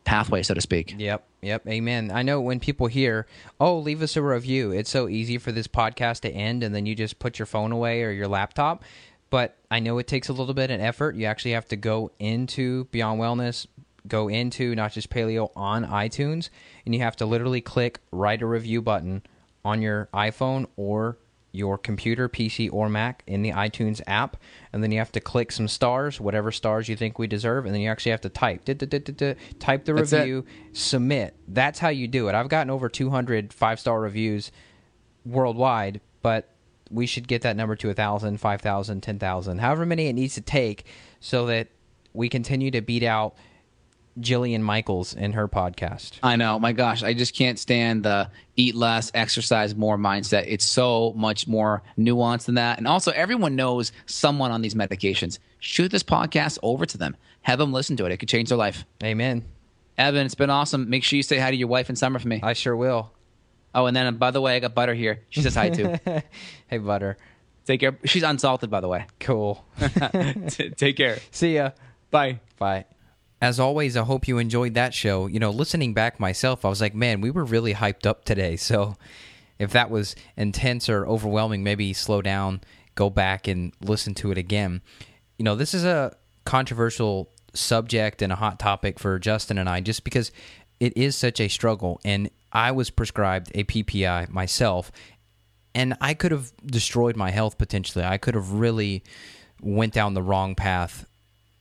pathway, 0.04 0.42
so 0.42 0.56
to 0.56 0.62
speak. 0.62 0.96
Yep, 0.98 1.24
yep, 1.42 1.68
amen. 1.68 2.12
I 2.14 2.22
know 2.22 2.42
when 2.42 2.60
people 2.60 2.88
hear, 2.88 3.26
"Oh, 3.60 3.78
leave 3.78 4.02
us 4.02 4.16
a 4.16 4.22
review," 4.22 4.72
it's 4.72 4.90
so 4.90 5.08
easy 5.08 5.38
for 5.38 5.52
this 5.52 5.68
podcast 5.68 6.22
to 6.22 6.32
end, 6.32 6.64
and 6.64 6.74
then 6.74 6.86
you 6.86 6.96
just 6.96 7.20
put 7.20 7.40
your 7.40 7.46
phone 7.46 7.72
away 7.72 8.04
or 8.04 8.12
your 8.12 8.28
laptop. 8.28 8.84
But 9.30 9.58
I 9.70 9.80
know 9.80 9.98
it 10.00 10.08
takes 10.08 10.30
a 10.30 10.34
little 10.34 10.54
bit 10.54 10.72
of 10.72 10.82
effort. 10.82 11.16
You 11.16 11.26
actually 11.26 11.52
have 11.52 11.68
to 11.68 11.76
go 11.76 12.12
into 12.20 12.86
Beyond 12.86 13.20
Wellness, 13.20 13.68
go 14.08 14.28
into 14.28 14.76
not 14.76 14.94
just 14.94 15.10
Paleo 15.10 15.52
on 15.56 15.86
iTunes, 15.86 16.50
and 16.86 16.96
you 16.96 17.02
have 17.02 17.16
to 17.18 17.26
literally 17.26 17.62
click 17.62 18.00
write 18.12 18.42
a 18.42 18.48
review 18.48 18.82
button 18.82 19.22
on 19.64 19.82
your 19.82 20.10
iPhone 20.14 20.66
or 20.78 21.18
your 21.52 21.78
computer, 21.78 22.30
PC, 22.30 22.72
or 22.72 22.90
Mac 22.90 23.24
in 23.26 23.42
the 23.42 23.52
iTunes 23.52 24.02
app, 24.08 24.38
and 24.72 24.84
then 24.84 24.92
you 24.92 25.00
have 25.00 25.12
to 25.14 25.20
click 25.20 25.52
some 25.52 25.68
stars, 25.68 26.20
whatever 26.20 26.52
stars 26.52 26.88
you 26.88 26.96
think 26.96 27.18
we 27.18 27.28
deserve, 27.28 27.66
and 27.66 27.74
then 27.74 27.82
you 27.82 27.90
actually 27.90 28.12
have 28.12 28.22
to 28.22 28.30
type, 28.30 28.66
type 28.66 28.76
the 28.76 29.94
That's 29.94 30.14
it. 30.14 30.20
review, 30.20 30.46
submit. 30.74 31.36
That's 31.48 31.80
how 31.80 31.90
you 31.90 32.08
do 32.08 32.28
it. 32.28 32.36
I've 32.36 32.50
gotten 32.50 32.70
over 32.70 32.88
200 32.90 33.52
five 33.54 33.80
star 33.80 34.00
reviews 34.00 34.52
worldwide, 35.26 36.02
but 36.22 36.54
we 36.92 37.06
should 37.06 37.28
get 37.28 37.42
that 37.44 37.56
number 37.56 37.76
to 37.76 37.88
1,000, 37.88 38.38
5,000, 38.38 39.02
10,000, 39.02 39.58
however 39.60 39.86
many 39.86 40.08
it 40.08 40.14
needs 40.14 40.36
to 40.36 40.42
take 40.42 40.86
so 41.20 41.46
that 41.48 41.68
we 42.14 42.30
continue 42.30 42.72
to 42.72 42.82
beat 42.82 43.04
out 43.04 43.36
Jillian 44.20 44.62
Michaels 44.62 45.14
in 45.14 45.34
her 45.34 45.48
podcast. 45.48 46.20
I 46.24 46.36
know. 46.36 46.60
My 46.60 46.72
gosh, 46.72 47.04
I 47.04 47.14
just 47.14 47.36
can't 47.36 47.60
stand 47.60 48.04
the 48.04 48.30
eat 48.56 48.76
less, 48.76 49.12
exercise 49.14 49.76
more 49.76 49.98
mindset. 49.98 50.46
It's 50.48 50.66
so 50.66 51.14
much 51.16 51.48
more 51.48 51.84
nuanced 51.98 52.46
than 52.46 52.56
that. 52.56 52.78
And 52.78 52.88
also, 52.88 53.12
everyone 53.12 53.56
knows 53.56 53.92
someone 54.06 54.52
on 54.52 54.62
these 54.62 54.76
medications. 54.76 55.40
Shoot 55.60 55.92
this 55.92 56.04
podcast 56.04 56.60
over 56.64 56.86
to 56.86 56.98
them. 56.98 57.16
Have 57.42 57.60
them 57.60 57.72
listen 57.72 57.98
to 57.98 58.06
it. 58.06 58.12
It 58.12 58.18
could 58.18 58.30
change 58.30 58.50
their 58.50 58.58
life. 58.58 58.86
Amen. 59.04 59.46
Evan, 59.98 60.26
it's 60.26 60.36
been 60.36 60.50
awesome. 60.50 60.90
Make 60.90 61.04
sure 61.04 61.18
you 61.18 61.24
say 61.24 61.38
hi 61.38 61.52
to 61.52 61.58
your 61.58 61.68
wife 61.68 61.90
and 61.90 61.98
Summer 61.98 62.20
for 62.20 62.28
me. 62.28 62.40
I 62.42 62.54
sure 62.54 62.76
will. 62.76 63.12
Oh, 63.76 63.86
and 63.86 63.96
then 63.96 64.08
uh, 64.08 64.12
by 64.12 64.32
the 64.32 64.42
way, 64.42 64.56
I 64.56 64.60
got 64.60 64.74
Butter 64.74 64.94
here. 64.94 65.22
She 65.30 65.42
says 65.42 65.56
hi 65.56 65.70
too. 65.70 65.96
Hey, 66.68 66.78
Butter. 66.78 67.18
Take 67.66 67.80
care. 67.82 67.98
She's 68.06 68.24
unsalted, 68.24 68.70
by 68.70 68.80
the 68.80 68.88
way. 68.88 69.06
Cool. 69.20 69.64
Take 70.78 70.98
care. 70.98 71.20
See 71.32 71.56
ya. 71.56 71.72
Bye. 72.12 72.40
Bye. 72.58 72.86
As 73.42 73.60
always, 73.60 73.96
I 73.96 74.04
hope 74.04 74.28
you 74.28 74.38
enjoyed 74.38 74.74
that 74.74 74.94
show. 74.94 75.28
You 75.28 75.40
know, 75.40 75.50
listening 75.50 75.94
back 75.94 76.20
myself, 76.20 76.66
I 76.66 76.70
was 76.70 76.82
like, 76.82 76.94
man, 76.94 77.22
we 77.22 77.32
were 77.32 77.46
really 77.46 77.74
hyped 77.74 78.06
up 78.06 78.26
today. 78.26 78.58
So 78.70 78.98
if 79.58 79.72
that 79.72 79.90
was 79.90 80.16
intense 80.38 80.88
or 80.88 81.06
overwhelming, 81.06 81.64
maybe 81.64 81.92
slow 81.92 82.22
down, 82.22 82.62
go 82.96 83.10
back 83.10 83.48
and 83.48 83.74
listen 83.82 84.14
to 84.16 84.32
it 84.32 84.38
again. 84.38 84.82
You 85.38 85.44
know, 85.44 85.56
this 85.56 85.74
is 85.74 85.84
a 85.84 86.16
controversial 86.46 87.30
subject 87.54 88.22
and 88.22 88.32
a 88.32 88.36
hot 88.38 88.60
topic 88.60 89.00
for 89.00 89.20
Justin 89.20 89.58
and 89.58 89.68
I 89.68 89.82
just 89.82 90.04
because 90.04 90.32
it 90.80 90.96
is 90.96 91.16
such 91.16 91.40
a 91.40 91.48
struggle. 91.48 92.00
And 92.06 92.30
I 92.52 92.72
was 92.72 92.90
prescribed 92.90 93.52
a 93.54 93.64
PPI 93.64 94.30
myself, 94.30 94.92
and 95.76 95.96
I 96.02 96.14
could 96.14 96.32
have 96.32 96.52
destroyed 96.66 97.16
my 97.16 97.32
health 97.32 97.58
potentially. 97.58 98.04
I 98.04 98.18
could 98.18 98.34
have 98.34 98.54
really 98.54 99.04
went 99.62 99.94
down 99.94 100.14
the 100.14 100.24
wrong 100.24 100.56
path 100.56 101.06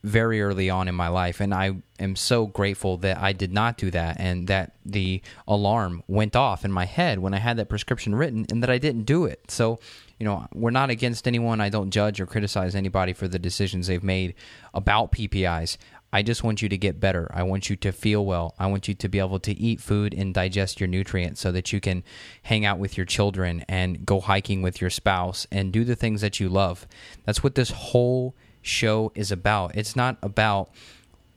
very 0.05 0.41
early 0.41 0.71
on 0.71 0.89
in 0.89 0.95
my 0.95 1.09
life 1.09 1.41
and 1.41 1.53
I 1.53 1.73
am 1.99 2.15
so 2.15 2.47
grateful 2.47 2.99
that 2.99 3.19
I 3.19 3.33
did 3.33 3.53
not 3.53 3.77
do 3.77 3.91
that 3.91 4.21
and 4.21 4.47
that 4.49 4.77
the 4.87 5.21
alarm 5.47 6.03
went 6.07 6.37
off 6.37 6.65
in 6.65 6.73
my 6.73 6.85
head 6.85 7.19
when 7.19 7.35
I 7.35 7.39
had 7.39 7.57
that 7.57 7.69
prescription 7.69 8.15
written 8.15 8.47
and 8.51 8.63
that 8.63 8.71
I 8.71 8.79
didn't 8.79 9.05
do 9.05 9.25
it. 9.25 9.51
So, 9.51 9.81
you 10.19 10.25
know, 10.25 10.47
we're 10.55 10.71
not 10.71 10.91
against 10.91 11.27
anyone. 11.27 11.61
I 11.61 11.69
don't 11.69 11.91
judge 11.91 12.21
or 12.21 12.27
criticize 12.27 12.75
anybody 12.75 13.13
for 13.13 13.27
the 13.27 13.39
decisions 13.39 13.87
they've 13.87 14.03
made 14.03 14.35
about 14.73 15.13
PPIs. 15.13 15.77
I 16.13 16.23
just 16.23 16.43
want 16.43 16.63
you 16.63 16.69
to 16.71 16.79
get 16.79 17.01
better. 17.01 17.31
I 17.35 17.43
want 17.43 17.69
you 17.69 17.77
to 17.77 17.93
feel 17.93 18.25
well. 18.25 18.55
I 18.59 18.67
want 18.67 18.89
you 18.89 18.95
to 18.95 19.09
be 19.09 19.19
able 19.19 19.41
to 19.41 19.53
eat 19.53 19.81
food 19.81 20.15
and 20.15 20.33
digest 20.33 20.81
your 20.81 20.87
nutrients 20.87 21.41
so 21.41 21.53
that 21.53 21.73
you 21.73 21.81
can 21.81 22.03
hang 22.45 22.65
out 22.65 22.79
with 22.79 22.97
your 22.97 23.05
children 23.05 23.65
and 23.69 24.07
go 24.07 24.21
hiking 24.21 24.63
with 24.63 24.81
your 24.81 24.91
spouse 24.91 25.47
and 25.53 25.73
do 25.73 25.85
the 25.85 25.97
things 25.97 26.23
that 26.23 26.41
you 26.41 26.49
love. 26.49 26.87
That's 27.27 27.43
what 27.43 27.57
this 27.57 27.71
whole 27.71 28.35
show 28.69 29.13
is 29.15 29.33
about. 29.33 29.77
It's 29.77 29.97
not 29.97 30.19
about 30.23 30.71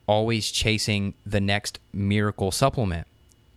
always 0.08 0.52
chasing 0.52 1.14
the 1.26 1.40
next 1.40 1.80
miracle 1.94 2.52
supplement. 2.52 3.08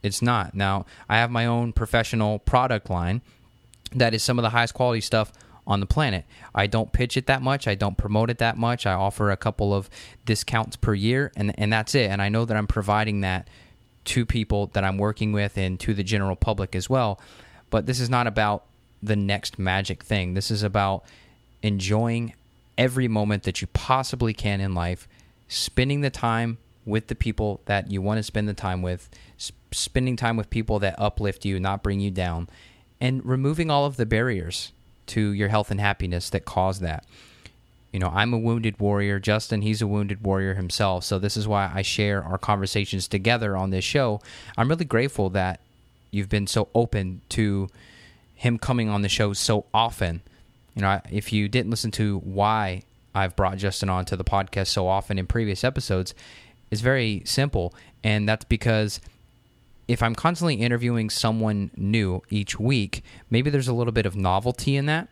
It's 0.03 0.22
not. 0.22 0.55
Now, 0.55 0.87
I 1.09 1.16
have 1.16 1.31
my 1.31 1.47
own 1.47 1.72
professional 1.72 2.39
product 2.39 2.91
line 2.91 3.22
that 3.95 4.14
is 4.14 4.22
some 4.22 4.39
of 4.39 4.43
the 4.43 4.51
highest 4.51 4.75
quality 4.75 5.01
stuff 5.01 5.33
on 5.66 5.81
the 5.81 5.87
planet. 5.87 6.25
I 6.55 6.66
don't 6.66 6.93
pitch 6.93 7.16
it 7.16 7.27
that 7.27 7.41
much. 7.41 7.66
I 7.66 7.75
don't 7.75 7.97
promote 7.97 8.29
it 8.29 8.39
that 8.39 8.57
much. 8.57 8.87
I 8.87 8.93
offer 8.93 9.31
a 9.31 9.37
couple 9.37 9.72
of 9.72 9.89
discounts 10.27 10.77
per 10.77 10.95
year, 10.95 11.33
and, 11.37 11.59
and 11.59 11.72
that's 11.72 11.95
it. 11.95 12.11
And 12.11 12.20
I 12.20 12.29
know 12.29 12.45
that 12.45 12.57
I'm 12.57 12.66
providing 12.66 13.22
that 13.22 13.49
to 14.07 14.27
people 14.27 14.66
that 14.75 14.85
I'm 14.85 14.99
working 14.99 15.33
with 15.33 15.57
and 15.57 15.81
to 15.81 15.95
the 15.95 16.05
general 16.05 16.37
public 16.37 16.77
as 16.77 16.91
well. 16.91 17.18
But 17.70 17.87
this 17.87 17.99
is 17.99 18.11
not 18.11 18.27
about 18.27 18.64
the 19.03 19.16
next 19.16 19.59
magic 19.59 20.03
thing. 20.03 20.35
This 20.35 20.51
is 20.51 20.62
about 20.62 21.05
enjoying 21.62 22.35
every 22.77 23.09
moment 23.09 23.45
that 23.45 23.61
you 23.61 23.66
possibly 23.68 24.33
can 24.33 24.61
in 24.61 24.75
life, 24.75 25.09
spending 25.49 26.01
the 26.01 26.11
time 26.11 26.59
with 26.87 27.07
the 27.07 27.14
people 27.14 27.61
that 27.66 27.91
you 27.91 28.03
want 28.03 28.18
to 28.18 28.22
spend 28.22 28.49
the 28.49 28.55
time 28.55 28.83
with, 28.83 29.09
sp- 29.39 29.57
spending 29.72 30.16
time 30.16 30.37
with 30.37 30.51
people 30.51 30.79
that 30.79 30.99
uplift 30.99 31.45
you, 31.45 31.59
not 31.59 31.83
bring 31.83 32.01
you 32.01 32.11
down, 32.11 32.49
and 33.01 33.25
removing 33.25 33.70
all 33.70 33.87
of 33.87 33.97
the 33.97 34.07
barriers 34.07 34.72
to 35.07 35.33
your 35.33 35.49
health 35.49 35.70
and 35.70 35.81
happiness 35.81 36.31
that 36.31 36.45
cause 36.45 36.81
that. 36.81 37.05
You 37.93 38.01
know, 38.01 38.11
I'm 38.12 38.35
a 38.35 38.39
wounded 38.39 38.81
warrior. 38.81 39.20
Justin, 39.20 39.62
he's 39.62 39.81
a 39.81 39.87
wounded 39.87 40.25
warrior 40.25 40.55
himself. 40.55 41.05
So 41.05 41.18
this 41.18 41.37
is 41.37 41.47
why 41.47 41.70
I 41.72 41.83
share 41.83 42.25
our 42.25 42.39
conversations 42.39 43.07
together 43.07 43.57
on 43.57 43.70
this 43.70 43.85
show. 43.85 44.20
I'm 44.57 44.68
really 44.68 44.85
grateful 44.85 45.31
that 45.31 45.61
you've 46.11 46.29
been 46.29 46.49
so 46.49 46.68
open 46.75 47.20
to 47.31 47.68
him 48.35 48.59
coming 48.59 48.89
on 48.89 49.03
the 49.03 49.09
show 49.09 49.33
so 49.33 49.66
often. 49.72 50.22
You 50.75 50.83
know, 50.83 51.01
if 51.11 51.33
you 51.33 51.49
didn't 51.49 51.70
listen 51.70 51.91
to 51.93 52.18
why 52.18 52.83
I've 53.14 53.37
brought 53.37 53.59
Justin 53.59 53.89
on 53.89 54.05
to 54.07 54.16
the 54.16 54.25
podcast 54.25 54.68
so 54.68 54.89
often 54.89 55.18
in 55.18 55.27
previous 55.27 55.62
episodes, 55.62 56.14
it's 56.70 56.81
very 56.81 57.22
simple. 57.25 57.75
And 58.03 58.29
that's 58.29 58.45
because 58.45 59.01
if 59.87 60.03
I'm 60.03 60.14
constantly 60.14 60.57
interviewing 60.57 61.11
someone 61.11 61.70
new 61.77 62.22
each 62.31 62.59
week, 62.59 63.05
maybe 63.31 63.51
there's 63.51 63.68
a 63.68 63.75
little 63.75 63.93
bit 63.93 64.07
of 64.07 64.16
novelty 64.16 64.77
in 64.77 64.87
that. 64.87 65.09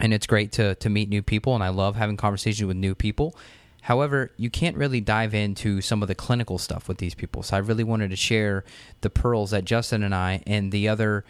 And 0.00 0.12
it's 0.12 0.26
great 0.26 0.52
to, 0.52 0.74
to 0.76 0.90
meet 0.90 1.08
new 1.08 1.22
people, 1.22 1.54
and 1.54 1.64
I 1.64 1.70
love 1.70 1.96
having 1.96 2.18
conversations 2.18 2.66
with 2.66 2.76
new 2.76 2.94
people. 2.94 3.34
However, 3.80 4.30
you 4.36 4.50
can't 4.50 4.76
really 4.76 5.00
dive 5.00 5.32
into 5.32 5.80
some 5.80 6.02
of 6.02 6.08
the 6.08 6.14
clinical 6.14 6.58
stuff 6.58 6.86
with 6.86 6.98
these 6.98 7.14
people. 7.14 7.42
So 7.42 7.56
I 7.56 7.60
really 7.60 7.84
wanted 7.84 8.10
to 8.10 8.16
share 8.16 8.64
the 9.00 9.08
pearls 9.08 9.52
that 9.52 9.64
Justin 9.64 10.02
and 10.02 10.14
I 10.14 10.42
and 10.46 10.70
the 10.70 10.88
other 10.88 11.24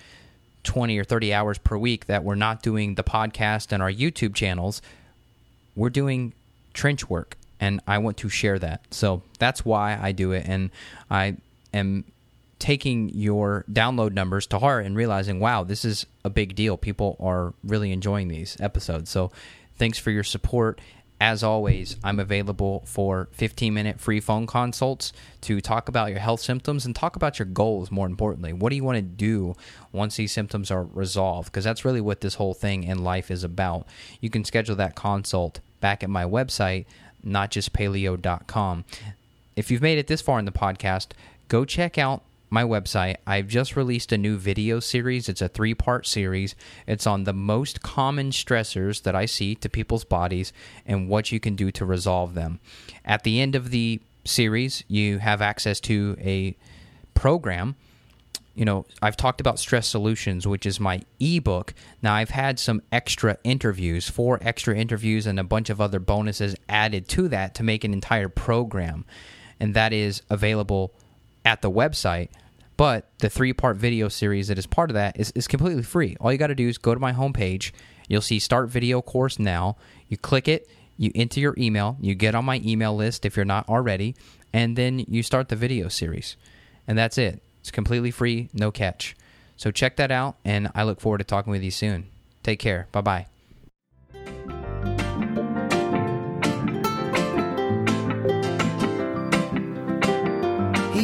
20 0.67 0.99
or 0.99 1.05
30 1.05 1.33
hours 1.33 1.59
per 1.59 1.79
week 1.79 2.07
that 2.07 2.25
we're 2.25 2.35
not 2.35 2.63
doing 2.63 2.97
the 2.97 3.05
podcast 3.05 3.73
and 3.73 3.83
our 3.83 3.91
YouTube 3.91 4.35
channels, 4.35 4.83
we're 5.75 5.91
doing 5.91 6.35
trench 6.75 7.09
work 7.09 7.37
and 7.59 7.81
I 7.87 7.99
want 7.99 8.19
to 8.19 8.29
share 8.29 8.59
that. 8.59 8.83
So 8.91 9.23
that's 9.39 9.65
why 9.65 9.99
I 10.01 10.13
do 10.13 10.33
it 10.33 10.45
and 10.47 10.71
I 11.11 11.37
am 11.73 12.05
taking 12.59 13.11
your 13.11 13.65
download 13.71 14.13
numbers 14.13 14.47
to 14.49 14.59
heart 14.59 14.85
and 14.87 14.97
realizing, 14.97 15.41
wow, 15.41 15.63
this 15.65 15.85
is 15.85 16.07
a 16.25 16.31
big 16.31 16.55
deal. 16.55 16.77
People 16.77 17.17
are 17.21 17.55
really 17.63 17.93
enjoying 17.93 18.29
these 18.29 18.57
episodes. 18.61 19.11
So 19.11 19.31
thanks 19.77 19.99
for 19.99 20.11
your 20.11 20.25
support. 20.25 20.81
As 21.21 21.43
always, 21.43 21.97
I'm 22.05 22.21
available 22.21 22.83
for 22.85 23.29
15 23.33 23.73
minute 23.73 23.99
free 23.99 24.21
phone 24.21 24.47
consults 24.47 25.15
to 25.43 25.63
talk 25.63 25.89
about 25.89 26.11
your 26.11 26.19
health 26.19 26.41
symptoms 26.41 26.85
and 26.85 26.95
talk 26.95 27.17
about 27.17 27.39
your 27.39 27.47
goals, 27.47 27.91
more 27.91 28.07
importantly. 28.07 28.53
What 28.53 28.69
do 28.69 28.77
you 28.77 28.85
want 28.85 28.97
to 28.97 29.03
do 29.03 29.57
once 29.93 30.17
these 30.17 30.33
symptoms 30.33 30.71
are 30.71 30.85
resolved? 30.85 31.51
Because 31.51 31.65
that's 31.65 31.87
really 31.87 32.03
what 32.03 32.21
this 32.21 32.35
whole 32.35 32.53
thing 32.53 32.85
in 32.85 33.03
life 33.03 33.31
is 33.31 33.45
about. 33.45 33.87
You 34.21 34.29
can 34.29 34.45
schedule 34.45 34.77
that 34.77 34.95
consult 34.95 35.61
back 35.81 36.03
at 36.03 36.11
my 36.11 36.25
website, 36.25 36.85
notjustpaleo.com. 37.27 38.85
If 39.57 39.71
you've 39.71 39.83
made 39.83 39.97
it 39.97 40.09
this 40.09 40.21
far 40.21 40.39
in 40.39 40.45
the 40.45 40.53
podcast, 40.53 41.09
go 41.49 41.65
check 41.65 41.97
out 41.97 42.23
my 42.49 42.63
website, 42.63 43.17
I've 43.27 43.49
just 43.49 43.77
released 43.77 44.13
a 44.13 44.19
new 44.19 44.37
video 44.37 44.81
series. 44.81 45.29
It's 45.29 45.43
a 45.43 45.49
three 45.49 45.75
part 45.75 46.07
series. 46.07 46.55
It's 46.87 47.07
on 47.07 47.25
the 47.25 47.33
most 47.33 47.83
common 47.83 48.31
stressors 48.31 49.03
that 49.03 49.15
I 49.15 49.27
see 49.27 49.55
to 49.57 49.69
people's 49.69 50.05
bodies 50.05 50.53
and 50.87 51.09
what 51.09 51.33
you 51.33 51.41
can 51.41 51.57
do 51.57 51.71
to 51.73 51.85
resolve 51.85 52.35
them. 52.35 52.61
At 53.05 53.25
the 53.25 53.41
end 53.41 53.55
of 53.55 53.71
the 53.71 54.01
series, 54.25 54.85
you 54.89 55.19
have 55.19 55.43
access 55.43 55.81
to 55.81 56.17
a 56.21 56.57
program. 57.15 57.77
You 58.55 58.65
know, 58.65 58.87
I've 59.03 59.19
talked 59.19 59.41
about 59.41 59.59
Stress 59.59 59.87
Solutions, 59.87 60.47
which 60.47 60.65
is 60.65 60.81
my 60.81 61.03
ebook. 61.21 61.75
Now, 62.01 62.15
I've 62.15 62.31
had 62.31 62.59
some 62.59 62.81
extra 62.91 63.37
interviews, 63.45 64.09
four 64.09 64.39
extra 64.41 64.75
interviews, 64.75 65.27
and 65.27 65.39
a 65.39 65.45
bunch 65.45 65.69
of 65.69 65.81
other 65.81 66.01
bonuses 66.01 66.57
added 66.69 67.07
to 67.09 67.29
that 67.29 67.55
to 67.57 67.63
make 67.63 67.85
an 67.85 67.93
entire 67.93 68.31
program. 68.31 69.05
And 69.61 69.75
that 69.75 69.93
is 69.93 70.23
available 70.31 70.93
at 71.47 71.63
the 71.63 71.71
website. 71.71 72.29
But 72.77 73.09
the 73.21 73.31
three 73.31 73.55
part 73.55 73.79
video 73.79 74.09
series 74.09 74.49
that 74.49 74.59
is 74.59 74.67
part 74.67 74.91
of 74.91 74.95
that 74.95 75.19
is, 75.19 75.33
is 75.35 75.49
completely 75.49 75.83
free. 75.83 76.17
All 76.21 76.31
you 76.31 76.37
got 76.37 76.49
to 76.49 76.55
do 76.55 76.69
is 76.69 76.77
go 76.77 76.93
to 76.93 77.01
my 77.01 77.13
homepage. 77.15 77.73
You'll 78.07 78.21
see 78.21 78.39
Start 78.39 78.69
Video 78.69 79.01
Course 79.01 79.39
Now. 79.39 79.77
You 80.09 80.19
click 80.19 80.47
it, 80.47 80.69
you 80.99 81.11
enter 81.15 81.41
your 81.41 81.55
email, 81.57 81.97
you 82.01 82.15
get 82.15 82.35
on 82.35 82.45
my 82.45 82.61
email 82.63 82.95
list 82.95 83.25
if 83.25 83.35
you're 83.35 83.47
not 83.47 83.67
already, 83.69 84.15
and 84.53 84.77
then 84.77 84.99
you 84.99 85.23
start 85.23 85.49
the 85.49 85.57
video 85.57 85.89
series. 85.89 86.37
And 86.87 86.99
that's 86.99 87.17
it. 87.17 87.43
It's 87.61 87.71
completely 87.71 88.11
free, 88.11 88.51
no 88.53 88.71
catch. 88.71 89.17
So 89.57 89.71
check 89.71 89.97
that 89.97 90.11
out, 90.11 90.37
and 90.45 90.71
I 90.75 90.85
look 90.85 91.01
forward 91.01 91.19
to 91.19 91.25
talking 91.25 91.51
with 91.51 91.63
you 91.63 91.71
soon. 91.71 92.09
Take 92.43 92.59
care. 92.59 92.89
Bye 92.93 93.01
bye. 93.01 94.56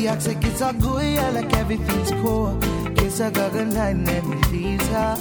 I 0.09 0.19
said 0.19 0.45
it's 0.45 0.61
all 0.61 0.73
good, 0.73 1.05
yeah, 1.15 1.31
like 1.31 1.53
everything's 1.57 2.11
cool. 2.23 2.59
Kiss 2.97 3.19
her 3.19 3.31
gagan 3.31 3.73
line 3.75 4.03
never 4.03 4.35
leaves 4.51 4.87
her. 4.89 5.15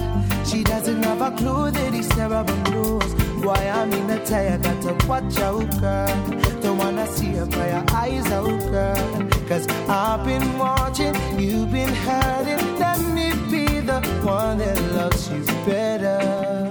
She 0.44 0.64
doesn't 0.64 1.04
have 1.04 1.22
a 1.22 1.32
clue 1.38 1.70
that 1.72 1.94
he's 1.94 2.10
terrible 2.10 2.56
news 2.72 3.14
Why 3.44 3.68
I'm 3.70 3.94
in 3.94 4.08
the 4.08 4.20
tie, 4.26 4.58
gotta 4.58 4.94
watch 5.08 5.38
out 5.40 5.70
girl. 5.80 6.62
Don't 6.62 6.78
wanna 6.78 7.06
see 7.08 7.32
her 7.34 7.46
cry 7.46 7.70
her 7.70 7.86
eyes 7.92 8.26
out 8.32 8.60
girl. 8.72 9.30
Cause 9.48 9.68
I've 9.88 10.26
been 10.26 10.58
watching, 10.58 11.14
you've 11.40 11.72
been 11.72 11.94
hurting. 11.94 12.80
Let 12.80 13.00
me 13.16 13.32
be 13.52 13.82
the 13.82 14.02
one 14.24 14.58
that 14.58 14.82
loves 14.94 15.30
you 15.30 15.44
better. 15.66 16.71